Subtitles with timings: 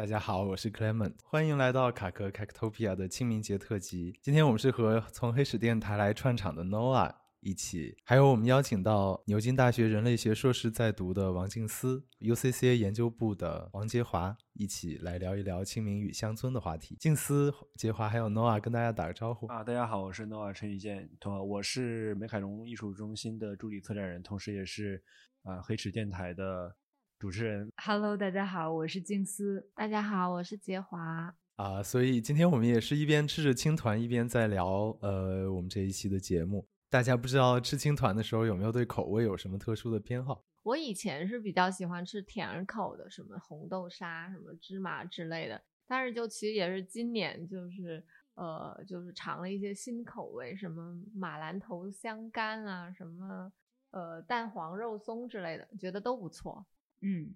[0.00, 4.18] 大家好，我是 Clement，欢迎来到卡壳 Cactopia 的清明节特辑。
[4.22, 16.96] 今天我们是和从黑史电台来串场的 Noah 一起，还有我们邀请到牛津大学人类学硕士在读的王静思，UCCA 研究部的王杰华，一起来聊一聊清明与乡村的话题。
[16.98, 19.62] 静思、杰华还有 Noah 跟大家打个招呼啊！
[19.62, 25.04] 大家好，我是 Noah 陈宇健，同我是美凯龙艺术中心的助理策展人，同时也是
[25.42, 26.74] 啊黑史电台的。
[27.20, 29.70] 主持人，Hello，大家好，我是静思。
[29.74, 31.36] 大家好，我是杰华。
[31.56, 36.66] 啊，所以今天我们也是一边吃着青团，一边在聊呃我们这一期的节目。
[36.88, 40.42] 大家不知道吃青团的时候有没有对口味有什么特殊的偏好？
[40.62, 45.60] 我以前是比较喜欢吃甜口的，什么红豆沙、什么芝麻之类的。
[45.86, 48.02] 但是就其实也是今年就是
[48.32, 53.52] 呃就是尝了一些新口味，什么马兰头香干啊，什么
[53.90, 56.64] 呃蛋黄肉松之类的，觉得都不错。
[57.02, 57.34] 嗯，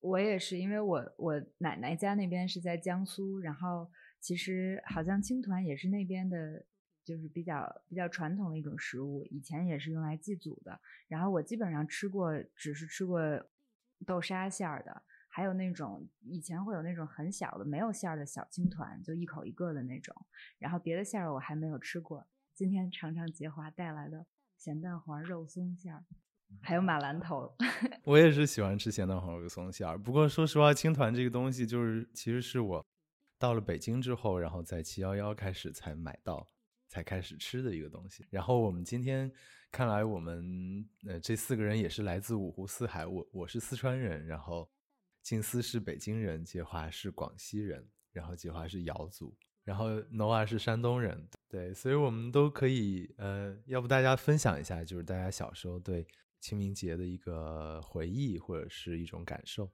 [0.00, 6.64] 我也是，因为我我奶奶家那边是在江苏，然后其实好像青团也是那边的，
[7.04, 10.78] 就是比较比较传统的一种食物，以前也是用来祭祖的。
[11.08, 13.20] 然后我基本上吃过，只是吃过
[14.04, 20.14] 豆沙馅儿的，还有那种以前会有那种很小的没有馅儿的小青团，就一口一个的那种。
[20.58, 24.26] 然后别的馅儿我还没有吃过，今天尝尝杰华带来的
[24.58, 26.04] 咸蛋黄肉松馅儿。
[26.62, 27.56] 还有马 兰头，
[28.06, 29.98] 我也是喜欢吃咸蛋黄肉松馅儿。
[29.98, 32.86] 不过说实话，青团这个东西，就是其实是我
[33.36, 36.46] 到了北京之后，然后在七幺幺开始才买到，
[36.88, 38.24] 才开始吃的一个东西。
[38.30, 39.28] 然后我们今天
[39.72, 43.04] 看来，我们呃这四个人也是来自五湖四海。
[43.04, 44.70] 我我是四川人，然后
[45.24, 51.28] 静思是北京人，杰华是广西人，然后杰华是瑶族，然后 Noah 是山东人。
[51.48, 56.06] 对，所以我们都可以呃，要不大家分享一下，就是大家小时候对。
[56.46, 59.68] 清明节的一个回忆或者是一种感受。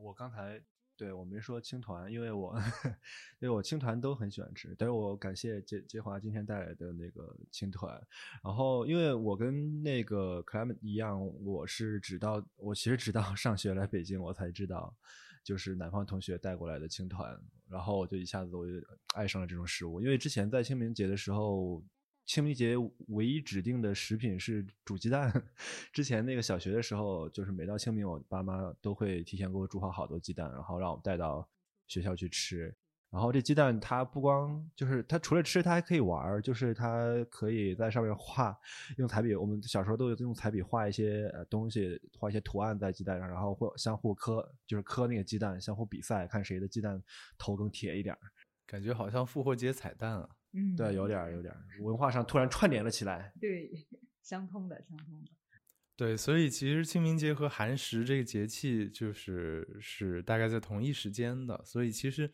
[0.00, 0.58] 我刚才
[0.96, 2.56] 对我没说青团，因为我
[3.40, 4.74] 因为我青团都很喜欢吃。
[4.78, 8.02] 但是我感谢杰杰华今天带来的那个青团。
[8.42, 14.96] 然后因为我跟那个 Clement 一样，我是直到我其实直到上学来北京，我才知道
[15.44, 17.38] 就是南方同学带过来的青团。
[17.68, 18.72] 然后我就一下子我就
[19.14, 21.84] 爱上了这种食物，因为之前在清明节的时候。
[22.28, 22.76] 清明节
[23.08, 25.32] 唯一指定的食品是煮鸡蛋。
[25.94, 31.48] 之前那个小学的时候，就是每到清明，我爸妈都会提前给我煮好好多鸡蛋，然后让我带到
[31.86, 32.72] 学校去吃。
[33.10, 38.54] 然后这鸡蛋它不光就是它除了吃，它还可以玩儿，就是它可以在上面画，
[38.98, 39.34] 用彩笔。
[39.34, 47.02] 我们小时候都有用彩笔画一些呃东西，画一些图案在鸡蛋上，然后或相互磕，就是磕那个鸡蛋，相互比赛，看谁的鸡蛋
[47.38, 48.14] 头更铁一点。
[48.66, 50.28] 感觉好像复活节彩蛋啊。
[50.58, 53.32] 嗯，对，有点有点文化上突然串联了起来。
[53.40, 53.70] 对，
[54.22, 55.30] 相通的，相通的。
[55.96, 61.60] 对，所以其实清明节和寒食这个节气就是是大概在同一时间的。
[61.64, 62.32] 所以其实，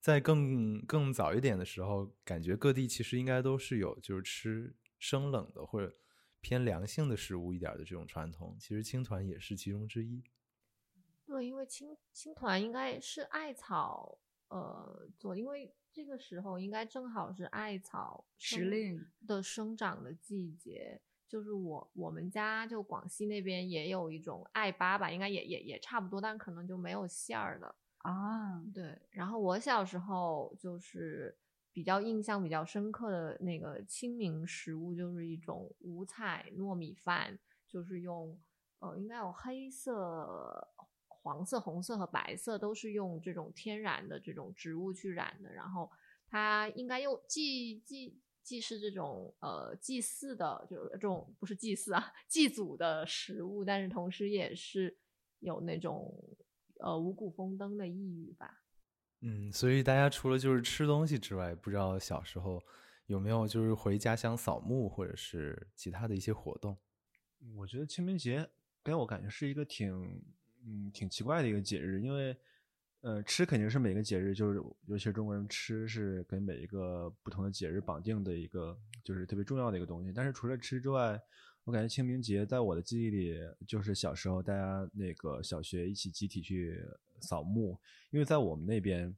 [0.00, 5.94] 在更更早一点的时候，感觉各地其实应该都是有就是吃生冷的或者
[6.40, 8.56] 偏凉性的食物一点的这种传统。
[8.58, 10.22] 其实青团也是其中之一。
[11.24, 14.18] 对，因为青青团应该是艾草
[14.48, 15.74] 呃做，因为。
[15.96, 28.60] 这个时候应该正好是艾草时令的生长的季节，就是我我们家就广西那边也有一种艾粑吧，应该也也也差不多，但可能就没有馅儿的啊。
[28.74, 31.38] 对，然后我小时候就是
[31.72, 37.38] 比较印象比较深刻的那个清明食物，就是一种五彩糯米饭，
[37.68, 38.36] 就是用
[38.80, 40.68] 呃应该有黑色。
[41.24, 45.90] 黄色、红色和白色都是用这种天然的这种植物去染的，然后
[46.28, 54.98] 它应该又既既既是这种呃祭祀的，就是这种不是祭祀啊， 祭祖的食物，但是同时也是
[55.38, 56.14] 有那种
[56.80, 58.62] 呃五谷丰登的意义吧。
[59.22, 62.62] 嗯，所以大家除了就是吃东西之外，不知道小时候
[63.06, 66.76] 有没有就是回家乡扫墓或者是其他的一些活动？
[67.56, 68.50] 我觉得清明节
[68.82, 70.22] 给我感觉是一个挺。
[70.66, 72.36] 嗯，挺奇怪的一个节日，因为，
[73.02, 80.12] 呃，吃肯定是每个节日，就是尤其是中国人吃是跟每一个不同的节日绑定的一个，就是特别重要的一个东西。
[80.12, 81.20] 但是除了吃之外，
[81.64, 86.82] 我感觉清明节在我的记忆里，就是小时候大家那个小学一起集体去
[87.20, 87.78] 扫墓，
[88.10, 89.14] 因为在我们那边，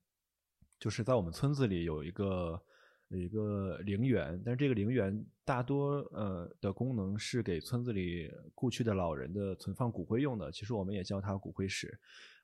[0.79, 2.61] 就是在我们村子里有一个，
[3.09, 10.51] 有一个陵园，但是这个陵园大多呃的功能是给村子里故去的老人的存放骨灰用的。
[10.51, 11.97] 其实我们也叫它骨灰室，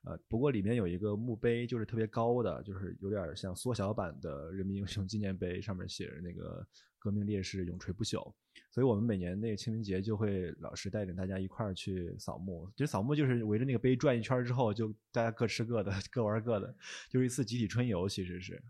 [0.03, 6.65] 呃，不过里面有一个墓碑，就是特别高的，就是有点像缩小版的人民英雄纪念碑，上面写着那个
[6.97, 8.33] 革命烈士永垂不朽。
[8.71, 12.69] 所以我们每年那个清明节就会老师带领大家一块儿去扫墓。
[12.75, 16.73] 其实扫墓就是围着那个碑转一圈之后，就大家各吃各的， 各玩各的，
[17.09, 18.63] 就是一次集体春游，其实是。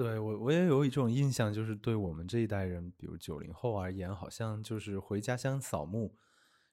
[0.00, 6.16] 对我，我也有一种印象，就是对我们这一代人，比如九零后而言，好像就是回家乡扫墓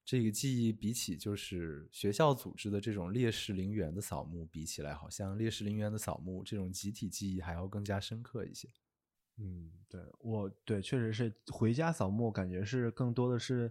[0.06, 8.70] 这个记忆，比起就是学校组织的这种烈士陵园的扫墓比起来，好像烈士陵园的扫墓这种集体记忆还要更加深刻一些。
[9.36, 13.70] 嗯，对我对，确实是回家扫墓，感觉是更多的是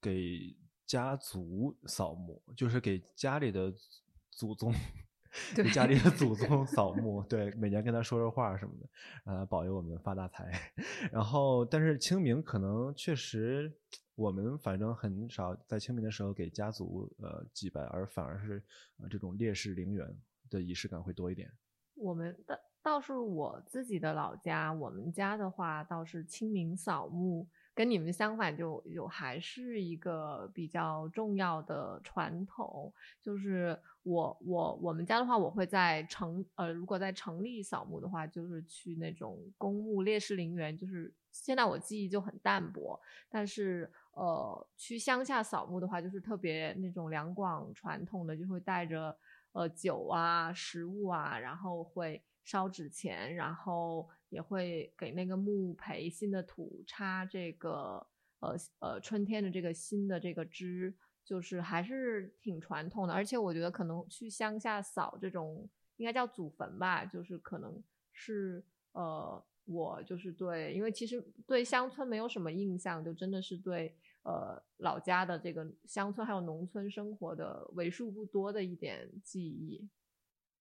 [0.00, 0.56] 给
[0.86, 3.70] 家族扫墓，就是给家里的
[4.30, 4.72] 祖宗。
[5.54, 8.88] 给家里的祖宗扫墓，对，每年跟他说说话什么的，
[9.24, 10.72] 让他保佑我们发大财。
[11.12, 13.72] 然后，但是清明可能确实，
[14.14, 18.62] 我们反正很少在清明的时候给家族呃祭拜，而反而是
[18.98, 20.06] 呃这种烈士陵园
[20.50, 21.50] 的仪式感会多一点。
[21.94, 27.46] 我们的倒是我自己的老家，我们家的话倒是清明扫墓。
[27.80, 32.92] 跟你们相反，就有还是一个比较重要的传统，
[33.22, 43.00] 就是我我我们家的话，我会在城呃，如果在城里扫墓的话，就是去那种公墓烈士陵园，就是现在我记忆就很淡薄，
[43.30, 49.16] 但是呃，去乡下扫墓的话，就是特别那种两广传统的，就会带着
[49.52, 54.06] 呃酒啊、食物啊，然后会烧纸钱，然后。
[54.30, 58.06] 也会给那个墓培新的土，插这个
[58.38, 60.94] 呃呃春天的这个新的这个枝，
[61.24, 63.12] 就是还是挺传统的。
[63.12, 67.82] 而且我觉得可能去乡下扫这种应该叫祖坟吧，就是可能
[68.12, 79.88] 是呃我就是对，因为其实对乡村没有什么印象，就真的是对呃老家的这个乡村还有农村生活的为数不多的一点记忆。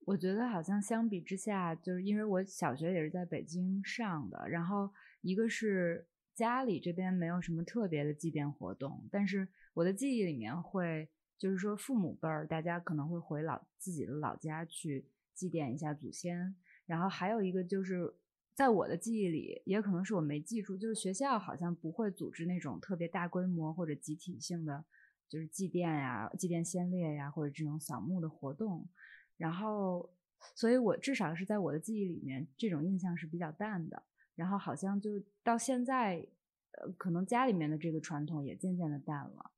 [0.09, 4.89] 我觉得好像相比之下，就是因为我小学也是在北京上的，然后
[5.21, 11.07] 一个是家里这边没有什么特别的祭奠活动，但是我的记忆里面会，
[11.37, 16.55] 就是说父母辈儿大家可能会回老自己的老家去祭奠一下祖先，
[16.87, 18.11] 然后还有一个就是
[18.55, 24.83] 在我的记忆里，也可能是我没记住，就是学校好像不会组织那种特别大规模或者集体性的，
[25.29, 28.89] 就是祭奠呀、祭奠先烈呀或者这种扫墓的活动。
[29.39, 30.09] 然后，
[30.53, 34.03] 所以我至少是在我的记忆里面，这种印象是比较淡的。
[34.35, 35.11] 然后好像就
[35.43, 36.27] 到现在，
[36.71, 39.51] 呃，可能家里面的这个传统也渐渐的淡了。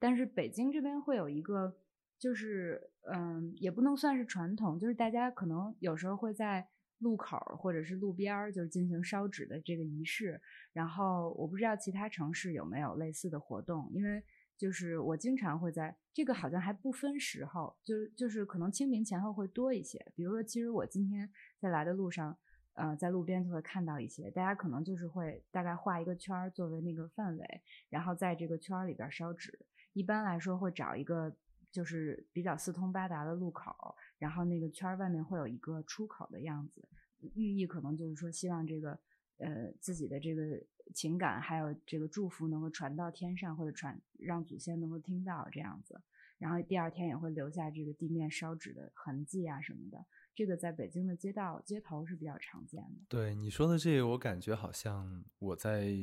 [0.00, 1.76] 但是北京这边会有一个，
[2.18, 10.40] 就是嗯，也不能算是传统，就是大家可能有时候会在路口或者是路边儿，就是进行烧纸的这个仪式。
[10.72, 14.20] 然后我不知道其他城市有没有类似的活动，因为。
[14.60, 19.98] 就是我经常会在这个好像还不分时候，就是就是可能清明前后会多一些。
[20.14, 21.26] 比如说，其实我今天
[21.58, 22.36] 在来的路上，
[22.74, 29.58] 呃，在路边就会看到一些，大家可能就是会大概画一个圈儿作为那个范围，然后在这个圈儿里边烧纸。
[29.94, 31.34] 一般来说会找一个
[31.72, 36.86] 就是比较四通八达的路口，然后那个圈儿外面会有一个出口的样子，
[37.34, 39.00] 寓意可能就是说希望这个
[39.40, 40.62] 呃自己的这个。
[40.92, 46.00] 情感还有这个祝福能够传到天上，或者传让祖先能够听到这样子，
[46.36, 50.04] 然后第二天也会留下这个地面烧纸的痕迹啊什么的。
[50.34, 53.02] 这个在北京的街道街头是比较常见的。
[53.08, 55.94] 对你说的这个，我感觉好像我在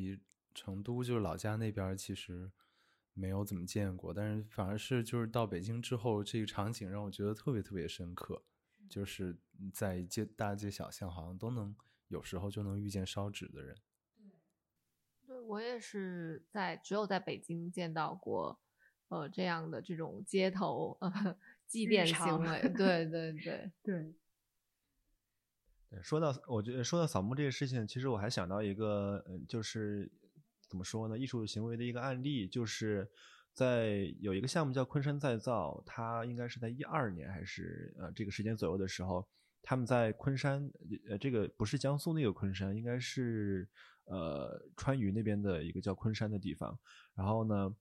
[0.56, 2.50] 成都就是老家那边其实
[3.14, 8.42] 没有怎么见过，但是反而是就是到北京之后，这个场景让我觉得特别特别深刻，
[8.88, 9.38] 就是
[9.74, 11.76] 在街大街小巷好像都能
[12.08, 13.76] 有时候就能遇见烧纸的人。
[15.26, 18.60] 对我也是在只有在北京见到过，
[19.10, 21.38] 呃，这样的这种街头呃
[21.68, 22.62] 祭奠行为。
[22.76, 24.14] 对对对 对。
[25.90, 30.12] 对，说到我觉得说到扫墓这个事情，其实我还想到一个，嗯，就是
[30.68, 33.10] 怎么说呢，艺术行为的一个案例，就是
[33.54, 39.26] 在有一个项目叫昆山再造，它应该是在一二年还是呃这个时间左右的时候，
[39.62, 40.72] 他们在昆山，
[41.10, 43.68] 呃，这个不是江苏那个昆山，应该是。
[44.10, 46.80] 呃，川渝那边的一个叫昆山的地方，
[47.14, 47.76] 然后呢，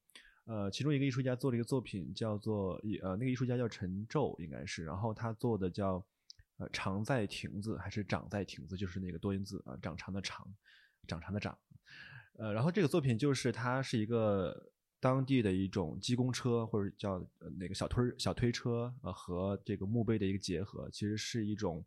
[0.47, 6.05] 呃，其中一个艺术家做了一个作品，叫做呃，那个艺术家叫陈宙，应该是，然后他做的叫
[6.57, 10.45] 呃长在亭子还是长在亭子，就是那个多音字啊，长长的长，
[11.07, 11.57] 长长的长，
[12.39, 14.69] 呃，然后这个作品就是它是一个
[15.07, 17.25] 当地的一种机工车或者叫
[17.59, 21.85] 那个小推小推车呃和这个墓碑的一个结合，其实是一种。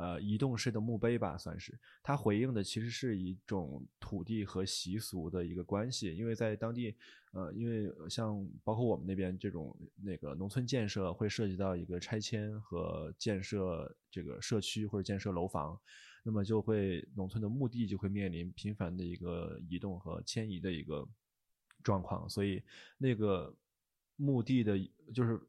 [0.00, 6.94] 呃移动式的墓碑吧，算是它回应的其实是一种土地和习俗的一个关系，因为在当地，
[7.32, 15.76] 呃，因为像包括我们那边这种那个农村建设会涉及到一个拆迁和建设这个社区或者建设楼房，
[16.22, 21.04] 那么就会农村的墓地就会面临频繁的一个移动和迁移的一个
[21.88, 22.62] 状况，所以
[22.98, 23.54] 那个
[24.16, 24.78] 墓地的
[25.14, 25.40] 就是。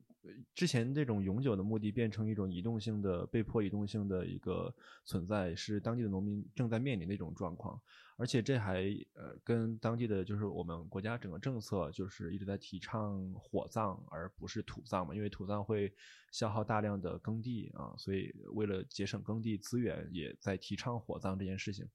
[0.54, 4.72] 之前这种永久的墓地变成一种移动性的、被迫移动性的一个
[5.06, 7.80] 存在，是当地的农民正在面临的一种状况。
[8.18, 15.92] 而且这还呃跟当地的就是我们国家整个政策就是一直在提倡火葬而不是土葬嘛，因为土葬会
[16.32, 21.88] 消耗大量的耕地啊，所以为了节省耕地资源，也在提倡火葬这件事情。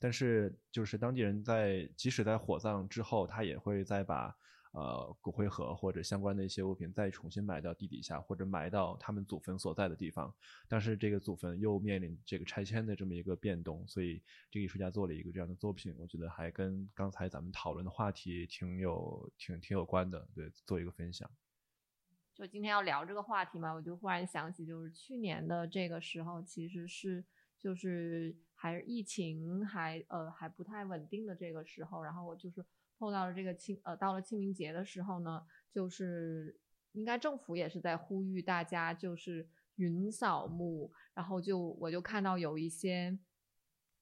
[0.00, 4.36] 但是就是当地人在即使在火葬之后，他也会再把。
[4.72, 10.32] 呃，骨灰盒或者相关的一些物品再重新埋到地底下，或者埋到他们祖坟所在的地方。
[10.68, 20.24] 但是这个祖坟又面临这个拆迁的这么一个变动，所以这个艺术家做了一个这样的作品，我觉得还跟刚才咱们讨论的话题挺有挺挺有关的。
[20.36, 21.28] 对，做一个分享。
[22.32, 27.24] 就今天要聊这个话题嘛，我就忽然想起，就是去年的这个时候，其实是
[27.58, 32.64] 就是还是疫情还呃还不太稳定的这个时候，然后我就是。
[33.00, 36.54] 碰到了这个清呃，到了清明节的时候呢，就是
[36.92, 43.18] 应该政府也是在呼吁大家就是云扫墓，然后就我就看到有一些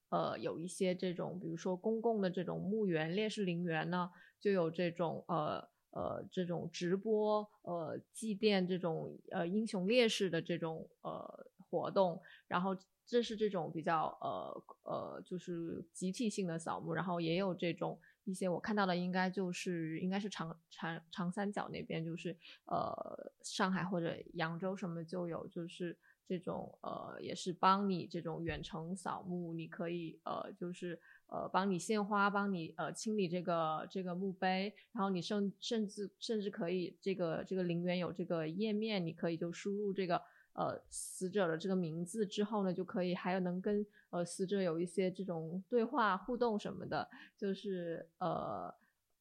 [0.08, 4.10] 呃有一些这种，比如说公共的这种墓园、烈士陵园呢，
[4.40, 5.60] 就有这种呃
[5.90, 12.76] 呃这种直播呃祭奠这种呃英雄烈士的这种呃活动，然后
[13.08, 17.98] 这是这种比较呃呃就是集体性的扫墓，然后也有这种。
[18.24, 22.36] 一些我看到的应该就是应该是长长长三角那边，就是
[22.66, 25.96] 呃上海或者扬州什么就有，就是
[26.26, 40.20] 这种呃也是帮你这种远程扫墓，你可以呃就是呃帮你献花，帮你呃清理这个这个墓碑，然后你甚甚至甚至可以这个这个陵园有这个页面，你可以就输入这个。
[40.58, 48.74] 呃，死者的这个名字之后呢，就可以还有能跟呃死者有一些这种对话互动什么的，就是呃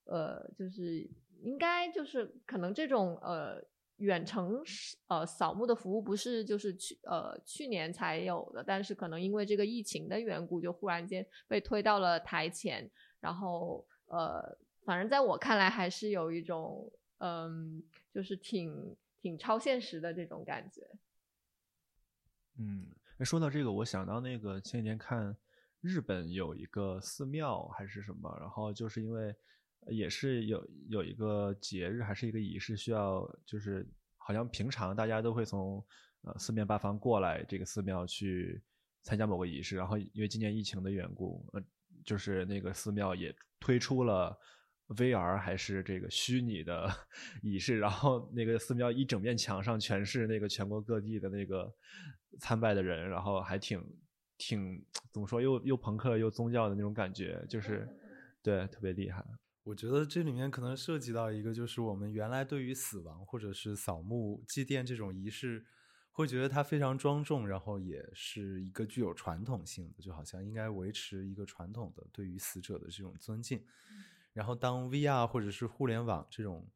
[0.06, 1.08] 呃，就是
[1.44, 3.64] 应该就是可能这种呃
[3.98, 4.64] 远程
[5.10, 12.90] 呃扫墓的服务不是就是去呃去年才有的，但是可能因为这个疫情的缘故，就忽然间被推到了台前，
[13.20, 20.82] 然后呃，反正在我看来还是有一种嗯，就是挺挺超现实的这种感觉。
[22.60, 22.88] 嗯，
[23.26, 25.36] 说到这个，我想到那个前几天看
[25.82, 29.36] 日本有一个寺庙还是什么，然后就是因为
[29.90, 33.88] 也是有有一个节日还是一个仪式需要，就是
[34.18, 35.86] 好像平常大家都会从
[36.24, 38.62] 呃四面八方过来这个寺庙去
[39.04, 41.64] 参加某个仪式，然后因为今年疫情的缘故，呃，
[42.04, 44.36] 就是那个寺庙也推出了
[44.90, 46.92] VR 还是这个虚拟的
[47.44, 51.72] 仪式，然后那个寺庙一整面墙上全是那个全国各地的那个。
[52.40, 53.84] 参拜的人，然后还挺
[54.38, 57.88] 挺怎么说，又又朋克又宗教的那种感觉，就是
[58.44, 59.26] 对，特别厉害。
[59.64, 65.66] 我觉得这里面可能涉及到一个，就是我们原来对于死亡或者是扫墓祭奠这种仪式，
[66.12, 73.62] 会觉得它非常庄重，然后也是一个具有传统性的，就好像应该维持一个传统的对于死者的这种尊敬。
[74.34, 76.70] 然后当 VR 或者是互联网这种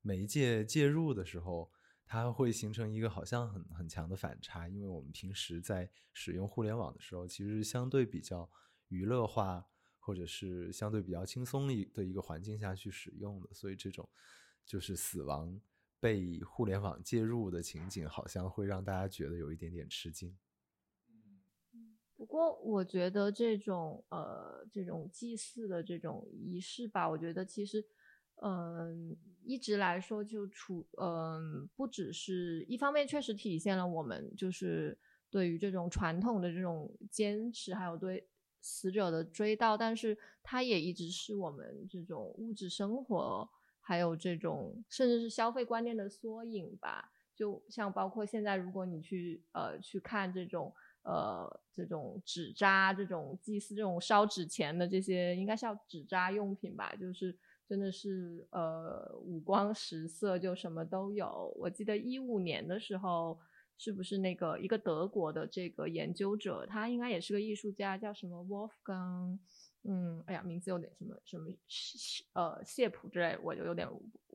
[0.00, 1.70] 媒介介入的时候。
[2.12, 8.50] 它会形成一个好像很很强的反差，因为我们平时在使用互联网的时候，其实相对比较
[8.88, 9.66] 娱乐化，
[9.98, 14.06] 或者是相对比较轻松一的一个环境下去使用的，所以这种
[14.66, 15.58] 就是死亡
[15.98, 20.36] 被互联网介入的情景，好像会让大家觉得有一点点吃惊。
[22.14, 27.82] 不过我觉得这种呃这种祭祀的这种仪式吧，我觉得其实。
[28.44, 34.98] 嗯，一直来说就处嗯，不只是一方面，确实体现了我们就是
[35.30, 38.26] 对于这种传统的这种坚持，还有对
[38.60, 43.48] 死者的追悼，但是它也一直是我们这种物质生活，
[43.80, 47.12] 还有这种甚至是消费观念的缩影吧。
[47.36, 57.38] 就像包括现在，如果你去呃去看这种呃这种纸扎、这种祭祀、这种烧纸钱的这些，应该是要纸扎用品吧，就是。
[57.68, 61.52] 真的是呃五光十色，就什么都有。
[61.56, 63.38] 我记得一五年的时候，
[63.78, 69.38] 是不是那个一个德国的这个研究者，他应该也是个艺术家，叫什么 Wolfgang，
[69.84, 71.46] 嗯，哎呀，名字有点什么什么
[72.34, 73.88] 呃谢普之类，我就有点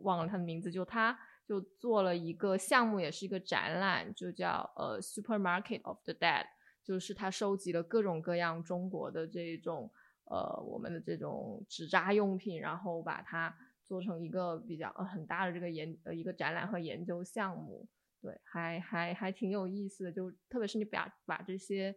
[0.04, 0.72] 忘了他的名字。
[0.72, 6.46] 就他就做了一个项目，也是一个展览，就叫呃 Supermarket of the Dead。
[6.84, 9.92] 就是他收集了各种各样中国的这种
[10.30, 13.56] 呃我们的这种纸扎用品，然后把它
[13.86, 17.88] 做成一个比较呃很大的这个研呃一个展览和研究项目。
[18.20, 21.96] 对，还还还挺有意思的，就特别是你把把这些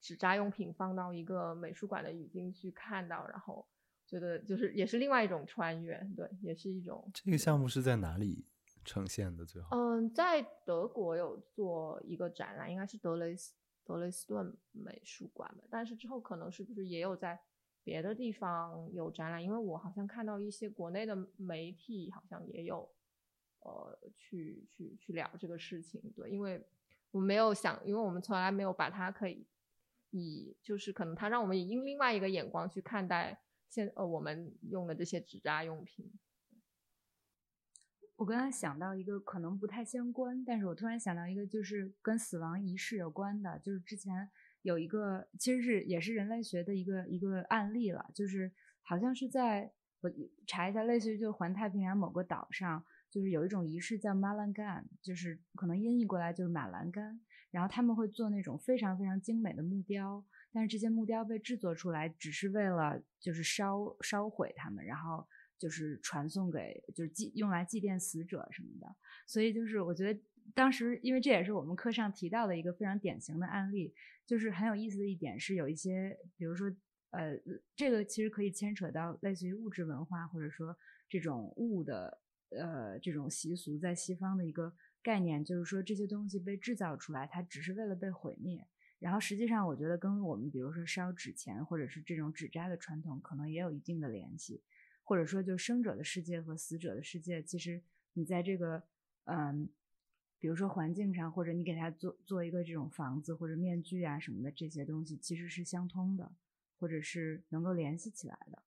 [0.00, 3.64] 纸扎用品放到一个美术馆的语境去看到，然后
[4.06, 7.08] 觉得就是也是另外一种穿越，对，也是一种。
[7.12, 8.46] 这个项目是在哪里
[8.82, 9.44] 呈现的？
[9.44, 13.54] 最后，嗯，在德国有做一个展览，应该是德雷斯
[13.84, 17.38] 德雷斯顿美术馆吧，但是之后可能是不是也有在
[17.88, 19.42] 别的地方有展览？
[19.42, 22.78] 因为我好像看到一些国内的媒体好像也有。
[23.60, 26.64] 呃，去去去聊这个事情，对，因为
[27.10, 29.44] 我没有想，因为我们从来没有把它可以
[30.10, 36.08] 以，就是可能它让我们以另外一个眼光去看待现呃我们用的这些纸扎用品。
[38.14, 44.30] 我刚才想到一个可能不太相关，但是我突然想到一个，就是跟死亡仪式有关的，就是之前
[44.62, 50.10] 有一个其实是也是人类学的一个一个案例了，就是好像是在我
[50.46, 52.84] 查一下，类似于就环太平洋某个岛上。
[53.10, 57.18] 就是有一种仪式叫马兰干，就是可能音译过来就是马栏干。
[57.50, 60.22] 然后他们会做那种非常非常精美的木雕，
[60.52, 65.26] 但是这些木雕被制作出来只是为了就是烧烧毁它们，然后
[65.58, 68.94] 就是传送给就是祭用来祭奠死者什么的。
[69.26, 70.20] 所以就是我觉得
[70.54, 73.94] 当时因为这也是我们课上提到的一个非常典型的案例，
[74.28, 76.70] 就是很有意思的一点是有一些比如说
[77.10, 77.36] 呃
[77.74, 82.20] 这个其实可以牵扯到类似于物质文化或者说这种物的。
[82.50, 88.66] 呃，这种习俗在西方的一个概念，就是说这些东西被制造出来，它只是为了被毁灭。
[88.98, 94.62] 然后实际上，我觉得跟我们比如说烧纸钱或者是这种纸扎的传统，可能也有一定的联系。
[95.04, 97.82] 或者说，就生者的世界和死者的世界，其实
[98.14, 98.82] 你在这个
[99.24, 99.68] 嗯，
[100.40, 106.30] 比如说环境上，或者你给他做做一个这种房子或者面具啊什么的，这些东西其实是相通的，
[106.78, 108.62] 或者是能够联系起来的。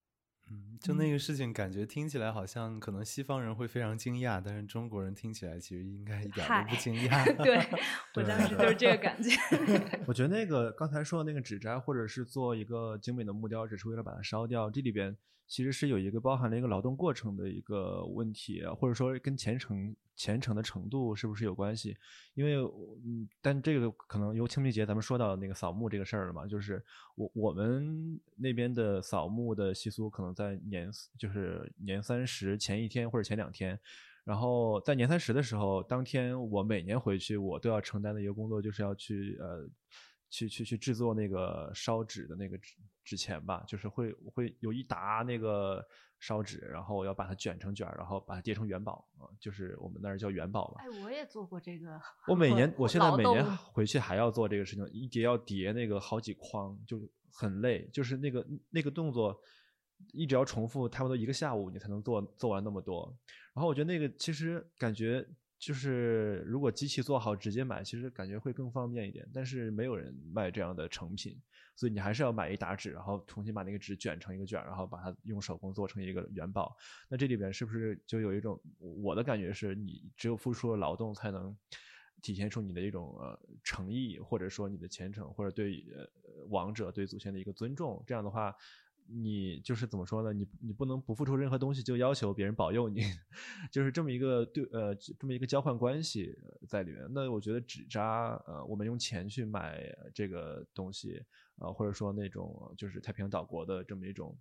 [0.50, 7.24] 嗯，就那个事情，感觉听起来好像可能西方人会非常惊讶，但是中国人听起来其实应该一点都不惊讶。
[7.42, 7.58] 对，
[8.16, 9.30] 我当时就是这个感觉。
[10.06, 15.16] 我觉得那个刚才说的那个纸扎，或者是做一个精美的木雕，只是为了把它烧掉，这里边。
[15.52, 21.94] 其实是有一个包含了一个劳动过程的一个问题，或者说跟虔诚虔诚的程度是不是有关系？
[22.36, 22.56] 因为
[23.04, 26.82] 嗯，但这个可能由清明节咱们说到那个扫墓这个事儿了嘛，就是
[27.16, 33.78] 我我们那边的扫墓的习俗可能在年就是年三十前一天或者前两天，
[34.24, 39.70] 然后在年三十的时候，当天我每年回去我都要承担的一个工作就是要去呃。
[40.34, 42.78] 去去去制作那个烧纸的那个纸
[43.12, 45.86] 纸钱吧，就是会会有一沓那个
[46.18, 50.82] 烧纸，然后要把它卷成卷儿，然后把它叠成元宝啊，就是我们那儿叫元宝吧。
[50.82, 52.00] 哎，我也做过这个。
[52.26, 59.38] 我每年， 我现在每年回去还要做这个事情，一叠要叠那个好几筐，就很累，就是那个那个动作
[60.14, 63.14] 一直要重复，差不多一个下午你才能做做完那么多。
[63.54, 65.28] 然后我觉得那个其实感觉。
[65.62, 69.30] 就是如果机器做好直接买，其实感觉会更方便一点。
[69.32, 71.40] 但是没有人卖这样的成品，
[71.82, 76.78] 所以你还是要买一沓纸，然后重新把那个纸卷成一个卷，然后把它用手工做成一个元宝。
[77.10, 81.58] 那这里边是不是就有一种我的感觉是，你只有付出了劳动，才能
[82.22, 86.08] 体现出你的一种呃诚意，或者说你的虔诚，或者对呃
[86.50, 88.04] 王者、对祖先的一个尊重。
[88.06, 88.56] 这样的话。
[89.14, 90.32] 你就是怎么说呢？
[90.32, 93.02] 你你不能不付出任何东西就要求别人保佑你，
[93.70, 96.34] 就是这么一个对呃这么一个交换关系
[96.66, 97.06] 在里面。
[97.10, 101.22] 那我觉得纸扎呃，我们用钱去买这个东西
[101.58, 104.38] 呃，或者说那种就是太平洋岛国的这么一种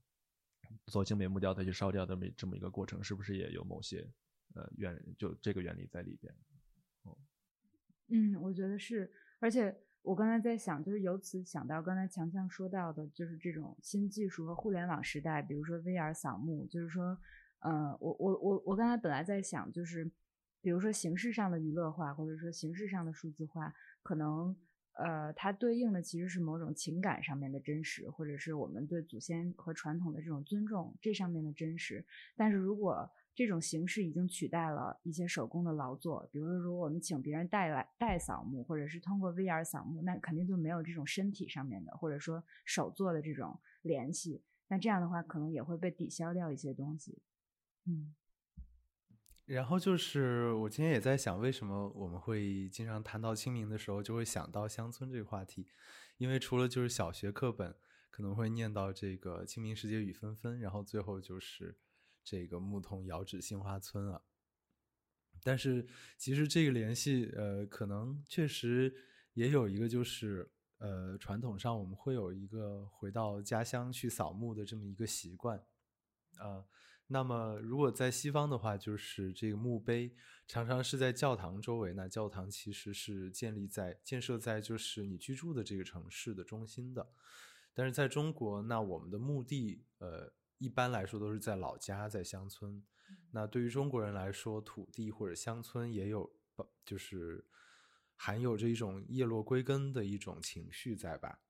[0.87, 4.07] 做精美木雕再去烧掉的这么这么一个过程，是不是也有某些
[4.55, 6.35] 呃原就这个原理在里边？
[7.03, 7.19] 哦，
[8.09, 9.77] 嗯，我觉得是，而且。
[10.03, 17.19] 我刚才在想，就是由此想到刚才强强说到的，就是这种新技术和互联网时代，比如说 VR 扫墓，就是说，
[17.59, 20.11] 呃，我我我我刚才本来在想，就是
[20.63, 24.57] 比如说形式上的娱乐化，或者说形式上的数字化，可能
[25.03, 32.05] 呃，它对应的其实是某种情感上面的真实，或者是我们对祖先和传统的这种尊重这上面的真实。
[32.37, 44.43] 但是如果这种形式已经取代了一些手工的劳作，比如说，如果我们请别人代来代扫墓，或者是通过 VR 扫墓，那肯定就没有这种身体上面的，或者说手做的这种联系。
[44.69, 47.23] 那这样的话，可能也会被抵消掉一些东西。
[47.87, 48.15] 嗯。
[49.51, 55.67] 然后就是我今天也在想，为什么我们会经常谈到清明的时候，就会想到乡村这个话题？
[56.19, 57.75] 因为除了就是小学课本
[58.11, 61.77] 可能会念到这个“清明时节雨纷纷”，然后最后就是。
[62.23, 64.21] 这个牧童遥指杏花村啊，
[65.43, 68.95] 但是其实这个联系，呃，可能确实
[69.33, 75.59] 也有一个，就是呃，传统上我们会有一个回到家乡去扫墓的这么一个习惯，
[76.37, 76.63] 啊，
[77.13, 80.15] 那么如果在西方的话，就是这个墓碑
[80.47, 87.11] 常常是在教堂周围，那教堂其实是建立在建设在就是你居住的这个城市的中心的，
[87.75, 92.81] 但是在中国，那我们的墓地，呃，一般来说都是在老家，在乡村。
[93.33, 96.33] 那对于中国人来说，土地或者乡村也有，
[96.85, 97.45] 就是
[98.15, 101.41] 含有着一种叶落归根的一种情绪在吧？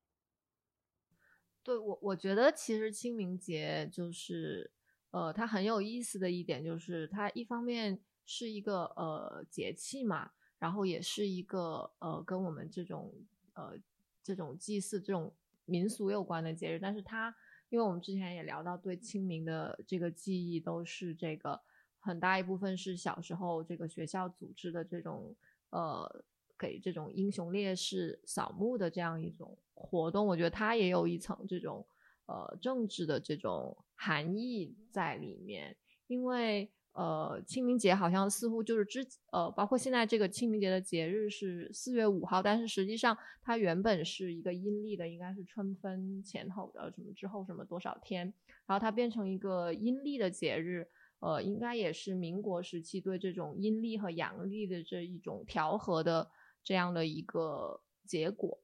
[1.62, 4.72] 对我，我觉得其实清明节就是，
[5.10, 13.12] 呃，它很有意思的一点就是，它一方面是一个呃节气嘛，然后也是一个呃跟我们这种
[13.54, 13.74] 呃
[14.22, 15.32] 这种祭祀这种
[15.64, 17.34] 民俗有关的节日，但是它。
[17.72, 21.60] 因为我们之前也聊到，对清明的这个记忆都是这个
[22.00, 25.32] 很大一部分是小时候这个学校组织的这种
[25.68, 26.24] 呃
[26.58, 31.86] 给这种英雄烈士扫墓的这样一种活动，我觉得它也有一层这种
[32.26, 36.70] 呃政治的这种含义在里面，因为。
[36.92, 48.34] 呃，清明节好像似乎就是之呃，包括现在这个清明节的节日是四月五号，但是实际上它原本是一个阴历的，应该是春分前后的什么之后什么多少天，
[48.66, 50.84] 然后它变成一个阴历的节日，
[51.20, 56.28] 呃，应该也是民国时期对这种阴历和阳历的这一种调和的
[56.64, 58.58] 这样的一个结果。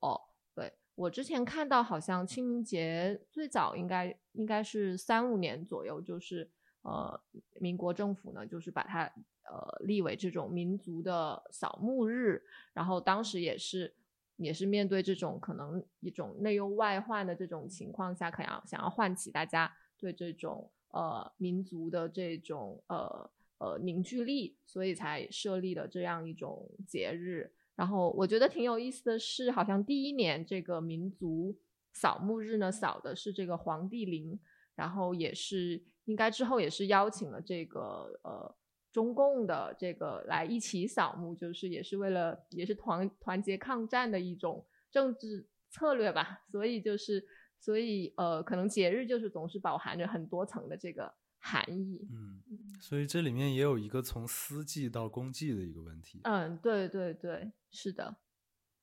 [0.97, 6.51] 我之前看到，好像清明节最早应该应该是三五年左右，就是。
[6.89, 7.21] 呃，
[7.59, 9.03] 民国政府呢，就是把它
[9.43, 12.41] 呃立为这种民族的扫墓日，
[12.73, 13.93] 然后当时也是
[14.37, 23.29] 也是面对这种可能一种内忧外患的这种情况下，可要想要唤起大家对这种呃民族的这种呃
[23.59, 27.53] 呃凝聚力，所以才设立了这样一种节日。
[27.77, 31.57] 然后我觉得挺有意思的是，好像第一年这个民族
[31.93, 34.41] 扫墓日呢，扫的是这个黄帝陵，
[34.75, 35.85] 然后也是。
[36.07, 38.55] 应该之后也是邀请了这个呃
[38.93, 46.45] 中共的这个来一起扫墓，就是也是为了也是团团结抗战的一种政治策略吧。
[46.49, 47.27] 所以就是
[47.59, 51.13] 所以呃可能节日就是总是饱含着很多层的这个
[51.47, 52.09] 含义。
[52.11, 52.43] 嗯，
[52.81, 56.21] 所以这里面也有一个从私祭到公祭的一个问题。
[56.25, 58.17] 嗯，对对对，是的。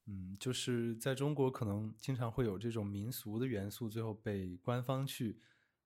[0.05, 5.41] 嗯，就是在中国可能经常会有这种民俗的元素，最后被官方去。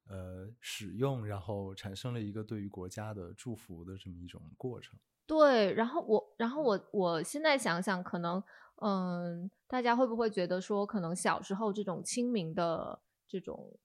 [0.10, 4.98] 呃，使用然后产生了一个对于国家的祝福的这么一种过程。
[5.26, 8.42] 对，然后我，然后我，我现在想想，可能，
[8.76, 13.78] 嗯，大家会不会觉得说，可能小时候这种清明的这种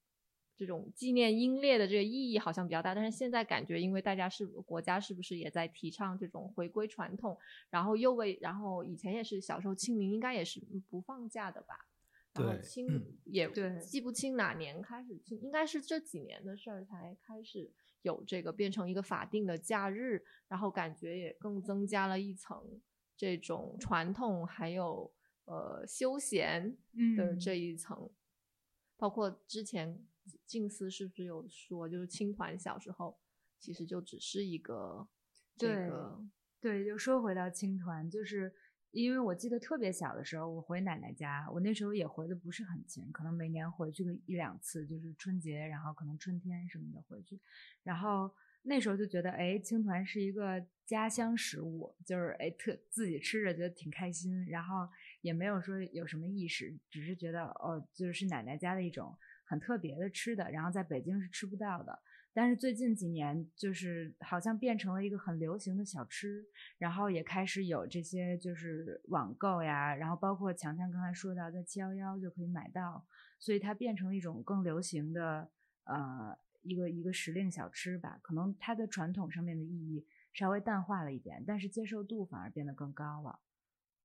[0.62, 7.36] 这种纪念英烈的这个意义好像比较大，但是现在感觉，因为大家是国家是不是也在提倡这种回归传统，
[7.68, 11.88] 然后又为，然后以前也是小时候清明应该也是不放假的吧？
[12.34, 12.86] 然后清
[13.24, 17.68] 也记不清哪年开始清，应该是这几年的事儿才开始
[18.02, 22.80] 有这个变成一个法定的假日，然后感觉也更增加了一层
[23.16, 25.12] 这种传统，还有
[25.46, 26.76] 呃休闲
[27.16, 28.08] 的这一层。
[28.96, 29.98] 包括之前
[30.46, 33.18] 静思是不是有说，就是青团小时候
[33.58, 35.08] 其实就只是一个
[35.56, 36.24] 这个
[36.60, 38.52] 对，就说回到青团就是。
[38.92, 47.40] 因为我记得特别小的时候，我回奶奶家，我那时候也回的不是很勤，可能每年回去个一两次，就是春节，然后可能春天什么的回去，
[47.82, 48.30] 然后
[48.60, 54.86] 那时候就觉得，哎，青团是一个家乡食物，就是哎特自己吃着觉得挺开心，然后
[55.22, 59.16] 也没有说有什么意识，只是觉得哦，就是奶奶家的一种
[59.52, 61.98] 很特别的吃的，然后在北京是吃不到的。
[62.32, 66.42] 但是最近几年，就是好像变成了一个很流行的小吃，
[66.78, 73.04] 然后也开始有这些就是网购呀，然后包括强强刚才说到在七幺幺就可以买到，
[73.38, 75.50] 所以它变成了一种更流行的
[75.84, 78.18] 呃一个一个时令小吃吧。
[78.22, 83.38] 可能它的传统上面的意义稍微淡化了一点，但是接受度反而变得更高了。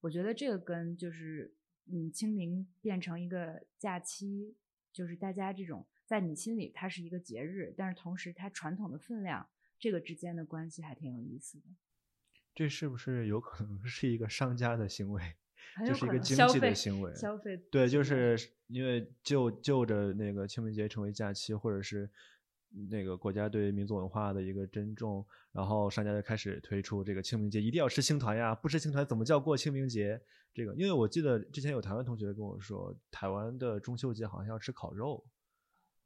[0.01, 1.53] 我觉得这个跟就是
[1.85, 4.53] 嗯清明变成一个假期，
[4.97, 5.85] 就是大家这种。
[6.07, 9.45] 在你心里，它是一个节日，但是同时它传统的分量，
[9.77, 11.65] 这个之间的关系还挺有意思的。
[12.55, 15.21] 这是不是有可能是一个商家的行为，
[15.85, 17.13] 就是一个经济的行为？
[17.13, 22.09] 消费对，就是因为就就着那个清明节成为假期，或者是
[22.89, 30.19] 那个国家对民族文化的一个珍重，然后商家就开始推出这个清明节一定要吃青团呀，不吃青团怎么叫过清明节？
[30.53, 35.23] 这个，因为我记得之前有台湾同学跟我说，台湾的中秋节好像要吃烤肉。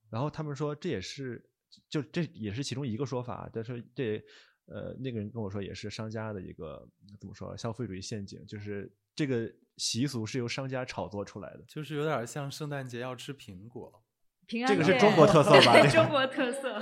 [0.10, 1.42] 然后他们说这也是，
[1.90, 3.50] 就这也是其中一个说法。
[3.54, 4.22] 但是这，
[4.66, 6.86] 呃，那个人跟我说也是商家的一个
[7.18, 11.64] 怎么说消费主义陷阱，就是这个习俗是由商家炒作出来的。
[11.66, 14.04] 就是有点像圣诞节要吃苹果。
[14.48, 16.82] 平安这个是夜中国特色吧 中国特色。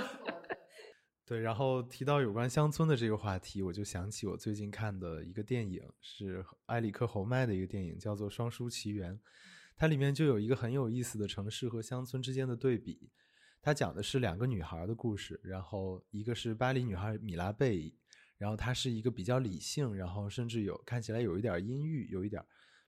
[1.26, 9.14] 对，然后提到有关乡村的这个话题，我就想起我最近看的一个电影，是埃里克侯麦的一个电影，叫做《双姝奇缘》。
[9.76, 13.10] 它里面就有一个很有意思的城市和乡村之间的对比。
[13.62, 17.94] 它讲的是两个女孩的故事，然后一个是巴黎女孩米拉贝，
[18.36, 22.44] 然后她是一个比较理性，然后甚至有看起来有一点阴郁，有一点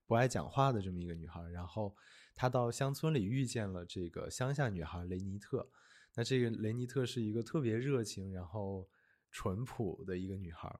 [0.06, 1.40] 不爱讲话的这么一个女孩。
[1.50, 1.94] 然后
[2.34, 5.68] 她到乡村里遇见了这个乡下女孩雷尼特。
[6.14, 8.88] 那这个雷尼特是一个特别热情，然后
[9.30, 10.70] 淳朴的一个女孩，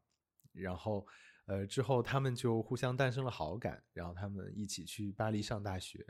[0.53, 1.07] 然后
[1.47, 6.05] 呃之后他们就互相诞生了好感，然后他们一起去巴黎上大学。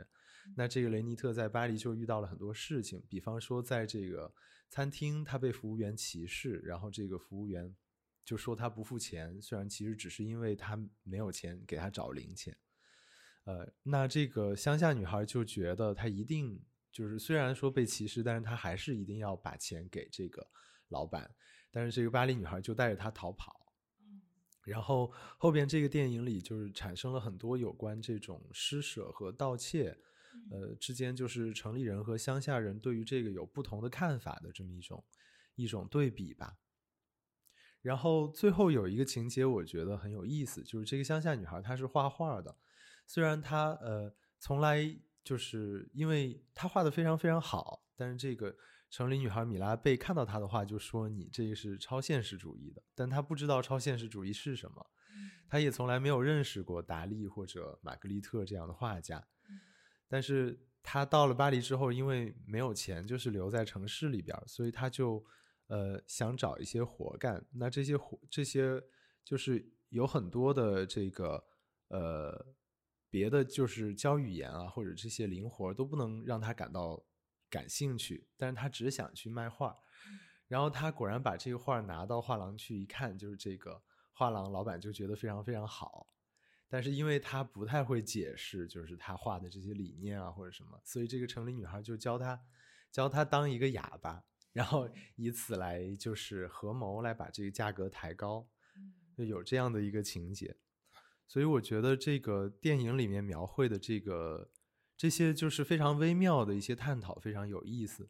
[0.57, 4.33] 那这个雷尼特在巴黎就遇到了很多事情，比方说在这个
[4.67, 7.73] 餐厅，他被服务员歧视，然后这个服务员
[8.25, 12.53] 就说他不付钱，虽然其实只是因为他没有钱给他找零钱。
[13.45, 20.47] 呃，那这个乡下女孩就觉得她一定就是虽然说被歧视，但是她还是一定要把钱给这个
[20.89, 21.29] 老板。
[21.71, 23.59] 但是这个巴黎女孩就带着她逃跑。
[24.63, 29.97] 然后后边这个电影里就是产生了很多有关这种施舍和盗窃，
[30.51, 35.03] 呃之间就是城里人和乡下人对于这个有不同的看法的这么一种
[35.55, 36.57] 一种对比吧。
[37.81, 42.55] 然后最后有一个情节，我觉得很有意思，就是这个乡下女孩她是画画的，
[43.05, 44.83] 虽然他呃从来
[45.23, 48.55] 就是因为他画的非常非常好，但是这个
[48.89, 54.85] 城里女孩米拉贝看到他的话就说你这个是超现实主义的，但她不知道超现实主义是什么，
[55.49, 59.25] 她也从来没有认识过达利或者玛格丽特这样的画家，
[60.07, 65.25] 但是她到了巴黎之后，因为没有钱，就是留在城市里边，所以她就
[65.67, 67.43] 呃想找一些活干。
[67.53, 68.81] 那这些活这些
[69.23, 71.43] 就是有很多的这个
[71.87, 72.45] 呃
[73.13, 76.99] 别的就是教语言啊或者这些零活都不能让他感到
[77.47, 79.77] 感兴趣，但是他只想去卖画。
[80.47, 83.79] 然后他果然把这个画拿到画廊去一看，就是这个
[84.13, 86.07] 画廊老板就觉得非常非常好。
[86.67, 92.41] 但是因为他不太会解释，就是他画的这些理念啊或者什么，所以这个城里女孩就教他，
[92.91, 94.23] 教他当一个哑巴，
[94.53, 98.47] 然后以此来就是合谋来把这个价格抬高，
[99.15, 100.57] 就有这样的一个情节。
[101.27, 104.51] 所以我觉得这个电影里面描绘的这个
[104.95, 108.09] 这些就是非常微妙的一些探讨，非常有意思。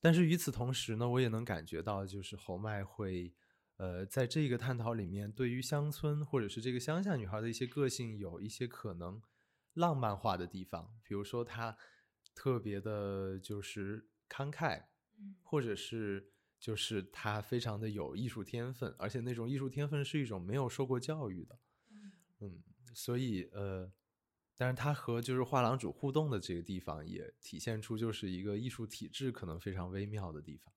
[0.00, 3.32] 但是与此同时呢，我也能感觉到，就是侯麦会，
[3.78, 9.20] 呃，在这个探讨里面，对于乡村或者是这个乡下女孩的一些个性，有一些可能
[9.72, 10.94] 浪漫化的地方。
[11.02, 11.76] 比如说，她
[12.34, 14.84] 特别的就是慷慨，
[15.42, 16.30] 或者是
[16.60, 21.58] 就是她非常的有艺术天分，而且那种艺术天分是一种没有受过教育的。
[22.46, 22.62] 嗯，
[22.94, 23.90] 所以呃，
[24.56, 30.72] 但是他和就是画廊主互动的这个地方，也体现出就是一个艺术体制可能非常微妙的地方。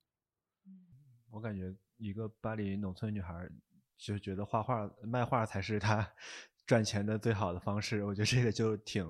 [1.30, 3.48] 我感觉一个巴黎农村女孩
[3.98, 6.10] 就觉得画画卖画才是她
[6.66, 9.04] 赚钱的最好的方式，我觉得这个就挺，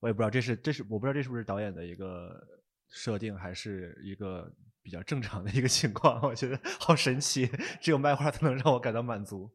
[0.00, 2.46] 我也不知道这是这是我不知道这是不是导演的一个
[2.88, 7.46] 设定，还是一个比较正常的一个情况，我觉得好神奇，
[7.80, 9.50] 只有卖画才能让我感到满足。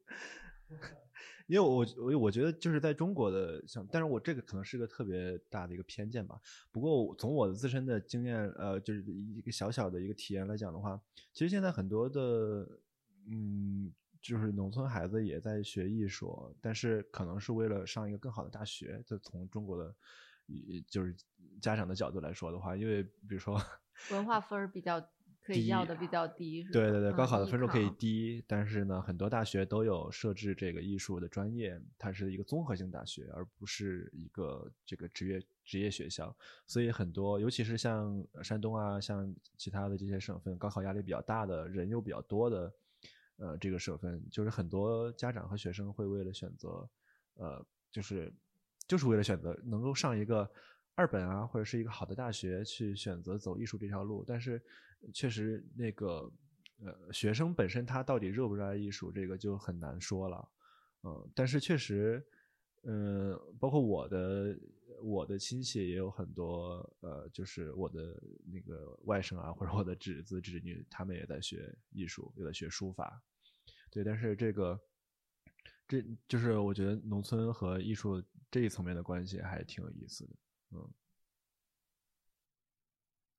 [1.50, 6.40] 因为我我我觉得就是在中国的像，但是我这个可能是个特别大的一个偏见吧。
[6.70, 11.00] 不过从我的自身的经验，呃，就是一个小小的一个体验来讲的话，
[11.32, 12.20] 其实现在很多的，
[13.26, 19.02] 嗯，就是农村孩子也在学艺术，但是可能是为了上一个更好的大学。
[19.04, 19.92] 就从中国的，
[20.86, 21.12] 就是
[21.60, 23.60] 家长的角度来说的话，因为比如说
[24.12, 25.04] 文化分儿比较
[25.50, 36.34] 可以低要的比较低，对对对，高考的分数可以考低，但是呢，很多大学都有设置这个艺术的专业，它是一个综合性大学，而不是一个这个职业职业学校。
[36.66, 42.72] 所以很多，尤其是像呃山东啊，像其他的这些省份，高考压力比较大的，人又比较多的，
[43.36, 46.88] 呃，这个省份，就是很多家长和学生会为了选择，
[47.34, 48.32] 呃，就是
[48.86, 50.48] 就是为了选择能够上一个
[51.00, 54.22] 二本啊，或者是一个好的大学，去选择走艺术这条路。
[54.26, 54.62] 但是
[55.14, 56.30] 确实那个
[56.84, 60.46] 呃，学生本身他到底热不热爱艺术，这个就很难说了。
[61.04, 62.22] 嗯，但是确实，
[62.82, 64.58] 嗯，包括我的
[65.02, 73.22] 我的亲戚也有很多，呃，就是我的那个外甥啊，或者我的侄子侄女，他们也在学艺术，也在学书法。
[73.90, 74.78] 对，但是这个，
[75.88, 80.36] 这就是我觉得农村和艺术这一层面的关系还挺有意思的。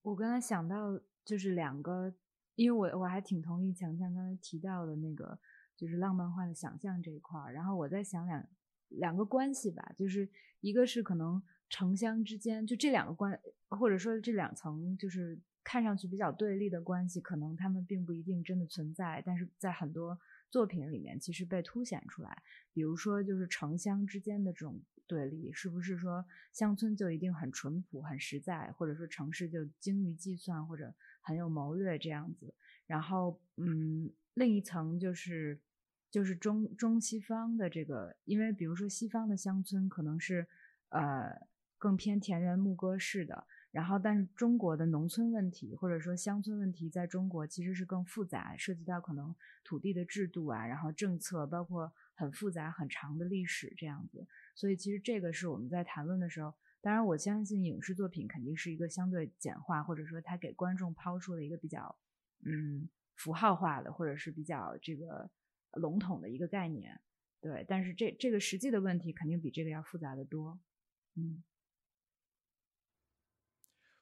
[0.02, 2.14] 我刚才想到就是两个，
[2.56, 5.40] 因为我我还挺同意强强刚才提到的那个，
[5.78, 7.54] 就是浪漫化的想象这一块儿。
[7.54, 8.48] 然后我在想两
[8.88, 10.28] 两个关系吧，就是
[10.60, 13.40] 一个是可能城乡之间，就这两个关，
[13.70, 22.42] 或者说这两层就是看上去比较对立的关系，可能他们并不一定真的存在，但是在很多作品里面其实被凸显出来。
[22.74, 32.54] 比如说，就是城乡之间的这种对立，是不是说乡村就一定很淳朴、很实在，或者说城市就精于计算或者很有谋略这样子？
[32.88, 35.60] 然后，嗯，另一层就是
[36.10, 40.48] 就是中中西方的这个，因为比如说西方的乡村可能是
[40.90, 41.46] 呃
[41.78, 54.26] 更偏田园牧歌式的，然后但是中国的农村问题或者说乡村问题，在中国其实是更复杂，涉及到可能土地的制度啊，然后政策，包括很复杂很长的历史这样子。
[54.56, 61.98] 所以其实这个是我们在谈论的时候，当然我相信影视作品肯定是一个相对简化，或者说它给观众抛出了一个比较
[62.46, 65.30] 嗯符号化的，或者是比较这个
[65.74, 67.00] 笼统的一个概念。
[67.40, 70.60] 对，但是这这个实际的问题肯定比这个要复杂的多。
[71.16, 71.44] 嗯。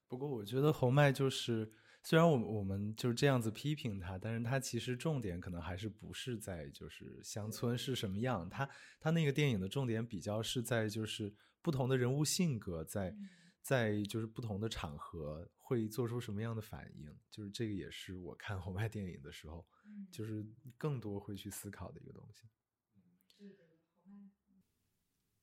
[0.07, 8.67] 不过我觉得侯麦就是，虽然我们我们就是这样子批评他，但是他其实重点可能还是不是在就是乡村是什么样，他
[8.99, 11.31] 他那个电影的重点比较是在就是
[11.61, 13.13] 不同的人物性格在
[13.61, 19.67] 在就是不同的场合会做出什么样的反应，就是这个也是我看红外电影的时候，
[20.09, 20.43] 就是
[20.77, 22.47] 更多会去思考的一个东西。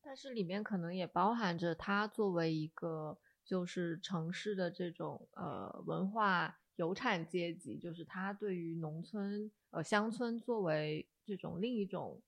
[0.00, 3.18] 但是里面可能也包含着他作为一个。
[3.46, 12.20] 就是城市的这种呃文化有产阶级，就是他对于农村呃乡村作为这种另一种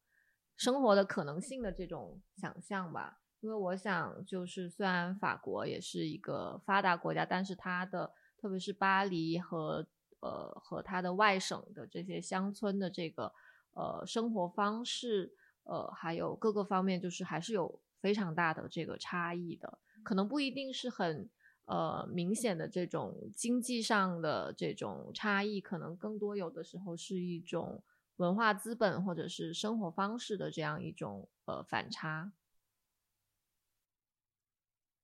[0.57, 3.21] 生活的可能性的这种想象吧。
[3.41, 9.87] 因为我想，就是虽然法国也是一个发达国家，但是它的特别是巴黎和
[10.21, 13.33] 呃和它的外省的这些乡村的这个
[13.75, 15.33] 呃生活方式，
[15.65, 19.79] 呃还有各个方面，就是还是有非常大的这个差异的。
[20.09, 21.29] 可能不一定是很
[21.67, 27.83] 呃明显的这种经济上的这种差异，可能更多有的时候是一种
[28.17, 32.33] 文化资本或者是生活方式的这样一种呃反差。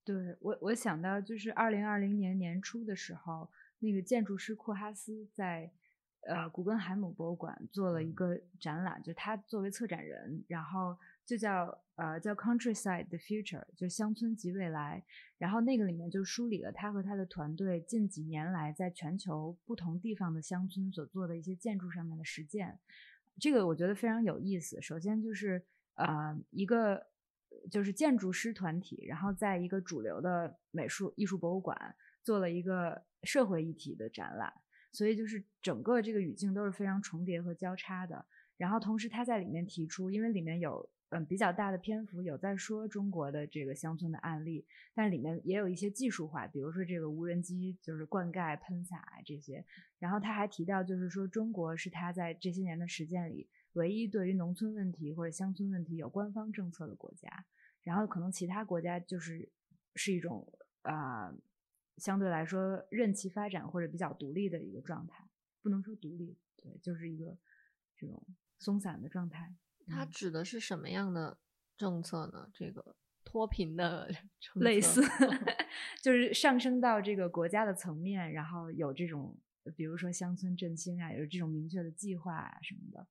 [0.02, 5.70] 对我，我想到就是二零二零年年初的时候，那个建筑师库哈斯在
[6.22, 10.96] 呃古根海姆博物馆做了一个展览，就他作为策展人，然后。
[11.26, 15.02] 就叫呃叫 Countryside the Future，就乡村及未来。
[15.38, 22.78] 然后那个里面就梳理了他和他的团队近几年来在全球不同地方的乡村所做的一些建筑上面的实践。
[23.38, 24.80] 这个我觉得非常有意思。
[24.80, 25.62] 首先就是
[25.94, 27.06] 呃一个
[27.70, 34.52] 就是建筑师团体，然后在一个主流的美术艺术博物馆做了一个社会议题的展览，
[34.92, 38.24] 所以就是整个这个语境都是非常重叠和交叉的。
[38.56, 40.88] 然后同时他在里面提出，因为里面有。
[41.16, 49.64] 嗯，比较大的篇幅有在说中国的这个乡村的案例，但里面也有一些技术化，比如说这个无人机就是灌溉、喷洒这些。
[50.00, 57.46] 然后他还提到，就是说中国是他在这些年的实践里唯一对于农村问题或者乡村问题有官方政策的国家。
[57.85, 59.48] 然后可能其他国家就是
[59.94, 61.33] 是一种啊
[61.98, 65.24] 相对来说任其发展或者比较独立的一个状态，
[65.62, 67.38] 不能说独立，对，就是一个
[67.96, 68.20] 这种
[68.59, 69.55] 松散的状态。
[69.86, 71.38] 它指的是什么样的
[71.76, 72.50] 政策呢？
[72.54, 74.08] 这个脱贫的
[74.56, 75.02] 类似，
[76.02, 79.36] 就是上升到这个国家的层面，然后有这种，
[79.74, 83.06] 比如说乡村振兴啊，有这种明确的计划啊什么的，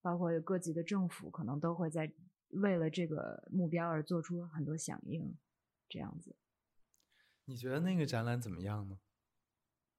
[0.00, 2.12] 包括各级的政府可能都会在
[2.48, 5.36] 为了这个目标而做出很多响应，
[5.88, 6.36] 这样子。
[7.44, 8.98] 你觉得那个展览怎么样呢？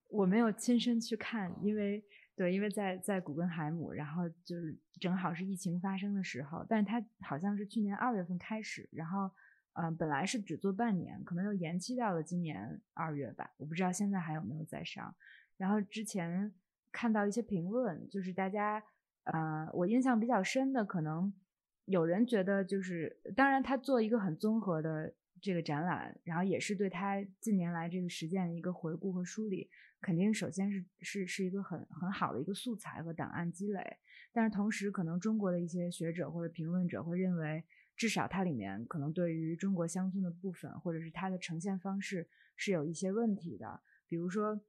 [0.10, 2.04] 我没有亲身去看，因为。
[2.36, 9.30] 对，因为在在古根海姆，然后就是正好是疫情发生的时候，但是它好像是去年二月份开始，然后，
[9.74, 15.14] 嗯，本来是只做半年，可能又延期到了今年二月吧，我不知道现在还有没有在上。
[15.58, 16.52] 然后之前
[16.92, 18.84] 看到一些评论，就是大家，
[19.26, 21.32] 呃，我印象比较深的，可能
[21.86, 25.14] 有人觉得就是，当然他做一个很综合的
[25.44, 29.70] 这个展览，然后也是对他近年来这个实践的一个回顾和梳理。
[30.00, 33.98] 肯定首先是是是一个很很好的一个素材和档案积累，
[34.32, 37.64] 但是同时可能中国的一些学者或者评论者会认为，
[37.96, 44.62] 至少它里面可能对于中国乡村的部分或者是它的呈现方式是有一些问题的，比如说，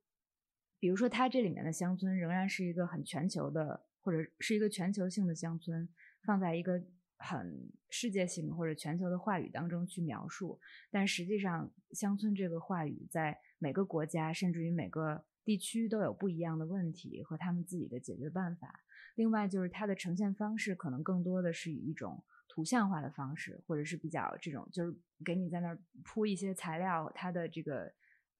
[0.79, 5.89] 比如说它这里面的乡村仍然是一个很全球的或者是一个全球性的乡村，
[6.23, 6.81] 放在一个
[7.19, 10.61] 很世界性或者全球的话语当中去描述，
[10.91, 13.39] 但实际上乡村这个话语在。
[13.57, 18.85] 每个国家甚至于每个地区都有不一样的问题和他们自己的解决办法。
[19.15, 24.95] 另外，就是它的呈现方式可能更多的是以一种图像化的方式，或者是比较这种，就是
[25.25, 27.91] 给你在那儿铺一些材料，它的这个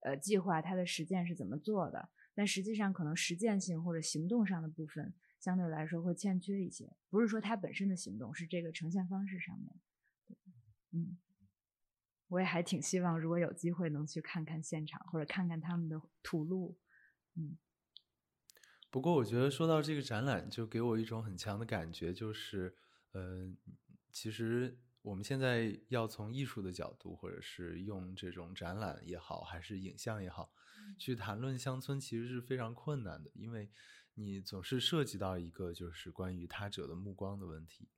[0.01, 5.15] 呃计划，它的实践是怎么做的，但实际上可能实践性或者行动上的部分
[5.45, 9.79] 相对来说会欠缺一些，不是说它本身的行动，是这个呈现方式上面。
[10.93, 11.19] 嗯，
[12.29, 16.79] 我也还挺希望，如果有机会能去看看现场，或者看看他们的土路。
[17.35, 17.59] 嗯。
[18.91, 22.75] 不过我觉得说到这个展览，就给我一种很强的感觉，就是，
[23.13, 23.55] 呃，
[24.11, 30.51] 其实我们现在要从艺术的角度，或者是用这种展览也好，还是影像也好，
[30.99, 33.71] 去谈论乡村，其实是非常困难的，因为
[34.15, 37.89] 你总是涉及到一个就是关于他者的目光的问题。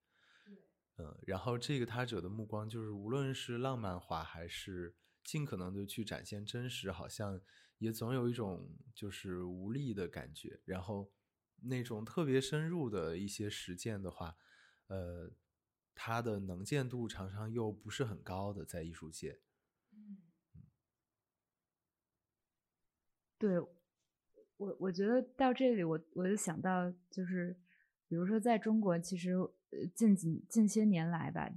[0.97, 7.41] 嗯，然后这个他者的目光，就是无论是浪漫化，还是尽可能的去展现真实，好像。
[7.79, 11.13] 也总有一种就是无力的感觉，然后
[11.61, 14.35] 那种特别深入的一些实践的话，
[14.87, 15.31] 呃，
[15.95, 19.43] 它的能见度常常又不是很高的，在艺术界。
[19.93, 20.17] 嗯，
[23.37, 23.61] 对
[24.57, 27.57] 我，我觉得到这里，我我就想到，就是
[28.09, 29.35] 比如说，在中国，其实
[29.95, 31.51] 近几近些年来吧，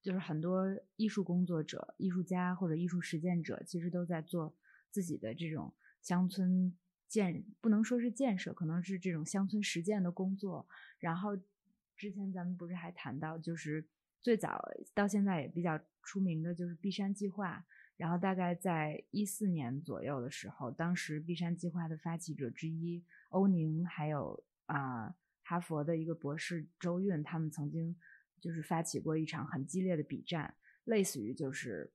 [0.00, 4.54] 就是很多艺术工作者、艺术家或者艺术实践者，其实都在做。
[4.90, 5.72] 自己的这种
[6.02, 6.70] 乡村
[7.08, 10.68] 建，不能说是建设，可能是这种乡村实践的工作。
[10.98, 11.34] 然后
[11.96, 13.82] 之前咱们不是还谈到，就是
[14.20, 17.64] 最早到现在也比较出名的，就是碧山计划。
[18.02, 27.94] 然后大概在一四年左右的时候，当时碧山计划的发起者之一欧宁，还有啊哈佛的一个博士周韵，他们曾经
[28.40, 31.92] 就是发起过一场很激烈的比战，类似于就是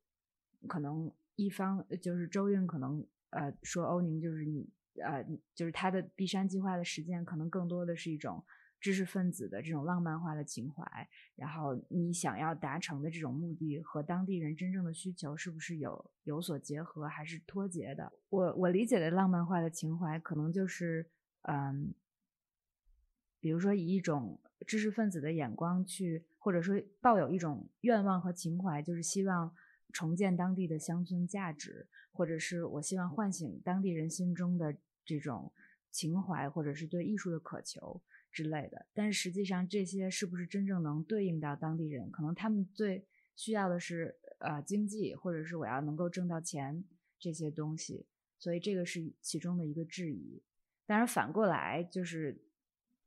[0.68, 1.12] 可能。
[1.40, 8.44] 一方就是周韵，可能呃说欧宁就是你呃就是他的碧山计划的实践，可能更多的是一种
[8.80, 10.86] 知识分子的这种浪漫化的情怀。
[11.36, 18.12] 然后你想要达成的这种目的和当地人真正的需求是不是有有所结合，还是脱节的？
[18.30, 21.10] 我我理解的浪漫化的情怀，可能就是
[21.44, 21.94] 嗯，
[23.40, 29.56] 比如说以一种知识分子的眼光去，或者说抱有一种愿望和情怀，就是希望。
[29.94, 34.76] 重建当地的乡村价值，或者是我希望唤醒当地人心中的
[35.06, 35.52] 这种
[35.90, 38.00] 情怀，或者是对艺术的渴求
[38.32, 38.86] 之类的。
[38.94, 42.10] 但是实际上，这些是不是真正能对应到当地人？
[42.12, 43.06] 可能他们最
[43.36, 46.84] 需要的是呃经济，或者是我要能够挣到钱
[47.20, 48.06] 这些东西。
[48.40, 50.44] 所以这个是其中的一个质疑。
[50.86, 52.40] 当然反过来，就是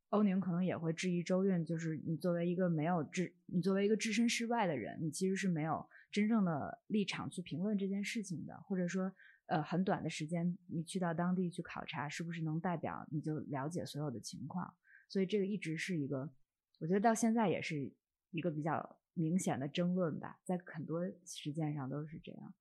[0.08, 5.88] 欧宁可能也会质疑周运，就是你作为一个没有置，你作为一个置身事外的人，你其实是没有。
[6.10, 9.12] 真正的立场去评论这件事情的，或者说，
[9.46, 14.74] 呃，很短的时间你去到当地去考察，是不是能代表你就了解所有的情况？
[15.10, 16.30] 所以这个一直是一个，
[16.78, 17.92] 我觉得到现在也是
[18.30, 22.54] 一个比较明显的争论吧，在很多实践上都是这样。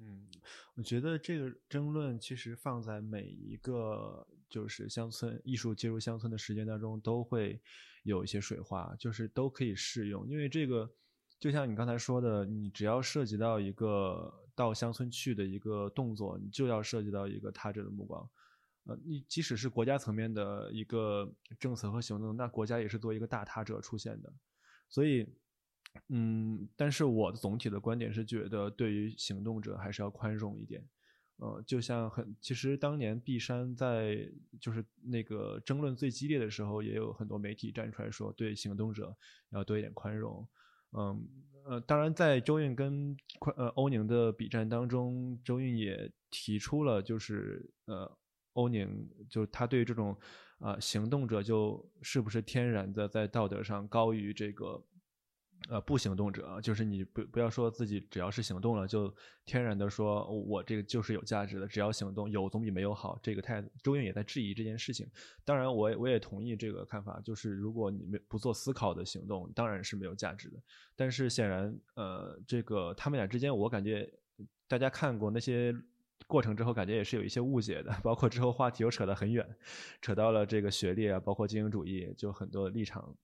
[0.00, 0.28] 嗯，
[0.74, 7.60] 我觉得这个争论其实放在每一个就是乡村艺术介入乡村的实践当中，都会
[8.02, 10.92] 有一些水花，就是都可以适用，因为这个。
[11.40, 18.28] 就像你刚才说的，你只要涉及到一个到乡村去的一个动作，你就要涉及到一个他者的目光。
[18.88, 21.30] 呃，你即使是国家层面的一个
[21.60, 24.32] 政策和行动，那国家也是作为一个大他者出现的。
[24.88, 25.28] 所以，
[26.08, 30.82] 嗯，但是我总体的观点是觉得，对于行动者还是要宽容一点。
[31.36, 34.28] 呃，就像很，其实当年璧山在
[34.58, 39.14] 就是那个争论最激烈的时候，也有很多媒体站出来说，对行动者
[39.50, 40.48] 要多一点宽容。
[40.92, 41.28] 嗯
[41.64, 43.14] 呃，当然，在周韵跟
[43.54, 48.10] 呃欧宁的比战当中，周韵也提出了，就是呃
[48.58, 50.16] 欧宁就是他对这种
[50.58, 54.84] 啊行动者就是不是天然的在道德上高于这个。
[55.68, 59.12] 呃，不行动者就是你不不要说自己只要是行动了，就
[59.44, 63.18] 天然的说我这个就是有价值的，只要行动有总比没有好。
[63.20, 65.04] 这个太周韵也在质疑这件事情。
[65.44, 70.62] 当然，我我也同意这个看法，就是如果你没不做思考的行动，当然是没有价值的。
[70.94, 74.08] 但是显然，呃，这个他们俩之间，我感觉
[74.68, 75.74] 大家看过那些
[76.26, 77.90] 过程之后，感觉也是有一些误解的。
[78.02, 79.46] 包括之后话题又扯得很远，
[80.02, 83.14] 扯到了这个学历啊，包括精英主义，就很多立场。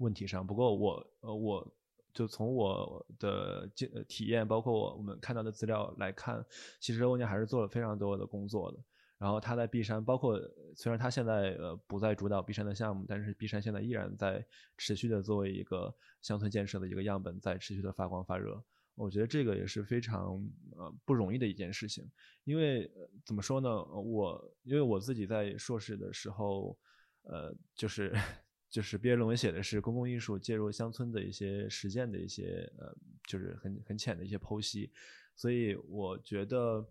[0.00, 1.74] 问题上，不过我呃，我
[2.14, 6.44] 就从我的经体验，包括我我们看到的资料来看，
[6.78, 8.78] 其实欧尼还是做了非常多的工作的。
[9.18, 10.40] 然后他在璧山，包括
[10.76, 18.62] 虽然他现在呃不再主导璧山的项目，但是璧山现在依然在持续的作为一个乡村建设的一个样本，在持续的发光发热。
[18.98, 20.44] 我觉得这个也是非常
[20.76, 22.04] 呃不容易的一件事情，
[22.44, 22.90] 因为
[23.24, 26.76] 怎么说呢，我因为我自己在硕士的时候，
[27.22, 28.12] 呃，就是。
[28.70, 32.94] 就是毕业论文写的是公共艺术介入乡村的一些实践的一些呃，
[33.26, 34.92] 就是很很浅的一些剖析，
[35.34, 36.86] 所以我觉得，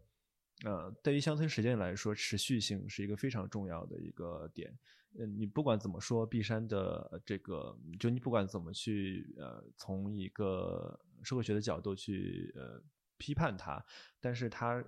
[0.65, 4.75] 呃，对于乡村实践来说，持续性是一个非常重要的一个点。
[5.19, 12.81] 嗯，你不管怎么说，璧山的这个，就你不管怎么去呃，从一个社会学的角度去呃
[13.17, 13.83] 批判他，
[14.19, 14.83] 但是他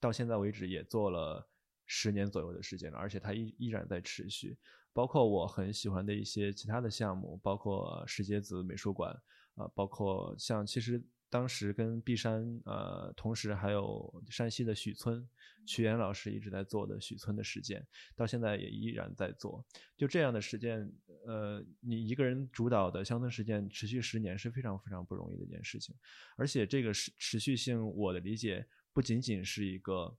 [0.00, 1.46] 到现在为止也做了
[1.86, 4.56] 十年左右的时间了，而且他依依然在持续。
[4.92, 9.10] 包括我很喜欢的一些其他的项目，包括石碣子美术馆，
[9.56, 11.02] 啊，包括像其实
[11.34, 15.28] 当时跟璧山，呃，同时还有山西的许村，
[15.66, 19.66] 曲岩老师一直在做的许村的实践，到现在也依然在做。
[19.96, 20.88] 就这样的实践，
[21.26, 25.92] 呃，你一个人主导的乡村实践持续十年是非常非常不容易的一件事情，
[26.36, 30.16] 而且这个持持续性，我的理解不仅仅是一个，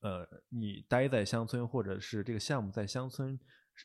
[0.00, 3.38] 呃，你待在乡村，或者是这个项目在乡村。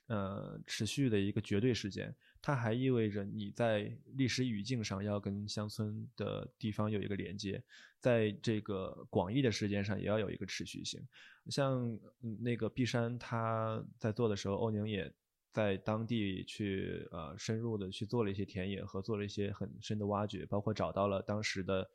[0.06, 7.62] 呃，持续的一个绝对时间，它还意味着你在历史语境上要跟乡村的地方有一个连接，
[8.00, 11.06] 在这个广义的时间上也要有一个持续性。
[11.48, 12.00] 像
[12.40, 15.12] 那个璧山他在做的时候，欧宁也
[15.52, 21.90] 在当地去呃深入的去做了一些田野和做了一些很深的挖掘，包括找到了当时的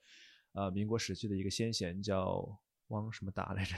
[0.52, 2.58] 呃民国时期的一个先贤叫。
[2.88, 3.76] 汪什么达来着？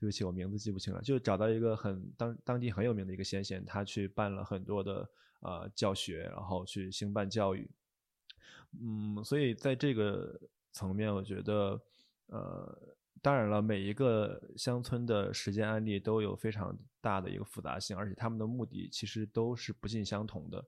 [0.00, 1.00] 对不起，我名字记不清了。
[1.02, 5.08] 就找到一个很当当地很有名的一个先贤，他去办了很多的
[5.40, 7.70] 呃教学，然后去兴办教育。
[8.80, 10.38] 嗯，所以在这个
[10.72, 11.80] 层面，我觉得
[12.26, 12.78] 呃，
[13.22, 20.64] 当然了，每一个乡村的实践案例都有非常大的一个复杂性，而且他们的目的其实都是不尽相同的。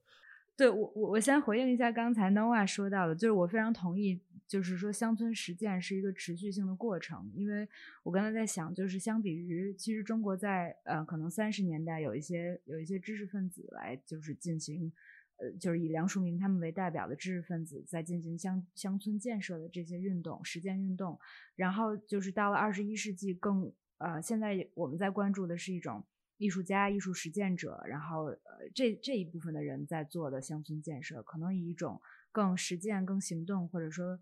[0.57, 7.31] 对我，我我先回应一下刚才 Nova 说到的，就是我非常同意，就是说乡村实践是一个持续性的过程。
[7.35, 7.69] 因为
[8.03, 14.93] 我刚才在想，就是相比于其实中国在呃可能三十年代有一些有一些知识分子来就是进行，
[15.37, 21.19] 呃就是以梁漱溟他们为代表的知识分子在进行乡乡村建设的这些运动实践运动，
[21.55, 26.05] 然后就是到了二十一世纪更呃现在我们在关注的是一种。
[26.41, 34.21] 艺术家、艺术实践者，然后呃，这这一部分的人在做的乡村建设，可能以一种更实践、更行动，或者说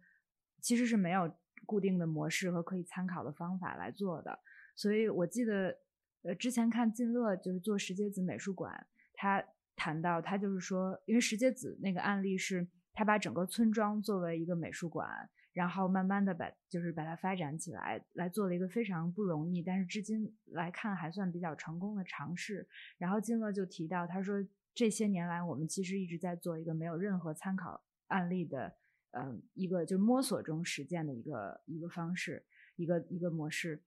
[0.66, 1.32] 其实是没有
[1.64, 4.36] 固定的模式和可以参考的方法来做的。
[4.74, 5.78] 所以我记得，
[6.22, 9.44] 呃，之前看靳乐就是做石碣子美术馆，他
[9.76, 15.30] 谈到他就是说，因为石碣子那个案例是他把整个村庄作为一个美术馆。
[15.52, 22.68] 然后慢慢的把就是把它发展起来，来做了一个非常不容易，但是至今来看还算比较成功的尝试。
[22.98, 24.36] 然后金乐就提到，他说
[24.74, 28.76] 这些年来我们其实一直在做一个没有任何参考案例的，
[29.12, 32.44] 嗯，一个就摸索中实践的一个一个方式，
[32.76, 33.82] 一个一个模式。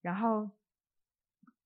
[0.00, 0.50] 然后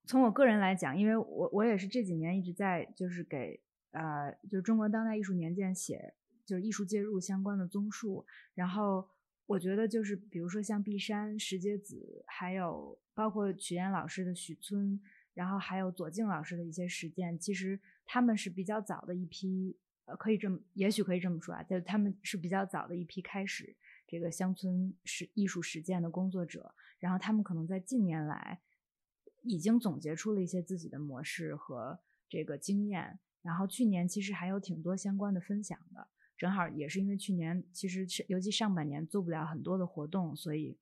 [0.06, 3.60] 从我个人来讲，因为我我也是这几年一直在就是给
[3.92, 9.08] 呃就是中国当代艺术年鉴写就是艺术介入相关的综述，然后。
[9.48, 15.00] 我觉得就是，比如说像璧山、石碣子，还有包括曲岩老师的许村，
[15.32, 19.74] 然后还有左静老师的一些实践，其实他们是比较早的一批，
[20.08, 28.60] 呃，可以这么，也许可以这么说啊，就他们是比较早的一批开始这个乡村实艺术实践的工作者，然后他们可能在近年来
[29.42, 36.08] 已经总结出了一些自己的模式和这个经验，然后去年其实还有挺多相关的分享的。
[36.38, 40.78] 正好也是因为去年其实尤其上半年做不了很多的活动，所以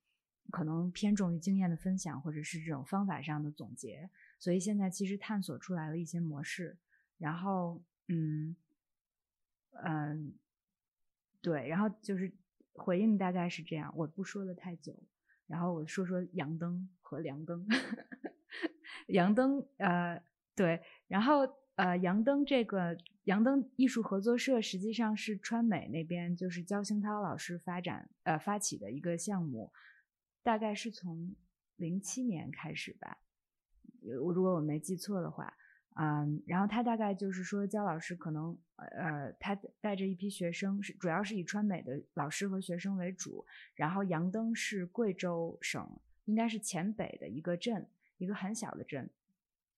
[0.51, 4.09] 可能偏重于经验的分享或者是这种方法上的总结。
[4.39, 6.77] 所以现在其实探索出来了一些模式，
[7.17, 8.55] 然后嗯
[9.85, 10.33] 嗯
[11.41, 12.31] 对，然后就是
[12.73, 14.93] 回应大概是这样，我不说的太久，
[15.47, 17.67] 然后我说说杨灯和梁灯，
[19.07, 20.21] 杨灯呃
[20.55, 21.47] 对，然后。
[21.77, 29.71] 呃，杨灯这个杨灯艺术合作社实际上是川美那边就是焦兴涛老师发展呃发起的一个项目，
[30.41, 31.35] 大概是从
[31.75, 33.19] 零七年开始吧，
[34.01, 35.55] 如果我没记错的话，
[35.99, 43.43] 嗯，然后他大概就是说焦老师可能呃他带着一批学生是主要是以川美的老师和学生为主，
[43.73, 47.87] 然后杨登是贵州省应该是黔北的一个镇，
[48.17, 49.09] 一个很小的镇。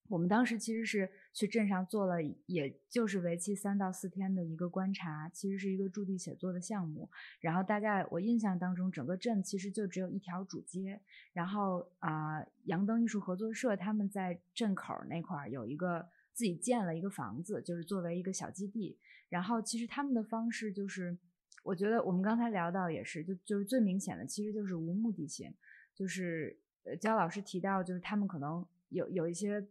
[0.09, 7.07] 我们当时其实是去镇上做了，也就是为期三到四天的一个观察，其实是一个驻地写作的项目。
[7.39, 10.99] 然后大概我印象当中，整个镇其实就只有一条主街。
[11.31, 18.97] 然后啊，杨灯艺术合作社他们在镇口那块儿有一个自己建了一个房子，就是作为一个小基地。
[19.29, 21.15] 然后其实他们的方式就是，
[21.63, 25.53] 我觉得我们刚才聊到也是，就就是最明显的其实就是无目的性，
[25.93, 29.63] 就是呃焦老师提到，就是他们可能有有一些。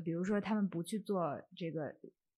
[0.00, 1.94] 比如说，他们不去做这个，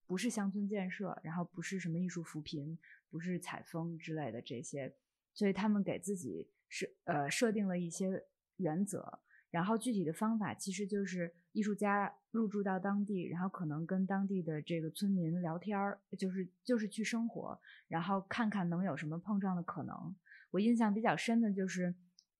[0.06, 2.78] 不是乡村建设，然后不是什么艺术扶贫，
[3.10, 4.94] 不是采风之类的这些，
[5.32, 8.24] 所以他们给自己设呃设定了一些
[8.56, 20.14] 原则，然后具体的方法其实就是艺术家入住到当地，然后可能跟当地的这个村民聊天儿，就是就是去生活，然后看看能有什么碰撞的可能。
[20.50, 21.94] 我印象比较深的就是，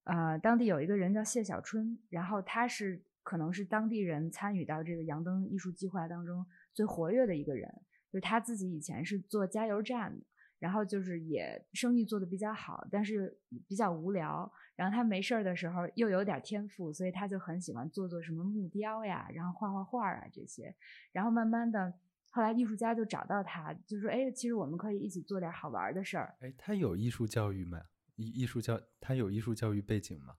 [0.05, 6.45] 呃，当地有一个人叫谢小春，然后他是可能是当地人参与到这个杨登艺术计划当中。
[6.75, 7.73] 最活跃的一个人，
[8.11, 10.27] 就是他自己以前是做加油站的，
[10.59, 14.53] 然后就是也生意做得比较好，但是比较无聊。
[14.75, 20.75] 然后他没事儿的时候又有点天赋，所以他就很喜欢做做什么木雕呀，然后画画画啊这些。
[21.13, 21.95] 然后慢慢的，
[22.31, 27.81] 后来艺术家就找到他，就说：“哎，其实我们可以一起做点好玩的事儿。”哎，他有艺术教育吗？
[28.17, 30.35] 艺艺术教他有艺术教育背景吗？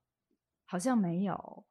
[0.65, 1.65] 好像没有。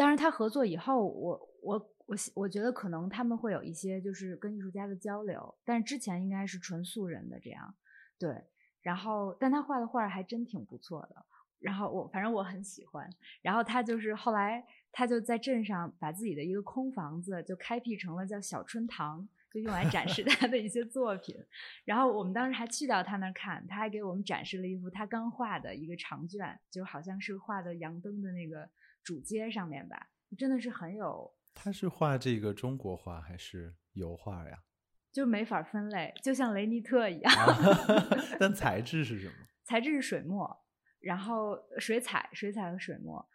[0.00, 1.90] 但是他合作以后，我我。
[2.10, 7.72] 我我觉得可能他们会有一些就是跟艺术家的交流，但是之前应该是纯素人的这样，
[8.18, 8.36] 对。
[8.82, 11.24] 然后，但他画的画还真挺不错的。
[11.60, 13.08] 然后我反正我很喜欢。
[13.42, 21.36] 然后他就是后来他就在镇上把自己的一个空房子就开辟成了叫小春堂，就用来展示他的一些作品。
[21.84, 28.68] 然后我们当时还去到他那儿看，他还给我们展示了一幅他刚画的一个长卷，就好像是画的杨灯的那个
[29.10, 30.08] 主街上面吧，
[30.38, 31.34] 真的是很有。
[31.52, 34.62] 他是画这个中国画还是油画呀？
[35.10, 37.32] 就没法分类，就像雷尼特一样。
[38.38, 39.34] 但材 质是什么？
[39.64, 40.64] 材质是水墨，
[41.00, 43.28] 然后水彩、水彩和水墨。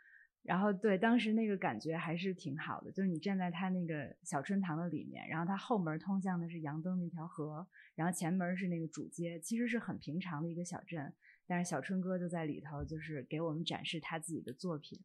[0.43, 11.13] 然后对，当时那个感觉还是挺好的，就是你站在他那个小春堂的里面，然后他后门通向的是杨登那条河，然后前门是那个主街，其实是很平常的一个小镇。
[11.45, 14.97] 但是小春哥就在里头，就是给我们展示他自己的作品。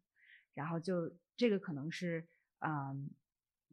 [0.55, 2.27] 然后就这个可能是。
[2.63, 3.09] 嗯，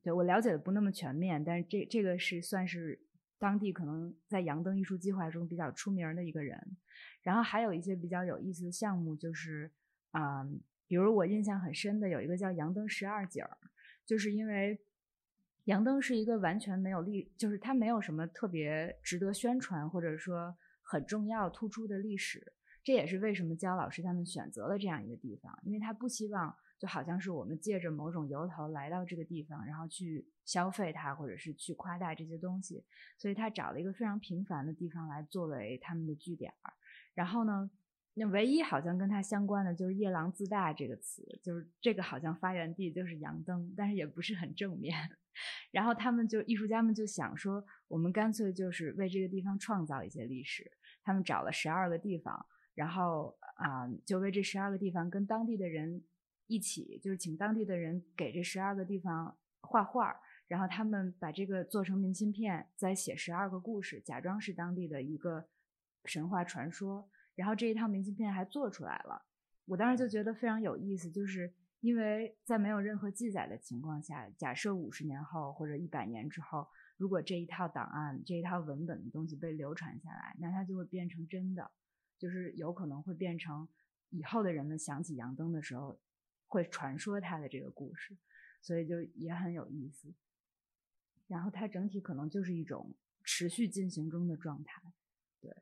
[0.02, 2.98] 对我了解的不那么全面，但是这这个是算是
[3.38, 6.78] 当地可能在杨灯艺术计划中比较出名的一个人。
[7.22, 9.70] 然后还有一些比较有意思的项目，就是
[10.14, 13.58] 嗯，比如我印象很深的有一个叫杨灯十二景儿，
[14.06, 14.80] 就是因为
[15.66, 22.54] 杨灯是一个完全没有历，就是它没有什么特别值得宣传或者说很重要突出的历史。
[22.86, 26.56] 这也是为什么焦老师他们选择了这样一个地方，因为他不希望。
[26.80, 32.84] 就好像是我们借着某种由头来到这个地方，然后去消费它，或者是去夸大这些东西，
[33.18, 36.74] 所以他找了一个非常平凡的地方来作为他们的据点儿。
[37.16, 37.72] 然后呢，
[38.14, 44.96] 那唯一好像跟他相关的就是“夜郎自大”这个词，就是这个好像发源地就是杨登，但是也不是很正面。
[45.72, 50.72] 然后他们就艺术家们就想说，我们干脆就是为这个地方创造一些历史。
[51.04, 56.04] 他们找了十二个地方，然后啊，就为这十二个地方跟当地的人。
[56.48, 60.18] 一起就是请当地的人给这十二个地方画画，
[60.48, 65.50] 然后他们把这个做成明信片，再写十二个故事，假装是当地的一个
[66.06, 67.10] 神话传说。
[67.36, 69.22] 然后这一套明信片还做出来了，
[69.66, 81.70] 我当时就觉得非常有意思，就是因为在没有任何记载的情况下，假设五十年后或者一百年之后，如果这一套档案、这一套文本的东西被流传下来，那它就会变成真的，
[82.18, 83.68] 就是有可能会变成
[84.12, 86.00] 以后的人们想起杨登的时候。
[86.48, 88.18] 会传说他的这个故事，
[88.62, 90.14] 所以就也很有意思。
[91.28, 94.82] 然后它整体可能就是一种持续进行中的状态。
[95.42, 95.54] 对，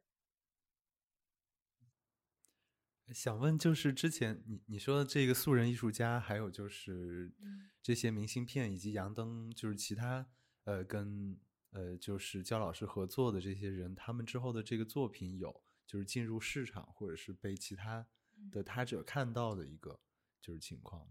[3.12, 7.34] 想问就是之前你你说的这个素人艺术家，还有就是
[7.82, 10.28] 这些明信片以及杨登，就是其他
[10.66, 11.40] 呃跟
[11.72, 18.08] 呃就是焦老师合作的这些人，他们之后的这个作品有就是进入市场或者是被其他
[18.52, 20.00] 的他者看到的一个。
[20.46, 21.08] 就是情况，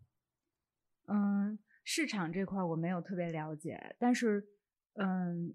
[1.07, 4.47] 嗯，市场这块我没有特别了解，但是，
[4.93, 5.53] 嗯，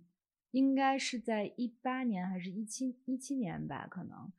[0.52, 4.34] 应该是在一八年还是一七一七年吧，可能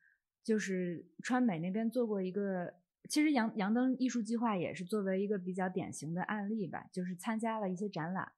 [0.44, 2.74] 就是川美那边做过一个，
[3.08, 8.30] 其实杨杨灯艺术计划也是作为一个比较典型的案例吧，就是参加了一些展览，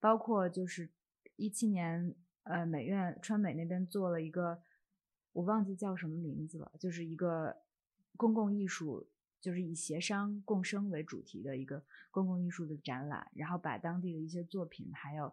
[0.00, 0.90] 包括就是
[1.36, 4.62] 一七年，呃，美院川美那边做了一个，
[5.34, 7.58] 我忘记叫什么名字了，就是一个
[8.16, 9.06] 公共艺术。
[9.40, 15.32] 就是以协商共生为主题的一个公共艺术的展览，然后把当地的一些作品，还有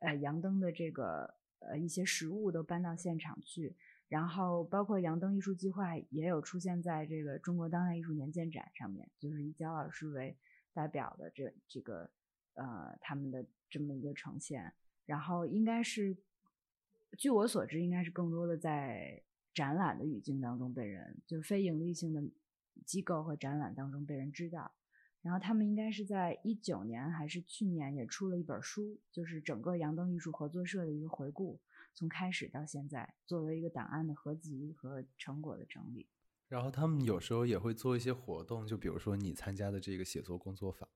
[0.00, 3.74] 呃杨灯的这个呃一些实物都搬到现场去，
[4.08, 10.36] 然后包括杨灯艺术计划也有出现在这个中国当代艺术年鉴展上面，就是以焦老师为
[10.72, 12.08] 代表的这这个
[12.54, 14.72] 呃他们的这么一个呈现，
[15.04, 16.16] 然后应该是
[17.18, 19.20] 据我所知，应该是更多的在
[19.52, 22.22] 展览的语境当中被人，就是非盈利性的。
[22.84, 24.72] 机构和展览当中被人知道，
[25.22, 31.60] 然后他们应该是在一九年还是去年也出了一本书，就是整个杨登艺术合作社的一个回顾，
[31.94, 36.08] 从开始到现在，作为一个档案的合集和成果的整理。
[36.48, 40.88] 然后他们有时候也会做一些活动，就比如说你参加的这个写作工作坊。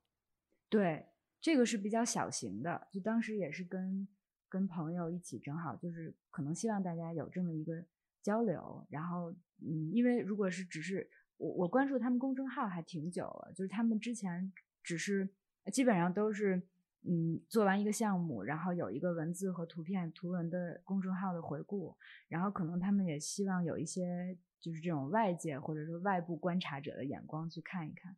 [0.68, 1.06] 对，
[1.40, 4.08] 这个是比较小型的，就当时也是跟
[4.48, 7.84] 跟朋友一起，正好就是可能希望大家有这么一个
[8.20, 8.84] 交流。
[8.90, 9.30] 然后，
[9.60, 11.08] 嗯，因为如果是只是
[11.44, 14.50] 我我关注他们公众号还挺久了，就是他们之前
[14.82, 15.28] 只是
[15.70, 16.62] 基本上都是
[17.02, 21.94] 嗯做完一个项目，然后有一个文字和图片图文的公众号的回顾，
[22.28, 28.16] 然后可能他们也希望有一些就是这种外界或者说外部观察者的眼光去看一看。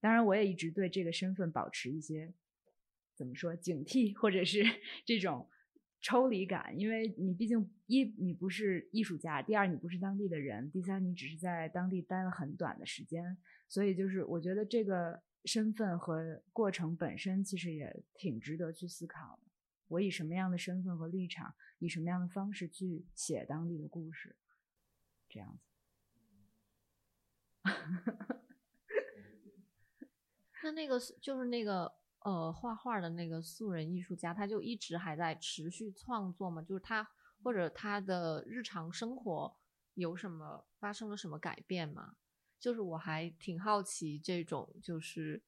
[0.00, 2.32] 当然，我也一直对这个身份保持一些
[3.16, 4.62] 怎么说警惕，或者是
[5.04, 5.48] 这种
[6.00, 13.36] 抽离感，因为你毕竟一你不是艺术家，第二你不是当地的人，第三你只是在当地待了很短的时间，
[13.68, 19.48] 所以就是我觉得这个身份和过程本身其实也挺值得去思考的。
[19.88, 24.36] 我以什么样的身份和立场，以什么样的方式去写当地的故事，
[25.28, 25.64] 这样子。
[30.62, 31.92] 那那个就是那个
[32.28, 36.60] 呃画画的那个素人艺术家，他就一直还在持续创作嘛？
[36.62, 37.08] 就是他
[37.42, 39.56] 或者他的日常生活
[39.94, 42.16] 有什么发生了什么改变吗？
[42.60, 45.42] 就是我还挺好奇这种就是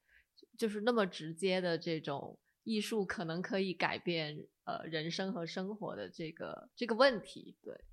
[0.57, 7.57] 就是那么直接的这种艺术可能可以改变呃人生和生活的这个这个问题。
[7.63, 7.85] 对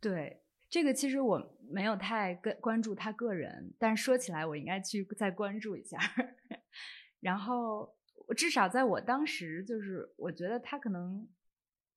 [0.00, 5.98] 对，这个其实我没有太跟关注他个人，但是说起来我应该去再关注一下。
[7.20, 7.96] 然后，
[8.26, 11.28] 我至少在我当时，就是我觉得他可能，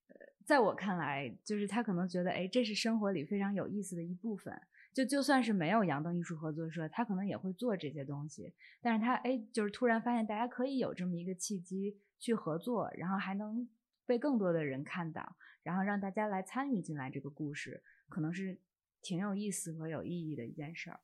[0.07, 0.15] 呃，
[0.45, 4.61] 在我看来，就是他可能觉得，哎，这是生活里非常有意思的一部分。
[4.93, 8.53] 就就算是没有杨灯艺术合作社，他可能也会做这些东西。
[8.79, 13.67] 但是他，哎，就是突然发现大家可以有这么一个契机去合作，然后还能
[14.05, 18.59] 被更多的人看到，然后让大家来参与进来这个故事，可能是
[19.01, 20.99] 挺有意思和有意义的一件事儿。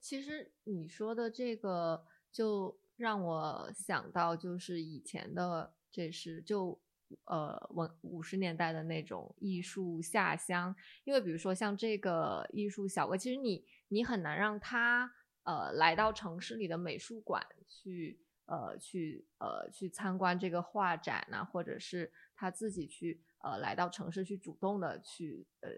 [0.00, 2.06] 其实你说的这个。
[2.32, 6.80] 就让我想到，就是以前的，这是就
[7.26, 10.72] 呃，文五十年代的那种艺术下乡。
[11.02, 25.70] 因为比如说像这个艺术小哥，其实你你很难让他呃来到城市里的美术馆去呃去呃去参观这个画展呐，或者是他自己去呃来到城市去主动的去呃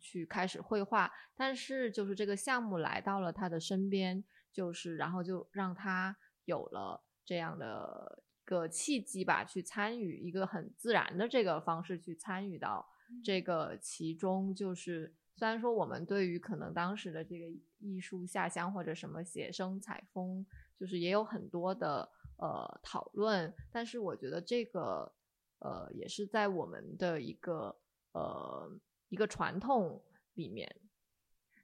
[0.00, 1.12] 去开始绘画。
[1.36, 4.24] 但是就是这个项目来到了他的身边。
[4.52, 6.14] 就是，然后就让他
[6.44, 12.86] 有了这样的一个契机吧，去参与一个很自然的这个方式去参与到
[13.24, 14.54] 这个其中。
[14.54, 17.46] 就是虽然说我们对于可能当时的这个
[17.78, 20.44] 艺术下乡或者什么写生采风，
[20.78, 25.12] 就是也有很多的呃讨论，但是我觉得这个
[25.60, 27.76] 呃也是在我们的一个
[28.12, 28.70] 呃
[29.08, 30.02] 一个传统
[30.34, 30.74] 里面。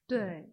[0.07, 0.53] 对，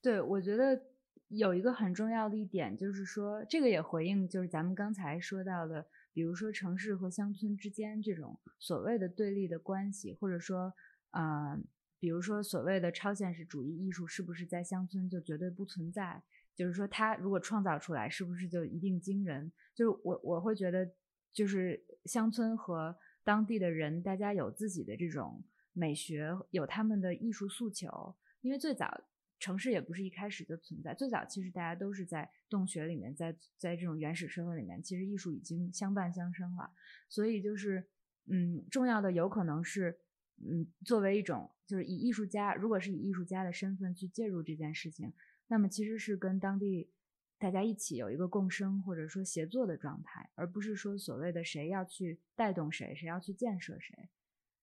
[0.00, 0.91] 对我觉得。
[1.34, 10.74] 有一个很重要的一点，就是说，这个也回应，就是咱们刚才说到的，比如说城市和乡村之间这种所谓的对立的关系，或者说，
[11.12, 11.58] 呃，
[11.98, 16.22] 比如说所谓的超现实主义艺术是不是在乡村就绝对不存在？
[16.54, 19.50] 就是说，它如果创造出来，是不是就一定惊人？
[19.74, 20.86] 就是我我会觉得，
[21.32, 29.02] 就是乡村和当地的人，大家有自己的这种美学，有他们的艺术诉求，因为最早。
[29.42, 36.70] 城市也不是一开始就存在，最早其实大家都是在洞穴里面，在在这种原始社会里面，其实艺术已经相伴相生了。
[37.08, 37.88] 所以就是，
[38.26, 39.98] 嗯，重要的有可能是，
[40.36, 45.12] 嗯，作为一种就是以艺术家，如果是以艺术家的身份去介入这件事情，
[45.48, 46.92] 那么其实是跟当地
[47.36, 54.08] 大家一起有一个共生或者说协作的状态，而不是说所谓的谁要去带动谁，谁要去建设谁，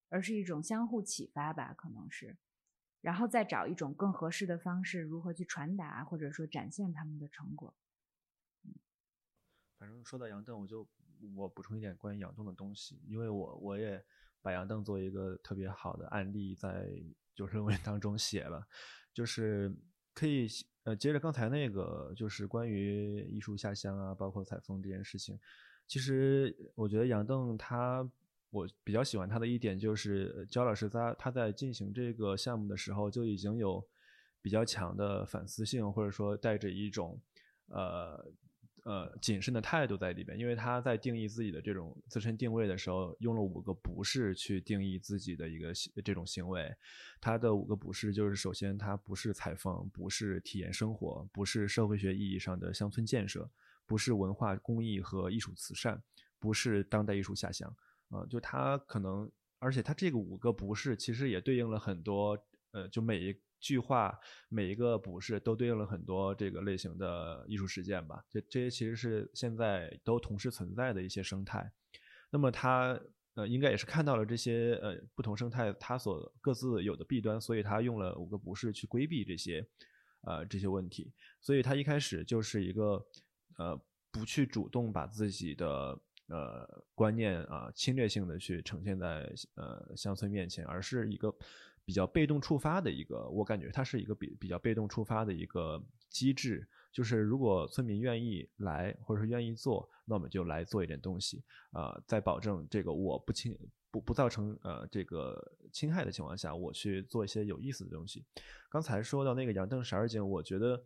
[0.08, 2.38] 而是一种相互启发吧，可能是。
[3.02, 7.74] 然后再找一种更合适的方式，如何去传达或者说展现他们的成果。
[9.78, 10.86] 反正说到杨邓，我就
[11.36, 14.04] 我补充一点关于杨邓的东西，因为我我也
[14.42, 16.90] 把杨邓作为一个特别好的案例，在
[17.34, 18.68] 就是论 文当中写了，
[19.14, 19.74] 就是
[20.14, 20.48] 可以
[20.84, 25.40] 呃接着刚才那个，就是关于艺术下乡啊，包括采风这件事情，
[25.88, 28.10] 其实我觉得杨邓他。
[28.52, 33.86] 我比较喜欢他的一点就是，焦老师他他在进行这个项目的时候就已经有
[34.42, 37.22] 比较强的反思性，或者说带着一种
[37.68, 38.34] 呃
[38.86, 45.72] 呃谨慎的态度在里边，因为他在定义自己的这种自身定位的时候，用了五个不是去定义自己的一个
[46.04, 46.74] 这种行为。
[47.22, 53.48] 他的五个不是就是：首先，他不是采风，不是体验生活，不是社会学意义上的乡村建设，
[53.86, 56.02] 不是文化公益和艺术慈善，
[56.40, 57.72] 不是当代艺术下乡。
[58.10, 62.38] 啊，就他可能，而且他这个五个不是，其实也对应了很多，
[62.72, 63.36] 呃，就每一。
[63.62, 68.24] 句话每一个不是都对应了很多这个类型的艺术实践吧？
[68.30, 71.70] 这这些其实是现在都同时存在的一些生态。
[72.30, 72.98] 那么他
[73.34, 79.68] 呃应该也是看到了这些呃不同生态它所各自有的弊端，所以他用了五个不是去规避这些
[80.22, 81.12] 呃这些问题。
[81.42, 83.06] 所以他一开始就是一个
[83.58, 83.78] 呃
[84.10, 86.00] 不去主动把自己的
[86.30, 91.36] 呃观念啊侵略性的去呈现在呃乡村面前，而是一个。
[91.86, 103.58] 比较被动触发的一个，我感觉它是一个比比较被动触发的一个机制，就是如果村民愿意来，或者是愿意做，那我们就来做一点东西，啊，在保证这个我不侵
[103.90, 108.24] 不不造成呃这个侵害的情况下，我去做一些有意思的东西。
[108.70, 110.80] 刚才说到那个杨邓十二景，我觉得，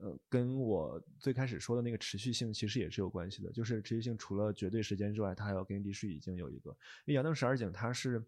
[0.00, 6.70] 呃，跟我最开始说的那个持续性其实也是有关系的，就是持续性除了绝对时间之外，它还要跟历史已经有一个，
[7.04, 8.24] 因为杨邓十二景它是。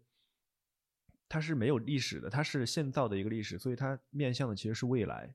[1.29, 5.33] 它是没有历史的，它是现造的一个历史，所以它面向的其实是未来，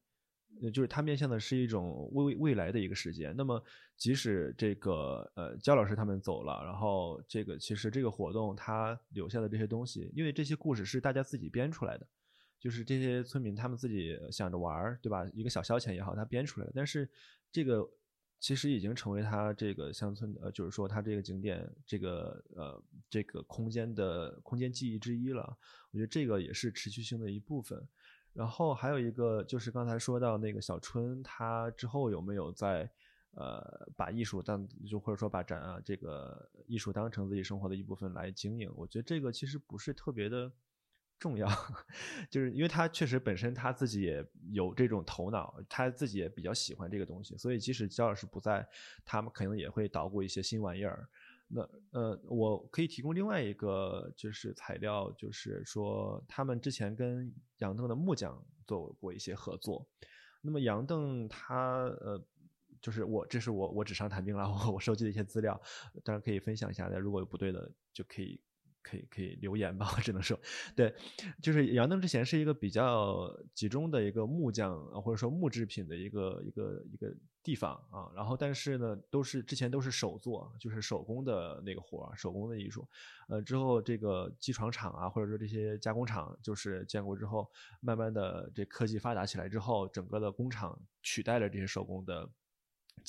[0.63, 3.35] 呃，就是它面向的是一种未未来的一个时间。
[3.37, 3.61] 那么，
[3.97, 12.07] 即使这个呃焦老师他们走了，然后这个其实这个活动它留下的这些东西，因为这些故事是大家自己编出来的，
[12.59, 15.27] 就是这些村民他们自己想着玩儿，对吧？
[15.33, 16.73] 一个小消遣也好，他编出来的。
[16.75, 17.09] 但是
[17.53, 17.89] 这个。
[18.41, 22.81] 其实已经成为他这个乡村的，就是说他这个景点这个呃
[23.11, 25.59] 这个空间的空间记忆之一了。
[25.91, 27.85] 我觉得这个也是持续性的一部分。
[28.33, 32.89] 然后还有一个就是刚才说到那个小春，他之后有没有在
[33.33, 38.73] 呃把艺术当就或者说把展啊这个艺术当成自己生活的一部分来经营？
[38.77, 40.53] 我觉得这个其实不是特别的。
[41.19, 41.49] 重要，
[42.31, 48.67] 就是因为他确实本身他自己也有这种头脑，他自己也比较喜欢这个东西，所以即使焦老师不在，
[49.05, 51.09] 他们可能也会捣鼓一些新玩意儿。
[51.49, 51.63] 那
[51.93, 59.89] 呃，我可以提供另外一个就是材料，就是说他们之前跟杨邓的木匠做过一些合作。
[60.43, 62.23] 那么杨邓他呃，
[62.81, 65.61] 就是我这是我我纸上谈兵了，我我收集的一些资料，
[66.05, 68.41] 当然可以分享一下的，如果有不对的就可以。
[68.83, 70.39] 可以可以留言吧，我只能说，
[70.75, 70.95] 对，
[71.43, 82.87] 就是杨邓之前是一个比较集中的一个木匠或者说木制品的一个一个一个地方啊，然后但是呢，都是之前都是手做，就是手工的那个活手工的艺术，
[83.29, 87.51] 呃，之后这个机床厂啊，或者说这些加工厂，就是建国之后，
[87.81, 92.29] 慢慢的这科技发达起来之后，整个的工厂取代了这些手工的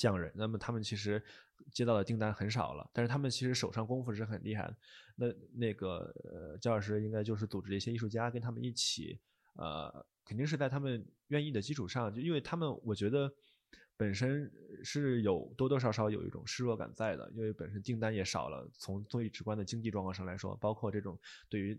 [0.00, 1.22] 匠人，那么他们其实。
[1.70, 4.76] 接到的订单很少了，但是他们其实手上功夫是很厉害的。
[5.14, 9.20] 那那个呃，焦老师应该就是组织一些艺术家跟他们一起，
[9.56, 13.30] 呃，肯定是在他们愿意的基础上，就因为他们我觉得
[13.94, 14.50] 本身
[14.82, 21.16] 是有多多少少有一种失落感在的，因为本身订单也少了，从最直观的经济状况上来说，包括这种
[21.50, 21.78] 对于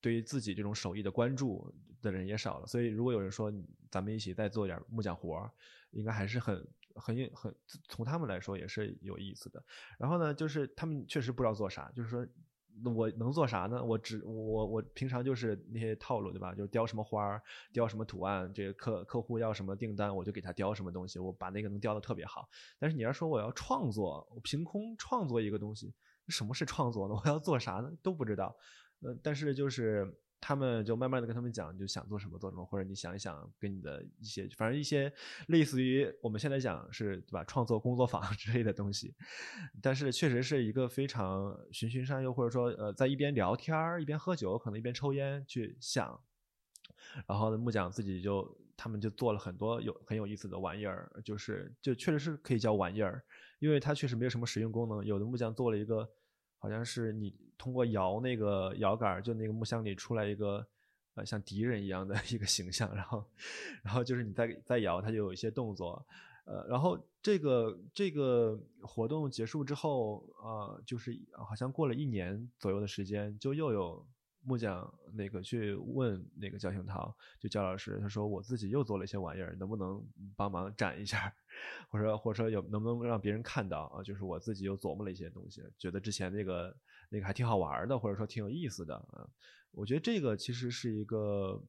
[0.00, 3.52] 对于自己这种手艺的关注的人也少了，所以如果有人说
[3.88, 5.48] 咱们一起再做点木匠活，
[5.92, 6.66] 应该还是很。
[6.96, 7.54] 很很
[7.88, 9.62] 从他们来说也是有意思的。
[9.98, 12.26] 然后呢，就是他们确实不知道做啥，就是说
[12.94, 13.84] 我能做啥呢？
[13.84, 16.54] 我只我我平常就是那些套路，对吧？
[16.54, 22.48] 就是雕什么花儿，雕什么图案，这个客客户要什么订单，我就给他雕什么东西，我把那个能雕的特别好。
[22.78, 25.92] 但是你要说我要创作，我凭空创作一个东西，
[26.28, 27.14] 什么是创作呢？
[27.14, 27.90] 我要做啥呢？
[28.02, 28.56] 都不知道。
[29.00, 30.18] 呃，但是就是。
[30.44, 35.10] 他们就慢慢的跟他们讲，就想做什么做什么，或者你想一想，跟你的一些，反正一些
[35.46, 39.14] 类似于我们现在讲是对吧，创作工作坊 之类的东西，
[39.80, 46.20] 但是确实是一个非常循循善诱，或者说呃，在一边聊天儿一边喝酒，可能一边抽烟去想，
[47.28, 53.22] 然后木匠自己就他们就做了很多有很有意思的玩意儿，就是就确实是可以叫玩意儿，
[53.60, 56.10] 因为它确实没有什么实用功能，有的木匠做了一个。
[56.62, 60.64] 好像是你通过摇那个摇杆，就那个木箱里出来一个
[61.16, 63.24] 呃像敌人一样的一个形象，然后，
[63.82, 66.06] 然后就是你在在摇，它就有一些动作，
[66.44, 74.06] 呃，然后这个这个活动结束之后，呃，就是好像过了一年左右的时间，就又有。
[74.44, 80.04] 木匠那个去问那个焦兴涛，就焦老师，他说我自己又做了一些玩意儿，能不能
[80.34, 81.32] 帮忙展一下，
[81.88, 84.02] 或者或者说有能不能让别人看到啊？
[84.02, 86.76] 就是我自己又琢磨了一些东西，觉得之前那个
[87.08, 89.28] 那个还挺好玩的，或者说挺有意思的啊。
[89.70, 91.62] 我觉得这个其实是一个，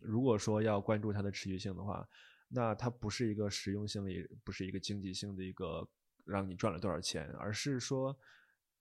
[0.00, 2.08] 如果说要关注它的持续性的话，
[2.48, 5.88] 那它不是一个实用性的，也不是一个经济性的一个
[6.24, 8.16] 让你赚了多少钱，而是说，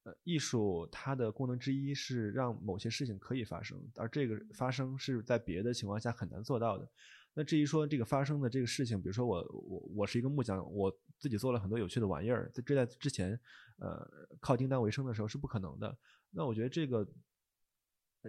[0.03, 6.87] 呃，艺术它的功能之一是让某些事情可以发生，而这个发生是在别的情况下很难做到的。
[7.33, 13.39] 那至于说这个发生的这个事情，比如说我我我是一个木匠，我自己做了很多有趣的玩意儿，在这在之前，
[13.77, 14.09] 呃，
[14.39, 15.97] 靠订单为生的时候是不可能的。
[16.31, 17.07] 那我觉得这个。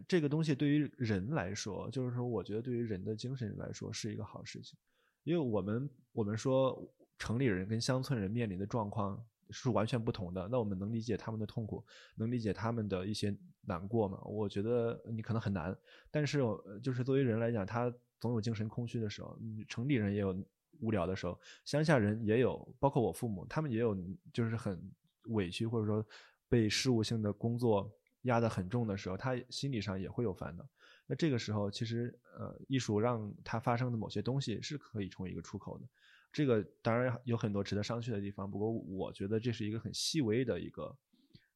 [0.06, 4.78] 这个东西对于人来说，就是说，我觉得对于人的精神来说是一个好事情，
[5.24, 6.80] 因为我们我们说
[7.18, 9.20] 城里人跟乡村人面临的状况
[9.50, 11.84] 是完全不同的，那我们能理解他们的痛苦，
[12.14, 14.20] 能理解他们的一些难过吗？
[14.24, 15.76] 我觉得你可能很难，
[16.08, 16.38] 但是
[16.80, 20.36] 就是作为人来讲，他总有精神空虚的时候，城里人也有
[20.80, 23.96] 无聊的时候，乡下人也有，包括我父母，他们也有
[24.32, 24.80] 就是很
[25.28, 26.06] 委屈或者说
[26.48, 27.90] 被事务性的工作。
[28.24, 30.68] 压得很重的时候，他心理上也会有烦恼。
[31.06, 35.88] 那这个时候，其实呃，艺术让他发生的某些东西是可以成为一个出口的。
[36.30, 40.94] 这个当然有很多值得商榷的地方，不过我觉得这是一个很细微的一个，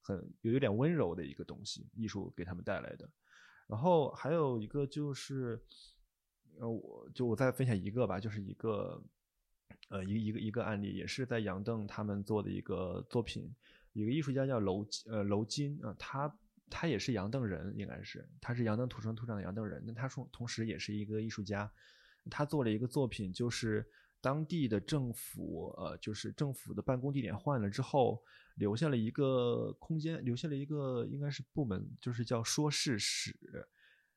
[0.01, 3.07] 很有有点温柔的一个东西，艺术给他们带来的。
[3.67, 5.63] 然后还有一个就是，
[6.59, 9.03] 呃，我就我再分享一个吧，就是一个
[9.89, 13.55] 呃一个一个一个案例，也是在杨邓他们做的一个作品，
[13.93, 16.35] 一个艺术家叫楼呃楼金啊，他。
[16.71, 19.85] 他也是杨邓人，应该是他是杨邓土生土长的杨邓人。
[19.87, 21.71] 那他说，同时也是一个艺术家。
[22.31, 23.87] 他做了一个作品，就是
[24.21, 28.21] 当地的政府，呃，就是政府的办公地点换了之后，
[28.55, 33.37] 留下了一个空间，留下了一个应该是部门，就是叫说事室。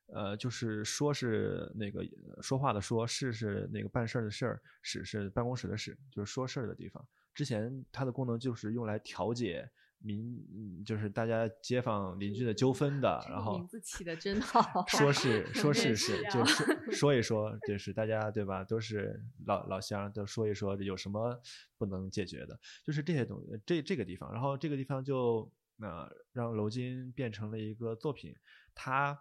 [0.08, 2.04] 呃，就是说是那个
[2.42, 7.06] 说话的说，事是那个办事儿的事儿，室是办公室的室，就是说事儿的地方。
[7.34, 9.70] 之前它的功能就是用来调解。
[10.00, 18.62] 民就是大家街坊邻居的纠纷的，然后名字起的真好，说是说是是，就说说一说，就是大家对吧？
[18.62, 21.36] 都是老老乡，都说一说有什么
[21.76, 25.50] 不能解决的，就是这些东西，这这个地方，然后这个地方就
[25.80, 28.32] 呃让楼金变成了一个作品，
[28.76, 29.20] 他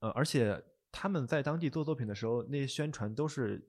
[0.00, 3.68] 呃而且他们在当地做作品的时候，那些宣传都是。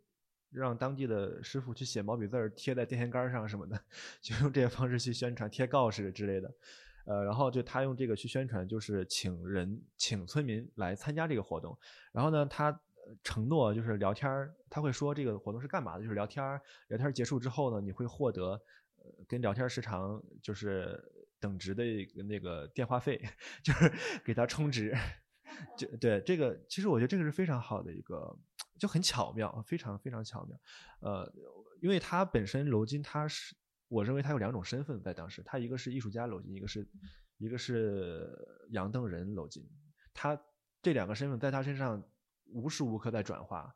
[0.51, 3.80] 让当地的师傅去写毛笔字儿，贴在电线杆上什么的，
[4.19, 6.51] 就用这些方式去宣传，贴告示之类的。
[7.05, 11.77] 呃，然后就他用这个去宣传，就是请人请村民来参加这个活动。
[12.11, 12.82] 然后呢，他
[13.23, 16.59] 承诺就是聊天儿，他会说这个活动是干嘛的，就是聊天儿。
[16.88, 18.59] 聊天结束之后呢，你会获得
[19.27, 20.99] 跟聊天时长就是
[21.39, 23.23] 等值的一个那个电话费，
[23.61, 23.93] 就是
[24.25, 24.97] 给他充值。
[25.78, 28.38] 就对这个，其实我觉得这个是非常好的一个。
[28.78, 30.58] 就很巧妙，非常非常巧妙，
[31.02, 31.30] 呃，
[31.82, 33.54] 因为他本身楼金他是，
[33.89, 36.88] 我认为他有两种身份在当时，他一个是艺术家楼金，一个是
[37.39, 38.30] 一个是
[38.70, 39.68] 杨邓仁楼金，
[40.14, 40.41] 他
[40.82, 42.02] 这两个身份在他身上
[42.45, 43.70] 无时无刻在转化，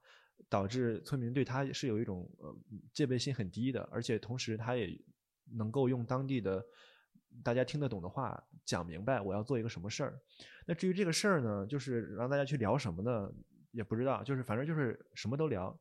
[0.48, 2.58] 导致村民对他是有一种呃
[2.94, 4.98] 戒备心很低的，而且同时他也
[5.58, 6.66] 能够用当地的
[7.44, 10.20] 大家听得懂的话讲明白我要做一个什么事儿。
[10.66, 13.32] 那至于这个事儿呢，就是让大家去聊什么呢？
[13.72, 15.76] 也不知道，就是反正就是什么都聊，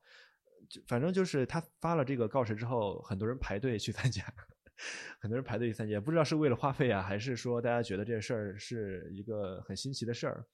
[0.68, 4.24] 就反正就是他发了这个告示之后，很多人排队去参加，
[5.20, 10.44] 很多人排队去参加，不知道是为了花费啊，还是说大家觉得这事儿是一个很新奇的事儿，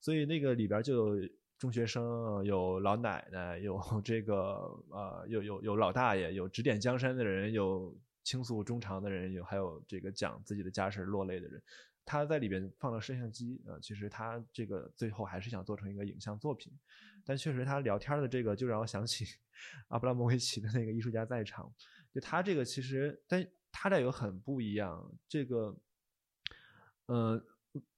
[0.00, 1.28] 所以那个里边就有
[1.58, 4.34] 中学生，有老奶奶，有这个
[4.90, 7.94] 呃，有有有老大爷，有指点江山的人，有
[8.28, 11.62] 倾诉衷肠的人，有还有这个讲自己的家事落泪的人。
[12.04, 16.70] 他在里边放了摄像机，呃，其实他这个最后还是想做成一个影像作品，
[17.24, 19.24] 但确实他聊天的这个就让我想起
[19.88, 21.72] 阿布拉莫维奇的那个艺术家在场，
[22.12, 25.74] 就他这个其实，但他这有很不一样，这个，
[27.06, 27.42] 呃，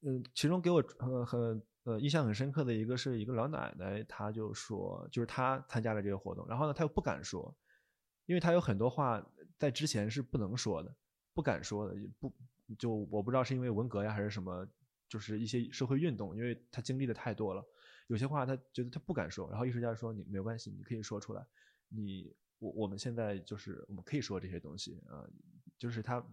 [0.03, 7.57] 嗯，其中给我呃很呃印象很深刻的一个是一个老奶奶，她就说，就是她参加了这个活动，然后呢，她又不敢说，
[8.27, 9.25] 因为她有很多话
[9.61, 10.93] 在之前是不能说的，
[11.35, 12.33] 不敢说的，也不。
[12.79, 14.65] 就我不知道是因为文革呀还是什么，
[15.09, 17.67] 就是一些社会运动，因为他经历的太多了，
[18.07, 21.45] 有些话他觉得他不敢说，然后艺术家说你没关系，你可以说出来，
[21.89, 25.29] 你我我们现在就是我们可以说这些东西啊，
[25.77, 26.25] 就是他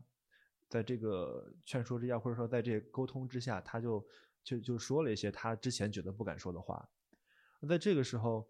[0.70, 4.08] 在这个劝说之下，或者说在这沟通之下，他就
[4.44, 6.88] 就就说了一些他之前觉得不敢说的话，
[7.60, 8.48] 那在这个时候，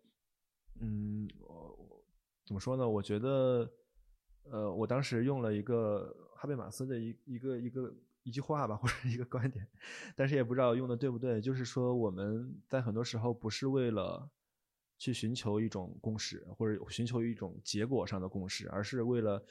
[0.81, 2.03] 嗯，我
[2.45, 2.87] 怎么说呢？
[2.87, 3.71] 我觉得。
[4.51, 7.93] 呃，我当时用了一个哈贝马斯的一一个一个
[8.23, 9.67] 一句话吧，或者一个观点，
[10.15, 11.39] 但是也不知道用的对不对。
[11.41, 14.29] 就是说，我们在很多时候不是为了
[14.97, 19.43] 去寻求一种共识，或者寻求一种结果上的共识，而是为了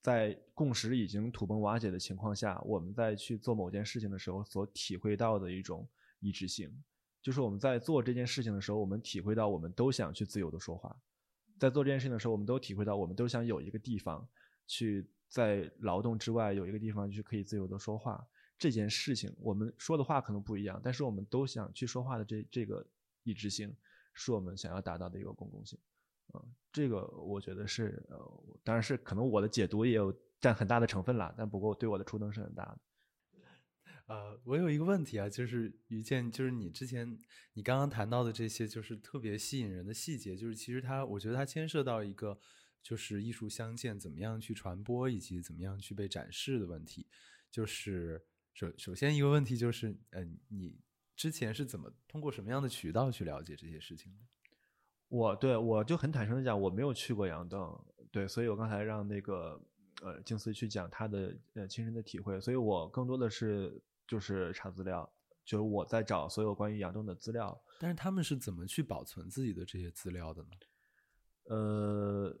[0.00, 5.88] 在共识已经土崩瓦解的情况下，我们在去做某件事情的时候所体会到的一种
[6.20, 6.70] 一致性。
[7.22, 10.96] 就是我们在做这件事情的时候，我们体会到我们都想去自由的说话。
[11.58, 14.26] 在做这件事情的时候，我们都体会到，我们都想有一个地方
[14.70, 18.24] 去在劳动之外有一个地方去可以自由的说话。
[18.56, 22.86] 这件事情，我们说的话可能不一样，但是我们都想去说话的这这个
[23.24, 23.74] 一致性，
[24.12, 25.78] 是我们想要达到的一个公共性。
[26.34, 32.78] 嗯，这个我觉得是呃，当然是可能我的解读也有占很大的成分啦，但不过对我的触动是很大的。
[34.06, 37.18] 呃，我有一个问题啊，就是于健，就是你之前
[37.54, 42.38] 你刚刚谈到的这些，就是特别吸引人的细节，就是其实它，我觉得它牵涉到一个
[42.82, 47.06] 就是艺术相见怎么样去传播，以及怎么样去被展示的问题。
[47.50, 48.24] 就是
[48.54, 50.78] 首首先一个问题就是，嗯，你
[51.16, 54.18] 之前是怎么通过什么样的渠道去了解这些事情的？
[55.08, 59.60] 我对我就很坦诚的讲，我没有去过杨邓，对，所以我刚才让那个
[60.02, 65.12] 呃静思去讲他的呃亲身的体会，所以我更多的是就是查资料，
[65.44, 67.60] 就是我在找所有关于杨邓的资料。
[67.80, 70.48] 但是他们是怎么去保存自己的这些资料的呢？
[71.44, 72.38] 呃，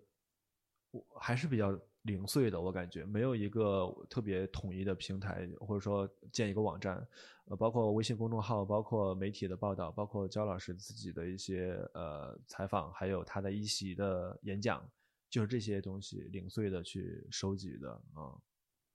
[0.90, 1.78] 我还是比较。
[2.04, 7.06] 零碎的，我感觉没有一个特别统一的平台，或者说建一个网站，
[7.44, 14.82] 呃，包括微信公众号，包括媒体的报道，包括焦老师自己的一些呃采访，还有他的一席的演讲，
[15.28, 18.32] 就是这些东西零碎的去收集的啊，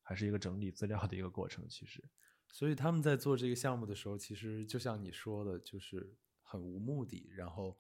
[0.02, 1.64] 还是一个整理资料的一个过程。
[1.70, 2.04] 其实，
[2.48, 7.78] 所以他们在做这个项目的时候，其实就像你说的，就是很无目的，然后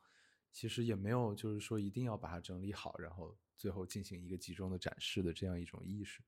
[0.51, 3.35] 其实也没有就是说一定要把它整理好，然后。
[3.57, 6.21] 最后进行一个集中的展示的这样一种意识，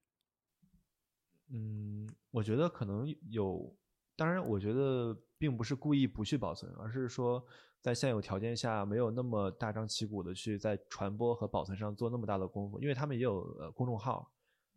[1.48, 3.74] 嗯，我觉得可能有，
[4.16, 7.44] 当然，我觉得并不是故意不去保存，而是说
[7.80, 14.30] 在现有条件下没有那么大张旗鼓的去在传播和保存上做那么大的功夫，因为他们也有呃公众号，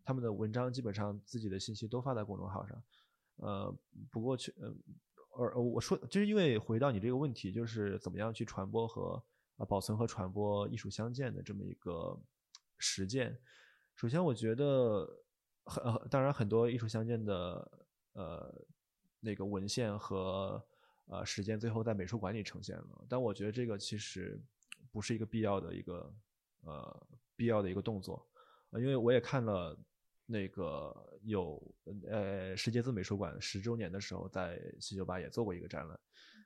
[0.04, 2.84] 他们的文章基本上自己的信息都发在公众号上，
[3.38, 3.76] 呃，
[4.12, 4.74] 不过去，呃，
[5.38, 9.24] 而我说就是因为回到你这个问题，就是怎么样去传播和
[9.58, 12.20] 啊保存和传播艺术相见的这么一个。
[12.82, 13.38] 实践，
[13.96, 15.08] 首先我觉得
[15.66, 17.72] 很当然很多艺术相见的
[18.14, 18.66] 呃
[19.20, 20.62] 那个文献和
[21.06, 24.42] 呃实践最后在美术馆里呈现了，但我觉得这个其实
[24.92, 26.14] 不是一个必要的一个
[26.62, 28.28] 呃必要的一个动作，
[28.72, 29.78] 因为我也看了
[30.26, 31.62] 那个有
[32.10, 36.00] 呃世界自美术馆十周年的时候，在七九八也做过一个展览，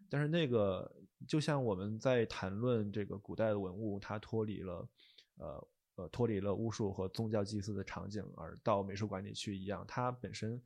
[0.10, 0.94] 但是那个
[1.26, 4.90] 就像我们在谈论这个古代的文物，它脱离了
[5.38, 5.68] 呃。
[5.96, 9.86] 呃，脱离了巫术和宗教祭祀的场景，而到美术馆里去一样。
[9.88, 10.62] 它本身，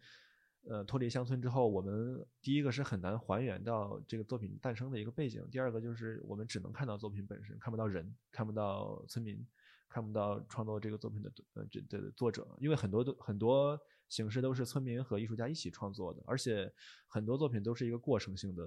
[0.64, 9.46] 呃，脱离乡村之后，我们第一个是很难还原到这个作品诞生的一个背景；第二个就是我们只能看到作品本身，看不到人，看不到村民，
[9.88, 16.74] 看不到创作这个作品的呃这的作者，因为很多都很多形式都是村民和艺术家一起创作的，而且
[17.08, 18.64] 很多作品都是一个过程性的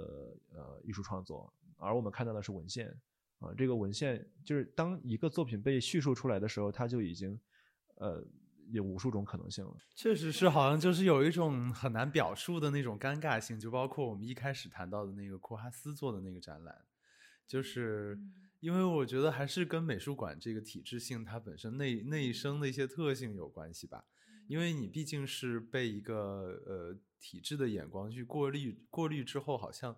[0.54, 2.96] 呃艺术创作，而我们看到的是文献。
[3.42, 7.38] 啊，这个文献就是当一个作品被叙述出来的时候，它就已经，
[7.96, 8.24] 呃，
[8.70, 9.74] 有无数种可能性了。
[9.96, 16.84] 确实是，好像就是有一种很难表述的那种尴尬性，就包括我们一开始谈到的那个库哈斯做的那个展览，
[17.46, 18.16] 就是
[18.60, 24.04] 因为我觉得还是跟美术馆这个体制性它本身内内生的一些特性有关系吧。
[24.46, 29.96] 因为你毕竟是被一个呃体制的眼光去过滤过滤之后，好像。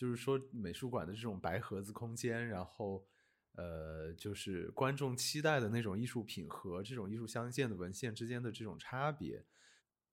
[0.00, 3.04] 就是说，美术馆的这种白盒子空间，然后，
[3.52, 9.44] 呃，就是观众期待的那种艺术品和这种艺术相见的文献之间的这种差别，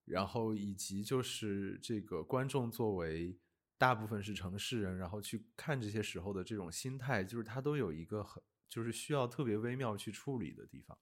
[0.03, 3.39] 然后以及就是这个观众作为
[3.77, 10.97] 大部分是城市人，然后去看这些时候的这种心态，就是他都有一个很就是需要特别微妙去处理的地方。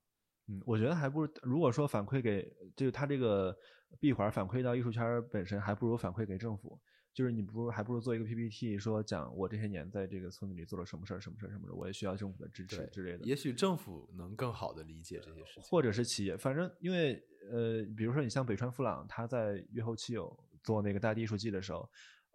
[0.47, 3.57] 嗯，我觉得还不如如果说反馈给，就是他这个
[3.99, 6.79] 闭环反馈到艺术圈本身，还不如反馈给政府。
[7.15, 13.23] 就是你不如还不如做一个 PPT，说讲我这些年在这个村子里做了什么事儿、什么事儿、什么事儿，我也需要政府的支持之类的。
[13.23, 21.89] 也许政府能更好的理解这些事情，或者是企业，反正因为呃，比如说你像北川富朗，他在月后期有做那个大地艺术季的时候，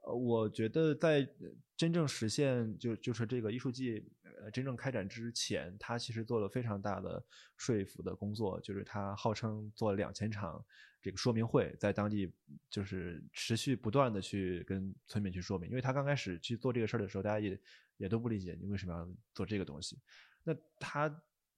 [0.06, 1.28] 呃，我觉得在
[1.76, 4.02] 真正实现就就是这个艺术季
[4.42, 7.22] 呃真正开展之前，他其实做了非常大的
[7.56, 10.64] 说服的工作，就是他号称做了两千场。
[11.02, 12.30] 这个说明会在当地
[12.68, 17.58] 就是持续不断的去跟村民去说明，因为他刚开始去做这个事儿的时候，大家也
[17.96, 19.98] 也都不理解你为什么要做这个东西。
[20.44, 21.08] 那他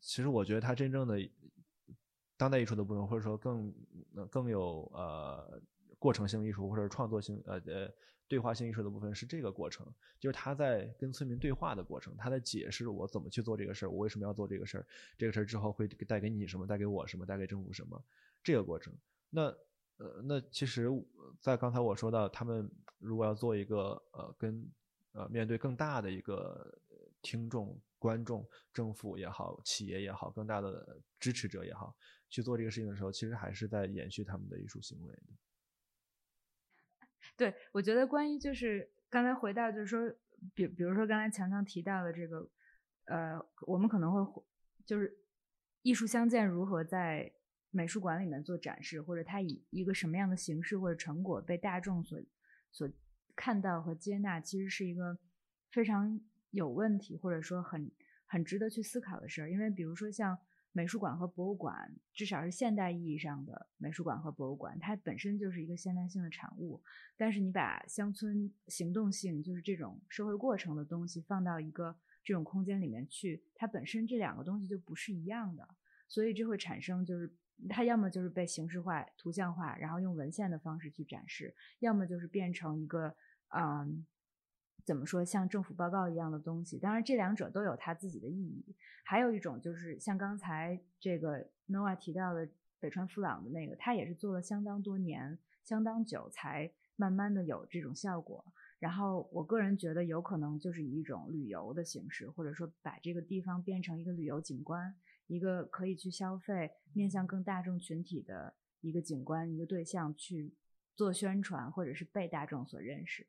[0.00, 1.18] 其实我觉得他真正的
[2.36, 3.74] 当代艺术的部分，或者说更
[4.30, 5.60] 更有呃
[5.98, 7.92] 过程性艺术或者创作性呃呃
[8.32, 9.86] 对话性艺术的部分是这个过程，
[10.18, 14.86] 就是他在跟村民对话的过程，他在解释我怎么去做这个事儿，我为什么要做这个事儿，
[15.18, 18.02] 这个事儿之后会带给你什么，带给我什么，带给政府什么，
[18.42, 18.90] 这个过程。
[19.28, 19.54] 那
[19.98, 20.88] 呃，那其实，
[21.42, 22.66] 在刚才我说到，他们
[22.98, 24.66] 如果要做一个呃，跟
[25.12, 26.74] 呃面对更大的一个
[27.20, 31.94] 听众观众、政府也好、企业也好、更大的支持者也好，
[32.30, 35.22] 去做这个事情的时候，其实还是在延续他们的艺术行为的。
[37.36, 40.00] 对，我觉得关于就是刚才回到就是说，
[40.54, 42.48] 比比如说刚才强强提到的这个，
[43.06, 44.42] 呃，我们可能会
[44.84, 45.16] 就是
[45.82, 47.32] 艺术相见如何在
[47.70, 52.20] 美术馆里面做展示，或者它以一个什么样的形式或者成果被大众所
[52.70, 52.90] 所
[53.34, 55.18] 看到和接纳，其实是一个
[55.70, 57.90] 非常有问题，或者说很
[58.26, 59.50] 很值得去思考的事儿。
[59.50, 60.38] 因为比如说像。
[60.72, 66.82] 美术馆和博物馆，至少是现代意义上的美术馆和博物馆，它本身就是一个现代性的产物。
[67.16, 71.94] 但是你把乡村行动性，就是这种社会过程的东西放到一个
[72.24, 75.68] 这种空间里面去，它本身这两个东西就不是一样的，
[76.08, 77.30] 所以这会产生就是
[77.68, 83.14] 它要么就是被形式化、图像化，然后用文献的方式去展示，要么就是变成一个
[83.54, 84.06] 嗯。
[84.84, 86.78] 怎么说像政府报告一样的东西？
[86.78, 88.74] 当然，这两者都有它自己的意义。
[89.04, 92.48] 还有一种就是像刚才这个 Noah 提到的
[92.80, 98.44] 北川富朗的那个，他也是做了相当多年、相当久才慢慢的有这种效果。
[98.78, 104.94] 然后我个人觉得有可能就是以一种旅游的形式，或者说把这个地方变成一个旅游景观，
[105.28, 110.52] 一个可以去消费、面向更大众群体的一个景观、一个对象去
[110.96, 113.24] 做宣传，或者是被大众所认识。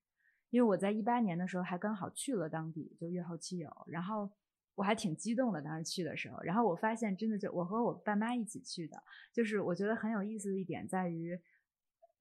[0.53, 4.29] 因为我在一八年的时候还刚好去了当地，就月后七友，然后
[4.75, 9.01] 我还挺激动的，当时去的时候，然后我发现真的就我和我爸妈一起去的，
[9.33, 11.35] 就是我觉得很有意思的一点在于，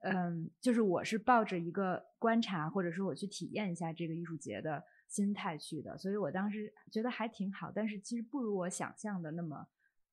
[0.00, 9.68] 嗯，就是我是抱着一个观察或者说我去体验一下这个艺术节的心态去的，所以我当时觉得还挺好，但是其实不如我想象的那么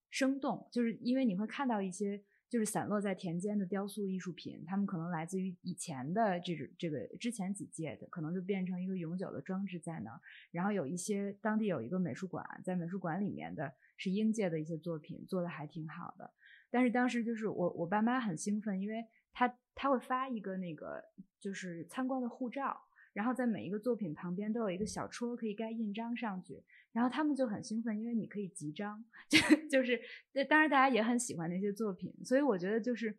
[0.10, 2.22] 生动，就是因为你会看到一些。
[2.50, 10.20] 就是散落在田间的雕塑艺术品，他们可能来自于以前的这种这个之前几届的，可能就变成一个永久的装置在那儿。
[10.52, 16.34] 然后有一些当地有一个美术馆，在美术馆里面的是应届的一些作品，做的还挺好的。
[16.72, 21.04] 但是当时就是我我爸妈很兴奋，因为他他会发一个那个
[21.40, 22.82] 就是参观的护照。
[23.20, 26.64] 然后在每一个作品旁边都有一个小戳，可以盖印章上去。
[26.94, 29.38] 然后他们就很兴奋，因为你可以集章， 就
[29.68, 30.00] 就是，
[30.48, 32.16] 当然大家也很喜欢那些作品。
[32.24, 33.14] 所以我觉得就是，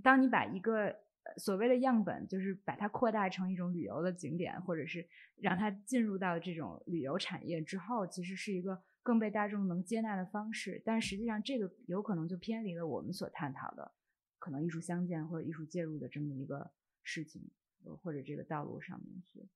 [0.00, 0.96] 当你把一个
[1.38, 5.04] 所谓的样本，就是把它扩大成一种旅游的景点，或者是
[5.40, 10.80] 让它进入到这种旅游产业之后，其实是一个更被大众能接纳的方式。
[10.84, 13.90] 但实际上这个有可能就偏离了我们所探讨的
[14.38, 16.70] 可能艺术相见或者艺术介入的这么一个
[17.02, 17.50] 事情。
[18.02, 19.48] 或者这个道路上面去，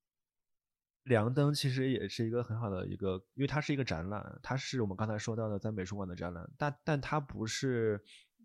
[1.05, 8.03] 梁灯其实也是一个很好的一个，因为它是一个展览，它是我们刚才说到的在美术馆的展览，但但它不是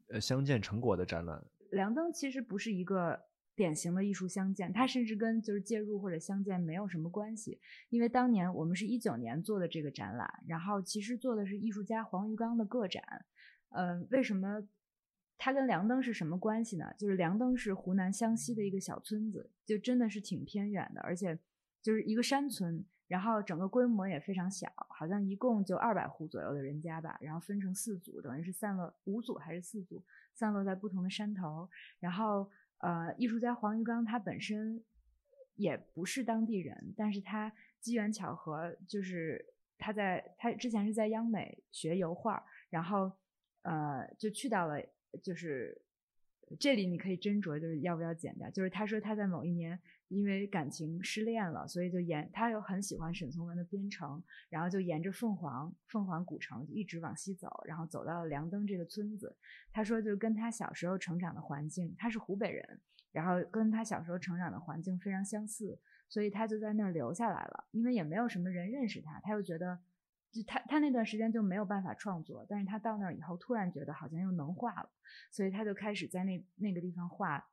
[0.10, 1.44] 呃相见成果的展览。
[1.72, 3.20] 梁灯其实不是一个
[3.56, 7.60] 典型的艺术相见，它甚至跟就是介入或者相见没有什么关系，
[7.90, 13.26] 因为当年我们是一九年做的这个展览，然后其实做的是艺术家黄鱼刚的个展，
[13.70, 14.68] 呃，为什么？
[15.44, 16.94] 它跟梁灯是什么关系呢？
[16.96, 21.36] 就是梁灯是湖南湘西的一个小村子，就真的是挺偏远的，而且
[21.82, 30.04] 就是一个山村，然后整个规模也非常小，好像一共就二百户左右的人家吧，然后分成四组，等于是散落五组还是四组，
[30.36, 31.68] 散落在不同的山头。
[32.00, 32.48] 然后
[32.78, 34.84] 呃，艺术家黄玉刚他本身
[35.56, 39.44] 也不是当地人，但是他机缘巧合，就是
[39.80, 43.12] 他在他之前是在央美学油画，然后
[43.64, 44.80] 呃就去到了。
[45.24, 45.82] 就是
[46.60, 48.50] 这里你可以斟酌，就是要不要剪掉。
[48.50, 49.80] 就是他说他在某一年
[50.10, 54.20] 因为感情失恋了，所以就沿他又很喜欢沈从文的《边城》，
[54.50, 59.36] 然后就沿着凤凰凤凰古城一直往西走，然后走到了梁登这个村子。
[59.72, 62.82] 他说就跟他小时候成长的环境，他是湖北人，
[63.12, 65.80] 然后跟他小时候成长的环境非常相似，
[66.10, 67.68] 所以他就在那儿留下来了。
[67.72, 69.80] 因为也没有什么人认识他，他又觉得。
[70.32, 74.90] 就他他那段时间就没有办法创作，但是他到那儿以后突然觉得好像又能画了，
[75.30, 77.46] 所以他就开始在那那个地方画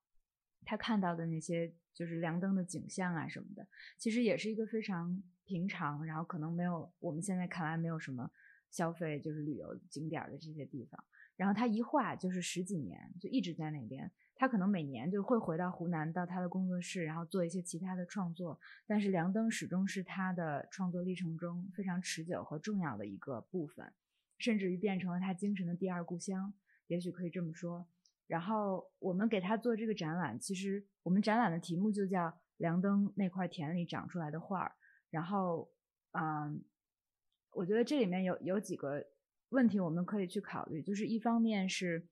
[0.64, 8.30] 他看到的那些就是亮灯的景象啊什么的，其实也是一个非常平常，然后可能没有我们现在看来没有什么
[8.70, 11.02] 消费就是旅游景点的这些地方，
[11.36, 14.10] 然后他一画就是十几年，就一直在那边。
[14.40, 18.58] 他可能每年就会回到湖南，到他的工作室，然后做一些其他的创作。
[18.86, 23.92] 但是梁灯始终是他的创作历程中非常持久和重要的一个部分，
[24.38, 26.54] 甚至于变成了他精神的第二故乡，
[26.86, 27.84] 也许可以这么说。
[28.28, 32.28] 然后我们给他做这个展览，其实我们展览的题目就叫
[32.58, 34.68] 《梁灯那块田里长出来的画儿》。
[35.10, 35.68] 然后，
[36.12, 36.62] 嗯，
[37.50, 39.04] 我觉得这里面有有几个
[39.48, 42.06] 问题我们可以去考虑，就是一方面是，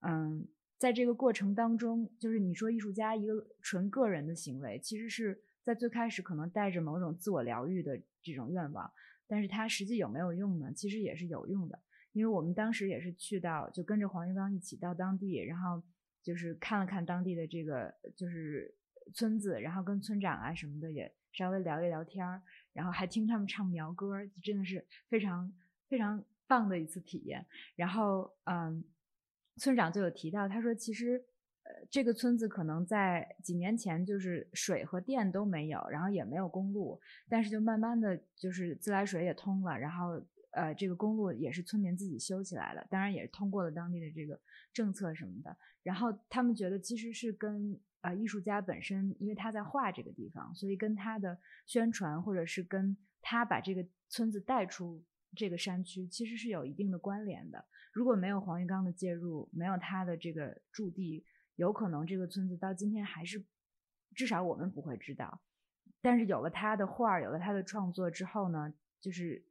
[0.00, 0.48] 嗯。
[0.78, 8.90] 在这个过程当中，就是你说艺术家一个纯个人的行为，其实是在最开始可能带着某种自我疗愈的这种愿望，
[9.26, 10.72] 但是它实际有没有用呢？
[10.74, 11.78] 其实也是有用的，
[12.12, 15.82] 因为我们当时也是去到，就跟着黄玉刚一起到当地，然后
[16.22, 18.74] 就是看了看当地的这个就是
[19.14, 22.42] 村子，然后跟村长啊什么的也稍微聊一聊天儿，
[22.72, 25.52] 然后还听他们唱苗歌，真的是非常
[25.88, 27.44] 非常棒的一次体验。
[27.74, 28.84] 然后，嗯，
[29.56, 31.24] 村长就有提到，他说其实。
[31.68, 40.22] 呃，这个村子可能在几年前就是水和电都没有，然后也没有公路，但是就慢慢的就是自来水也通了，然后
[40.52, 44.40] 呃，这个公路也是村民自己修起来了，当然也是通过了当地的这个
[44.72, 45.56] 政策什么的。
[45.82, 55.02] 然后他们觉得其实是跟呃艺术家本身，因为他在画这个地方，所以跟他的宣传或者是跟他把这个村子带出
[55.36, 57.64] 这个山区，其实是有一定的关联的。
[57.92, 61.24] 如果没有黄玉刚的介入，没有他的这个驻地。
[61.56, 63.42] 有可能这个村子到今天还是，
[64.14, 65.40] 至少我们不会知道。
[66.02, 69.42] 但是有了他的画，有了他的创作之后呢，就是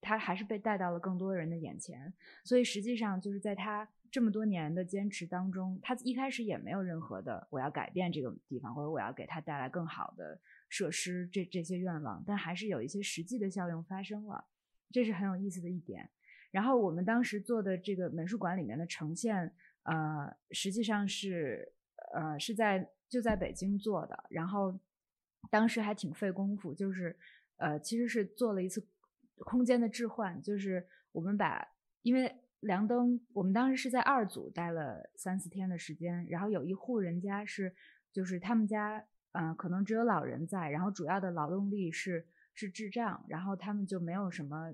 [0.00, 2.12] 他还是被带到了更多人的眼前。
[2.42, 14.44] 所以实际上就是在他这么多年的坚持当中，他一开始也没有任何的我要改变这个地方，或者我要给他带来更好的设施这这些愿望，但还是有一些实际的效用发生了，
[14.92, 16.08] 这是很有意思的一点。
[16.50, 19.52] 然后我们当时做的这个美术馆里面的呈现。
[19.84, 21.72] 呃，实际上是，
[22.14, 24.78] 呃，是在就在北京做的，然后
[25.50, 27.18] 当时还挺费功夫，就是，
[27.56, 28.86] 呃，其实是做了一次
[29.38, 31.66] 空间的置换，就是我们把，
[32.02, 37.74] 因为梁灯，我们当时是在二组待了三四天的时间，然后有一户人家是，
[38.12, 42.24] 就是他们家，嗯，可能只有老人在，然后主要的劳动力是
[42.54, 44.72] 是智障，然后他们就没有什么，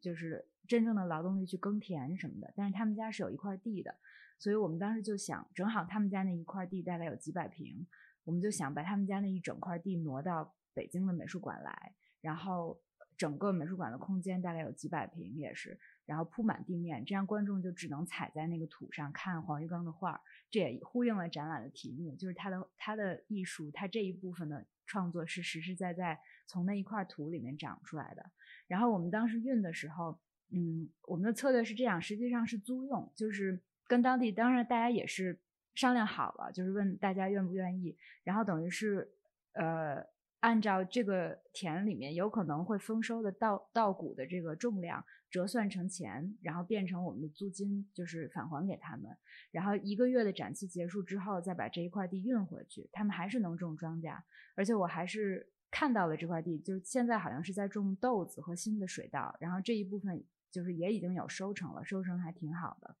[0.00, 3.94] 就是真正的劳动力去耕田什么的，但是他们家是有一块地的。
[4.38, 7.86] 所以我们当时就想，正好他们家那一块地大概有几百平，
[8.24, 12.78] 我们就想把他们家那一整块地挪到北京的美术馆来，然后
[13.16, 20.20] 整个美术馆的空间大概有几百平也是，然后铺满地面，这样观众就只能踩在那个土上看黄玉刚的画，
[20.50, 28.24] 这也呼应了展览的题目，就是他的他的艺术，他这一部分的创作是实实在在从那一块土里面长出来的。
[28.66, 30.18] 然后我们当时运的时候，
[30.50, 33.60] 嗯，我们的策略是这样，实际上是租用，就是。
[33.86, 35.38] 跟当地当然大家也是
[35.74, 39.06] 商量好了，就是问大家愿不愿意，然后等于是
[39.52, 40.02] 呃
[40.40, 49.14] 按照这个田里面有可能会丰收的稻稻谷的这个重量折算成钱，然后变成我们的租金，就是返还给他们。
[49.50, 54.16] 然后一个月的展期结束之后，再把这一块地运回去，他们还是能种庄稼。
[54.56, 62.94] 而且我还是看到了这块地，就是现在好像是在种豆子和新的水稻，然后这一部分就是也已经有收成了，收成还挺好的。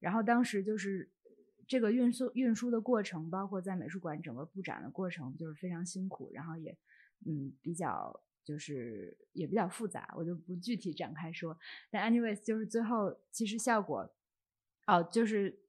[0.00, 1.10] 然后当时就是
[1.68, 6.74] 这个运输运输的过程，包括在美术馆整个布展的过程，就是非常辛苦，然后也
[7.26, 11.58] 嗯比较就是也比较复杂，我就不具体展开说。
[11.90, 14.10] 但 anyways，就是最后其实效果
[14.86, 15.60] 哦，就是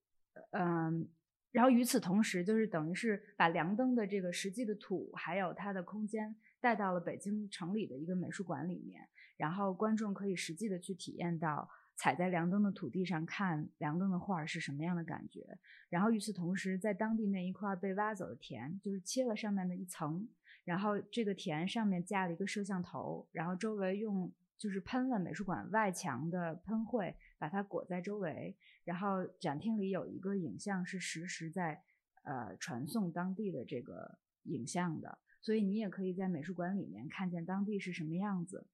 [0.52, 1.10] 嗯，
[1.58, 9.02] 然后与此同时，就是等于是把梁灯的这个实际的土还有它的空间带到了北京城里的一个美术馆里面，
[9.38, 11.68] 然后观众可以实际的去体验到。
[12.00, 15.58] 踩在梁灯的土地上看梁灯的画是什么样的感觉？
[15.90, 20.30] 然后与此同时，在当地那一块被挖走的田，就是切了上面的一层，
[20.64, 31.84] 然后这个田上面架了一个摄像头，然后周围用就是喷了美术馆外墙的喷绘把它裹在周围，然后展厅里有一个影像是实时在
[32.24, 38.66] 呃传送当地的这个影像的，所以你也可以在美术馆里面看见当地是什么样子。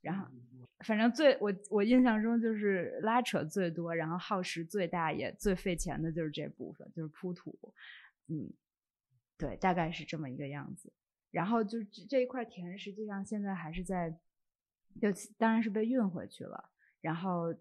[0.00, 0.26] 然后，
[0.80, 7.56] 反正最我我印象中就是拉扯最多，然后耗时最大也最费钱的就是这部分，就是铺土。
[8.26, 8.52] 嗯，
[9.38, 10.92] 对，大概是这么一个样子。
[11.30, 14.10] 然后就这一块田，实际上现在还是在，
[15.00, 15.08] 就
[15.38, 16.70] 当然是被运回去了。
[17.00, 17.54] 然后，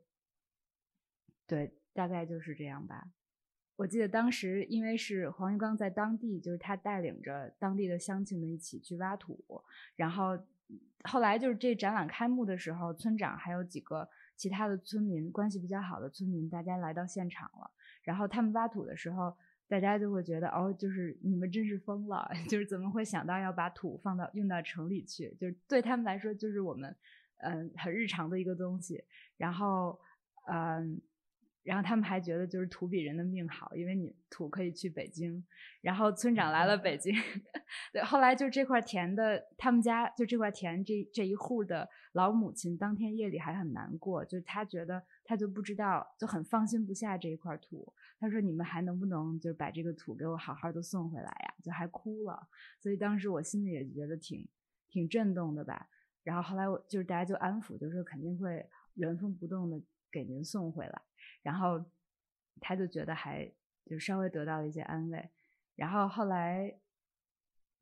[1.51, 3.09] 对，大概就是这样吧。
[3.75, 9.63] 我记得当时因为是黄玉刚在当地，就是他带领着当地的乡亲们一起去挖土，
[9.95, 10.39] 然后。
[11.05, 14.07] 后来就是这展览开幕的时候，村长还有几个
[14.37, 17.69] 其他的村民关系比较好的村民，大家来到现场了。
[18.03, 19.35] 然后他们挖土的时候，
[19.67, 25.35] 大家就会觉得哦，就是你们真是疯了， 就是怎么会想到要把土放到运到城里去？
[25.39, 26.95] 就是对他们来说，就是我们
[27.39, 29.03] 嗯很日常的一个东西。
[29.37, 29.99] 然后
[30.47, 31.01] 嗯。
[31.63, 35.43] 然后他们还觉得就是土比人的命好，因为你土可以去北京。
[35.81, 37.13] 然后村长来了北京，
[37.93, 47.93] 对，后来就这块田的，他们家就这块田这这一户的老母亲，当天夜里还很难过，就他觉得他就不知道，就很放心不下这一块土。
[48.19, 52.47] 他说：“你们还能不能就是把这个土给我好好的送回来呀？”就还哭了。
[52.79, 54.47] 所以当时我心里也觉得挺
[54.89, 55.87] 挺震动的吧。
[56.23, 58.63] 然后后来我就是大家就安抚，就说肯定会
[58.93, 59.81] 原封不动的
[60.11, 61.01] 给您送回来。
[61.41, 61.83] 然后
[62.59, 63.51] 他就觉得还
[63.85, 65.29] 就稍微得到了一些安慰。
[65.75, 66.73] 然后后来，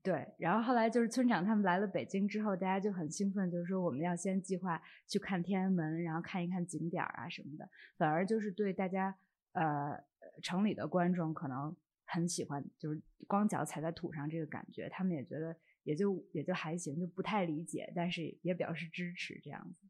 [0.01, 7.69] 对，然后后来就是村长他们来了北京之后，大家就很兴奋，就是说我们要先计划去看天安门，然后看一看景点啊什么的。
[7.97, 9.13] 反而就是对大家
[9.51, 10.01] 呃
[10.41, 11.75] 城里的观众可能
[12.05, 15.53] 很喜欢，就是光脚踩在土上这个感觉，他们也觉得
[15.83, 19.87] 也就也就还行，就不太理解，但是也表示支持这样子。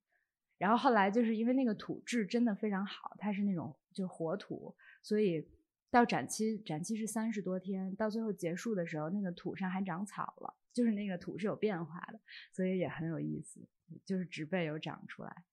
[0.59, 5.49] 然后后来就是因为那个土质真的非常好，它是那种就是活土，所以。
[5.91, 12.19] 到展期，展期是三十多天，到最后结束的时候，那个土上还长草了，就是那个土是有变化的，
[12.51, 13.59] 所以也很有意思，
[14.05, 15.45] 就是植被有长出来。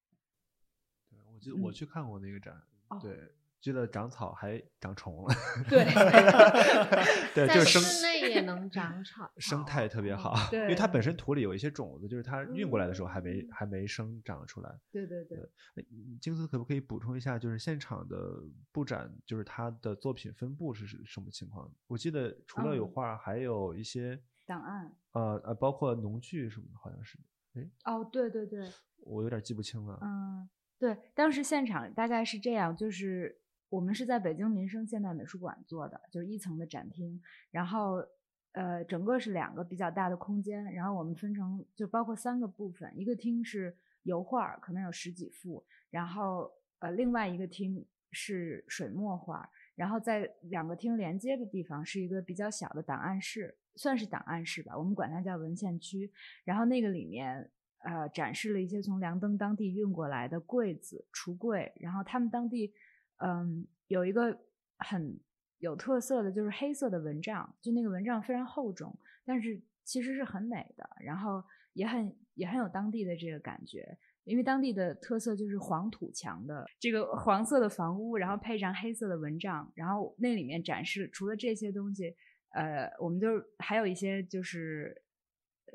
[1.08, 2.62] 对，我记得我去看过那个展，
[3.00, 3.32] 对。
[3.66, 5.34] 记得长草还长虫 了，
[5.68, 5.84] 对，
[7.34, 10.36] 对，就是室内 也能长草，生态特别好。
[10.52, 14.72] 对，因为它本身土里有一些种子，就是它运过来的时候还没还没生长出来。
[14.92, 15.36] 对对对。
[16.20, 18.40] 金丝可不可以补充一下，就是现场的
[18.70, 21.68] 布展，就是它的作品分布是什么情况？
[21.88, 27.18] 我记得除了有画，还有一些档案，呃呃，包括农具什么的，好像是。
[27.54, 28.70] 哎，哦，对对对，
[29.00, 29.98] 我有点记不清了。
[30.02, 30.48] 嗯，
[30.78, 33.40] 对，当时现场大概是这样，就是。
[33.68, 37.20] 我们是在北京民生现代美术馆做的，就是一层的展厅，
[37.50, 37.96] 然后
[38.52, 56.10] 呃，整个是两个比较大的空间，然后我们分成就包括三个部分，一个厅是油画，可能有十几幅，然后呃，另外一个厅是水墨画，然后在两个厅连接的地方是一个比较小的档案室，算是档案室吧，我们管它叫文献区，
[56.44, 57.50] 然后那个里面
[57.84, 62.72] 呃展示了一些从梁登当地运过来的柜子、橱柜，然后他们当地。
[63.18, 64.38] 嗯，有一个
[64.78, 65.18] 很
[65.58, 68.94] 有特色的就是黑色的蚊帐，就那个蚊帐非常厚重，
[69.24, 82.14] 但是其实是很美的，然后也很也很有当地的这个感觉，因为当地的特色就是黄土墙的这个黄色的房屋，然后配上黑色的蚊帐，然后那里面展示除了这些东西，
[82.50, 85.02] 呃，我们就还有一些就是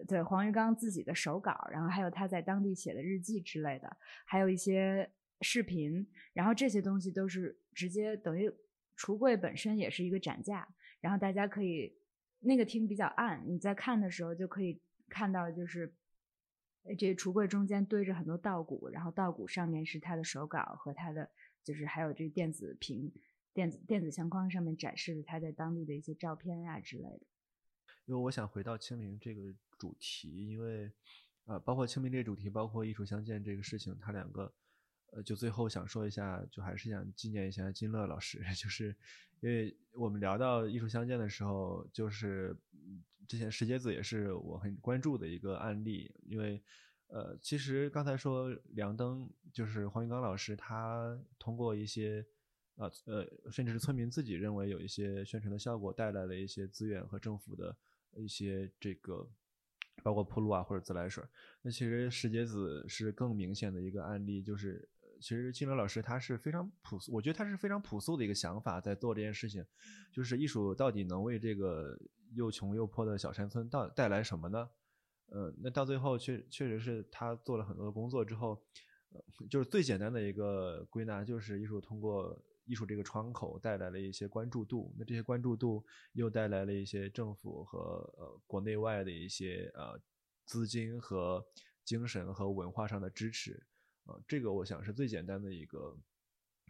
[0.07, 5.11] 对黄玉刚自己的手稿，然后还有他在当地写的日记之类的，还有一些。
[5.41, 8.51] 视频，然后这些东西都是直接等于
[8.97, 10.68] 橱柜本身也是一个展架，
[10.99, 11.97] 然后大家可以
[12.39, 15.93] 那个厅比较暗，你在看的时候就可以看到，就是
[16.97, 21.30] 这橱柜中间堆着很多稻谷，然后稻谷上面是他的手稿和他的
[21.63, 23.11] 就是还有这个电子屏、
[23.53, 27.22] 电子电子相框上面展示的他在当地的一些照片呀之类的。
[28.05, 30.91] 因为我想回到清明这个主题，因为
[31.45, 34.53] 呃，包括清明这个主题，包括艺术相见这个事情，它两个。
[35.11, 38.95] 呃，就最后想说一下，就还是想纪念一下金乐老师， 就是
[39.41, 42.55] 因为我们聊到艺术相见的时候，就是
[43.27, 46.63] 之前石碣子也是我很关注的一个案例，因为
[47.07, 52.25] 呃，其实刚才说梁登就是黄云刚老师，他通过一些
[52.75, 57.75] 呃呃，甚至是村民自己认为有一些宣传的效果，带来了一些资源和政府的
[58.15, 59.27] 一些这个
[60.03, 61.21] 包括铺路啊或者自来水，
[61.61, 64.88] 那其实石碣子是更明显的一个案例，就是。
[65.22, 69.64] 其实金乐老师他是非常朴素，我觉得他是非常朴素的一个想法在做这件事情，
[70.11, 71.98] 就是艺术到底能为这个
[72.34, 74.69] 又穷又破的小山村到带来什么呢？
[75.27, 78.61] 呃，那到最后确确实是他做了很多的工作之后，
[79.49, 87.80] 就是最简单的一个归纳就是艺术通过艺术这个窗口带来了一些关注度，那这些关注度又带来了一些政府和
[88.18, 89.98] 呃国内外的一些呃
[90.45, 91.45] 资金和
[91.85, 93.65] 精神和文化上的支持。
[94.06, 95.98] 呃，这个我想是最简单的一个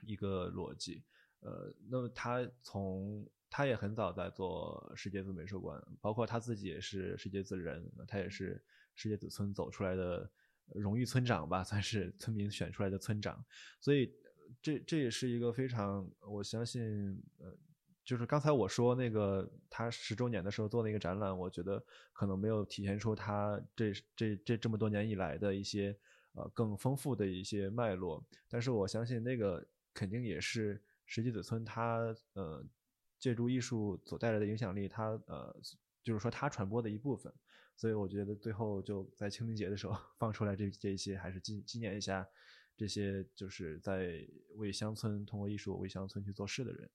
[0.05, 1.03] 一个逻辑。
[1.39, 8.63] 呃，那么他从他也很早在做世界子美术馆，包括他自己也是世界子人，他也是
[8.95, 10.29] 世界子村走出来的
[10.67, 13.43] 荣誉村长吧，算是村民选出来的村长。
[13.79, 14.13] 所以
[14.61, 17.57] 这这也是一个非常，我相信，呃，
[18.03, 21.83] 就是刚才我说那个他十周年的时候做那个展览，我觉得
[22.13, 25.97] 可能没有体现出他这这这这么多年以来的一些。
[26.33, 32.65] 呃，更丰富的一些脉络，但是我相信那个肯定也是石碣子村他呃
[33.19, 35.53] 借助艺术所带来的影响力，他呃
[36.01, 37.33] 就是说他传播的一部分，
[37.75, 42.25] 所以我觉得最后就在清明节的时候放出来这这些，还是纪纪念一下
[42.77, 44.25] 这些就是在
[44.55, 46.89] 为乡村通过艺术为乡村去做事的人。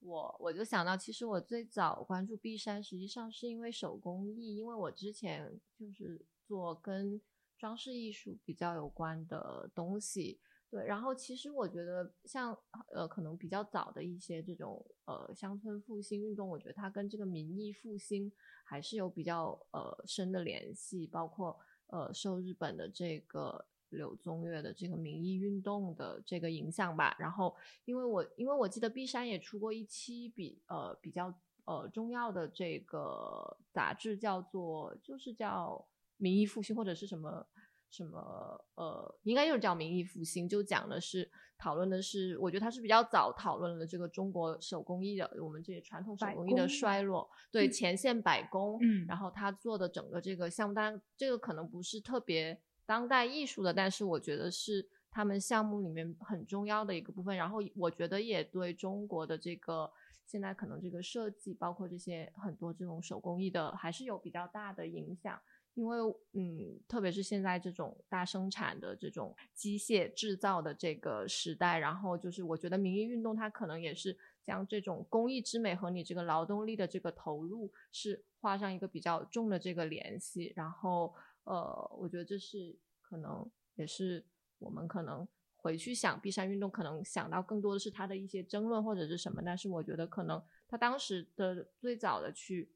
[0.00, 7.20] 我我就想到，其实我最早关注碧山，实际上是因为手工艺，因为我之前就是做跟。
[7.60, 12.56] 装饰艺术比较有关的东西，对，然后其实我觉得像
[12.94, 18.32] 呃，可能比较早的一些这种呃乡村复兴运动，我觉得它跟这个民艺复兴
[18.64, 21.54] 还是有比较呃深的联系，包括
[21.88, 27.14] 呃受日本的这个柳宗悦的这个民意运动的这个影响吧。
[27.18, 27.54] 然后
[27.84, 31.34] 因为我因为我记得碧山也出过一期比呃比较
[31.66, 35.86] 呃重要的这个杂志，叫做就是叫
[36.20, 37.46] 民意复兴或者是什么。
[37.92, 41.28] 什么呃，应该就是叫民意复兴，就讲的是
[41.58, 52.56] 讨论的是，我觉得他是比较早讨论了这个中国手工艺的，我们这些传统手工艺的衰落，对前线百工，嗯，然后他做的整个这个项目，当然这个可能不是特别
[52.86, 59.90] 当代艺术的，但是我觉得是他们项目里面很重要的一个部分，然后我觉得也对中国的这个
[60.24, 65.36] 现在可能这个设计，包括这些很多这种手工艺的，还是有比较大的影响。
[65.74, 65.96] 因为，
[66.32, 80.52] 嗯，特别是现在这种大生产的这种机械制造的这个时代，然后就是我觉得民意运动它可能也是将这种工艺之美和你这个劳动力的这个投入是画上一个比较重的这个联系。
[80.56, 81.14] 然后，
[81.44, 84.22] 呃，我觉得这是可能也是
[84.58, 85.26] 我们可能
[85.56, 89.40] 回去想碧山运动，可能想到更多的是它的一些争论或者是什么。
[89.42, 92.70] 但是我觉得可能他当时的最早的去。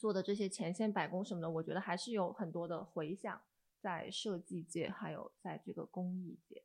[0.00, 3.38] 做的这些前线百工什么的，我觉得还是有很多的回响
[3.82, 6.62] 在设计界，还有在这个工艺界。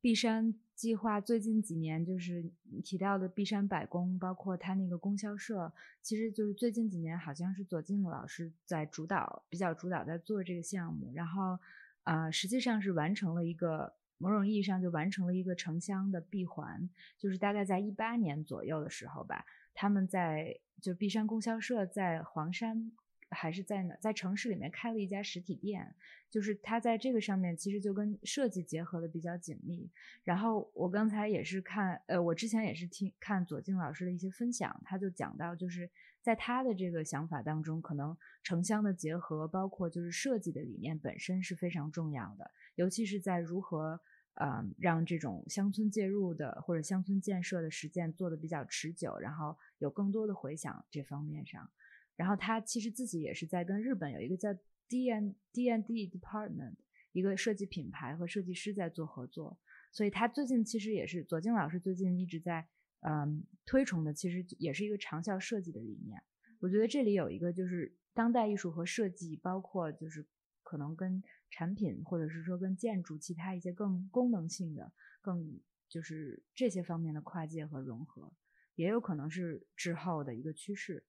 [0.00, 5.72] 璧山计划最近几年就是你提到的璧山百工，包括他那个供销社，
[6.02, 11.12] 其实就是最近几年好像是左静老师在主导，比较主导在做这个项目。
[11.14, 11.56] 然后，
[12.02, 19.46] 呃，实际上是完成了一个某种意义上就完成了一个城乡的闭环，就是大概在一八年左右的时候吧。
[19.74, 22.92] 他们在就璧山供销社在黄山
[23.30, 25.94] 还是在哪，在城市里面开了一家实体店，
[26.30, 29.90] 就是他在这个上面其实就跟设计结合的比较紧密。
[30.22, 35.90] 然后我刚才也是看，呃，我之前也是听看左静老师的一些分享，他就讲到，就是
[36.22, 44.00] 在他的这个想法当中，可能城乡的结合，包括就是设计的理念本身是非常重要的，尤其是在如何。
[44.34, 51.70] 呃，让这种乡村介入的或者乡村建设的实践做得比较持久，然后有更多的回响这方面上。
[52.16, 54.52] 然后他其实自己也是在跟日本有一个叫
[54.88, 56.74] D N D N D Department
[57.12, 59.56] 一个设计品牌和设计师在做合作，
[59.92, 62.66] 所以他最近其实也是左京老师最近一直在
[63.02, 66.20] 嗯推崇的，其实也是一个长效设计的理念。
[66.58, 70.26] 我觉得这里有一个就是当代艺术和设计，包括就是
[70.64, 71.22] 可能跟。
[71.56, 78.32] 产品，或者是说跟建筑其他一些更功能性的、更就是这些方面的跨界和融合，
[78.74, 81.04] 也有可能是之后的一个趋势。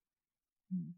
[0.70, 0.94] 嗯，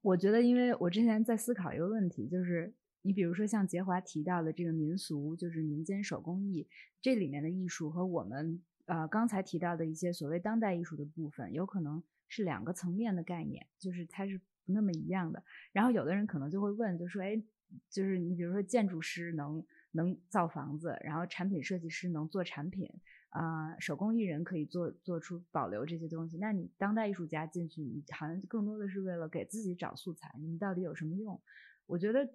[0.00, 2.72] 我觉得，因为我之前在思考一个问题，就是
[3.02, 6.66] 你比如说像杰华提到的这个民俗，就是民间手工艺
[7.02, 15.44] 这里面的艺术，和我们呃刚才提到的一些所谓当代艺术的部分，有可能是两个层面的概念，就是它是不那么一样的。
[15.72, 17.42] 然后有的人可能就会问，就说，哎。
[17.90, 22.88] 就是你比如说建筑师能能造房子，然后产品设计师能做产品，
[23.30, 26.36] 啊，手工艺人可以做做出保留这些东西。
[26.38, 31.40] 那你当代艺术家进去，你好像更多的是为了给自己找素材，你们到底有什么用？
[31.86, 32.28] 我觉得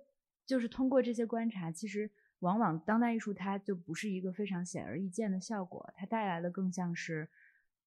[0.45, 2.09] 就是通过这些观察，其实
[2.39, 7.27] 往往当代艺术它就不是一个非常显而易见的效果，它带来的更像是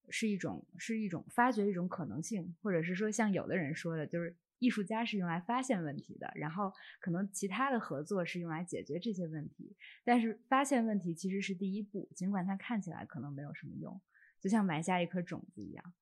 [0.09, 4.35] 是一种是一种发掘一种可能性，或者是说像有的人说的，就是。
[4.63, 6.71] 艺术家是用来发现问题的，然后
[7.01, 9.75] 可能其他的合作是用来解决这些问题。
[10.05, 14.01] 但是发现问题其实是第一步，尽管它看起来可能没有什么用，
[14.39, 15.93] 就像埋下一颗种子一样。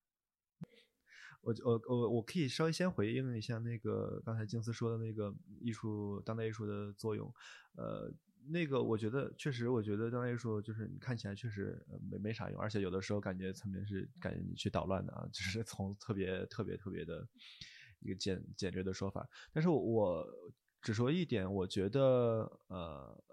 [1.41, 7.33] 我我我我可以稍微先回应一下那个刚才金丝说的那个艺术当代艺术的作用。
[7.75, 8.13] 呃，
[8.47, 17.27] 那个我觉得确实，我觉得当代艺术就是你看起来确实没没啥用，而且有的时候感觉层面是感觉你去捣乱的啊，就是从特别特别特别的。
[18.01, 20.27] 一个简简略的说法，但是我
[20.81, 23.23] 只说一点，我觉得呃，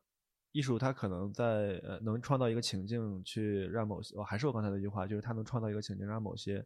[0.53, 6.65] 艺术它可能在呃能创造一个情境，去让某些，我还是我刚才那句话，就是它能创造一个情境，让某些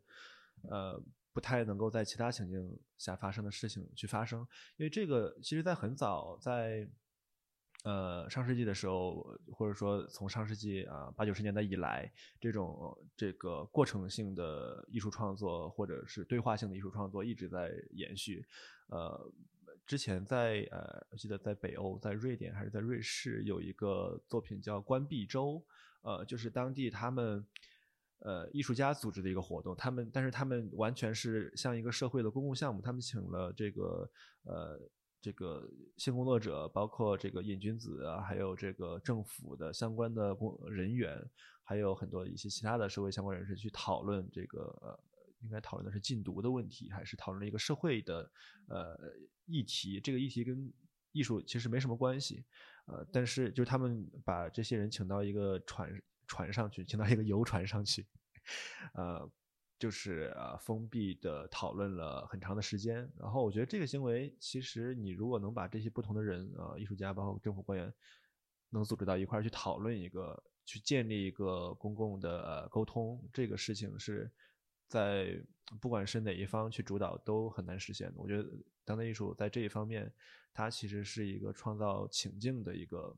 [0.69, 1.03] 呃
[1.33, 4.41] 不太能够在其他情境下发生的事情去发生，
[4.77, 6.89] 因为这个其实在很早在。
[7.83, 12.09] 呃，上世纪的时候，或者说从上世纪啊八九十年代以来，
[12.41, 18.47] 这种这个过程性的艺术创作，或者是对话性的艺术创作一直在延续。
[18.87, 19.29] 呃，
[19.85, 25.55] 之前在呃，我记得在北欧，在瑞典还是在瑞士，有一个作品叫《关闭周》，
[26.03, 27.45] 呃，就是当地他们
[28.21, 34.09] 呃艺术家组织的一个活动，他们但是他们完全是像一个社会的公共项目，他们请了这个
[34.45, 34.81] 呃。
[35.23, 35.67] 这个
[35.97, 41.17] 性工作者，包括这个瘾君子啊，还有这个政府的相关的工人员，
[41.63, 44.99] 还有很多一些其他的社会相关人士去讨论这个，呃，
[45.43, 48.29] 应该讨论的是禁毒的问题，还是讨论了一个社会的
[48.67, 48.99] 呃
[49.47, 50.01] 议题？
[50.01, 50.73] 这个议题跟
[51.13, 52.45] 艺术其实没什么关系，
[52.87, 58.05] 呃，但是就是他们把这些人请到一个船船上去，请到一个游船上去，
[58.95, 59.31] 呃，
[59.83, 63.11] 就是呃封闭的讨论了很长的时间。
[63.19, 67.93] 然后我觉得这个行为，其实你如果能把这些不同的人，呃，艺术家包括政府官员，
[68.71, 74.31] 能组织到一块儿去讨论一个，去建立一个公共的沟通，这个事情是
[74.87, 75.37] 在
[75.81, 78.15] 不管是哪一方去主导都很难实现的。
[78.19, 78.49] 我觉得
[78.85, 80.13] 当代艺术在这一方面。
[80.55, 83.17] 它其实是一个创造情境的一个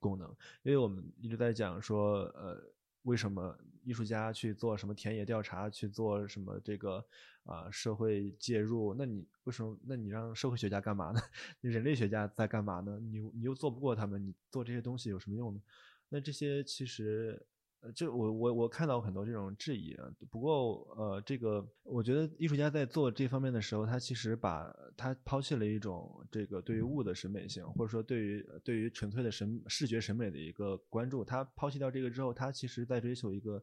[0.00, 0.26] 功能，
[0.62, 2.58] 因为我们一直在讲说，呃，
[3.06, 7.04] 为什么艺术家去做什么田野调查，去做什么这个
[7.44, 8.94] 啊社会介入？
[8.98, 9.78] 那你为什么？
[9.84, 11.20] 那你让社会学家干嘛呢？
[11.62, 12.98] 你人类学家在干嘛呢？
[13.00, 15.62] 你你又做不过他们，你做这些东西有什么用呢？
[16.08, 17.46] 那这些其实。
[17.94, 31.24] 就我我我看到很多这种质疑啊，不过呃，这个我觉得艺术家在做这方面的时候，他其实把他抛弃了一种这个对于物的审美性，或者说对于对于纯粹的审视觉审美的一个关注。
[31.24, 33.62] 他抛弃掉这个之后，他其实在追求一个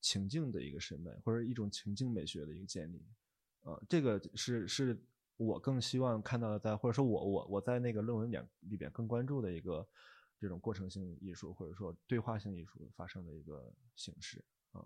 [0.00, 3.02] 情境的一个审美，或者一种情境美学的一个建立。
[3.62, 5.00] 呃，这个是是
[5.36, 8.38] 我更希望看到的，在或者说我我我在那个论文里
[8.70, 9.86] 里边更关注的一个。
[10.42, 14.82] 这种过程性艺术或者说对话性艺术发生的一个形式啊。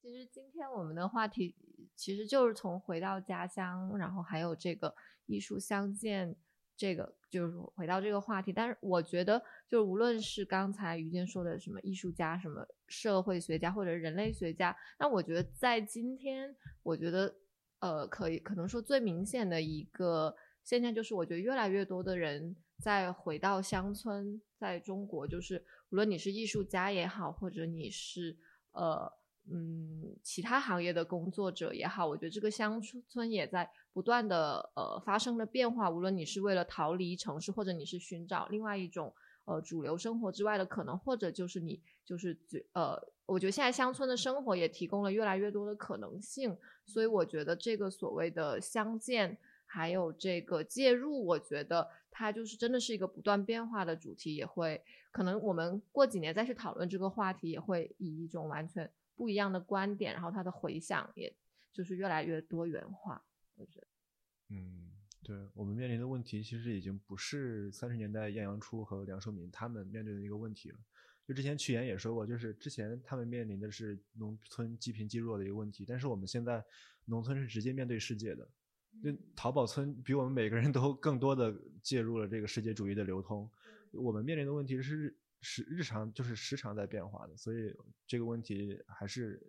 [0.00, 1.54] 其实今天我们的话题
[1.94, 4.94] 其实就是从回到家乡，然后还有这个
[5.26, 6.34] 艺术相见，
[6.74, 8.54] 这个就是回到这个话题。
[8.54, 9.38] 但是我觉得，
[9.68, 17.34] 就是无论是刚才于坚说的什么艺术家、什么社会学家或者人类学家，那我觉得在今天，我觉得
[17.80, 22.56] 呃，可以可能说最明显的一个现象就是，我觉得越来越多的人。
[22.80, 28.36] 再回到乡村，在中国，就是无论你是艺术家也好，或者你是
[28.72, 29.10] 呃
[29.50, 35.88] 嗯其他行业的工作者也好，我觉得这个乡村也在不断的呃发生了变化。
[35.88, 39.14] 无论你是为了逃离城市，或者你是寻找另外一种
[39.44, 42.36] 呃主流生活之外的可能，或者就是你就是
[42.72, 46.54] 呃，我觉得现在乡村的生活也提供了越来越多的可能性。
[46.84, 49.38] 所以我觉得这个所谓的相见。
[49.66, 54.80] 还有这个介入，我觉得它就是真的是一个不断变化的主题，也会
[55.10, 61.34] 可能我们过几年再去讨论这个话题，也会以一种完全不一样的观点，然后它的回响也
[61.72, 63.20] 就是越来越多元化。
[63.56, 63.86] 我觉得，
[64.50, 64.92] 嗯，
[65.24, 70.78] 对我们面临的问题，其实已经不是三十年代晏阳初和梁漱溟他们面对的一个问题了。
[71.26, 76.64] 就之前曲岩也说过，就是之前他们面临的是农村积贫积弱的一个问题，但是我们现在
[77.06, 78.48] 农村是直接面对世界的。
[79.02, 83.50] 就淘宝村比我们每个人都 更多的介入了这个世界主义的流通，
[83.92, 87.74] 我们面临的问题是是日常就是时常在变化的，所以
[88.06, 89.40] 这个问题还是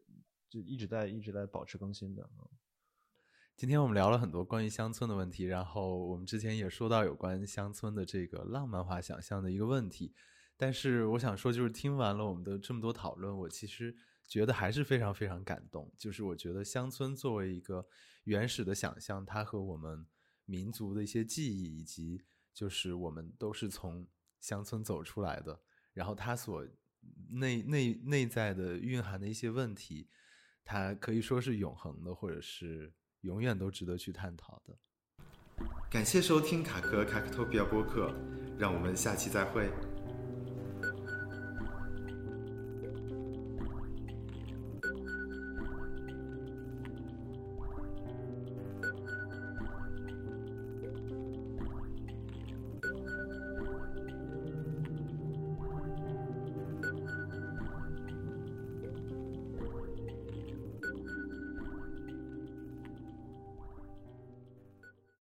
[0.50, 2.30] 就一直在一直在保持更新的。
[3.56, 10.14] 今天我们聊了很多关于乡村的问题，然后我们之前也说到有关乡村的这个浪漫化想象的一个问题，
[10.58, 13.96] 但是我想说，就是听完了我们的这么多讨论，我其实。
[14.28, 17.88] 觉得还是非常非常感动，就是我觉得乡村作为一个
[18.24, 20.06] 原始的想象，它和我们
[20.46, 22.24] 民族的一些记忆，以及
[22.54, 24.08] 就是我们都是从
[24.40, 25.60] 乡村走出来的，
[25.94, 26.68] 然后它所
[27.30, 30.10] 内内内在的蕴含的一些问题，
[30.64, 32.92] 它可以说是永恒的，或者是
[33.22, 34.78] 永远都值得去探讨的。
[35.90, 38.14] 感谢收听卡壳卡克托比亚播客，
[38.58, 39.72] 让我们下期再会。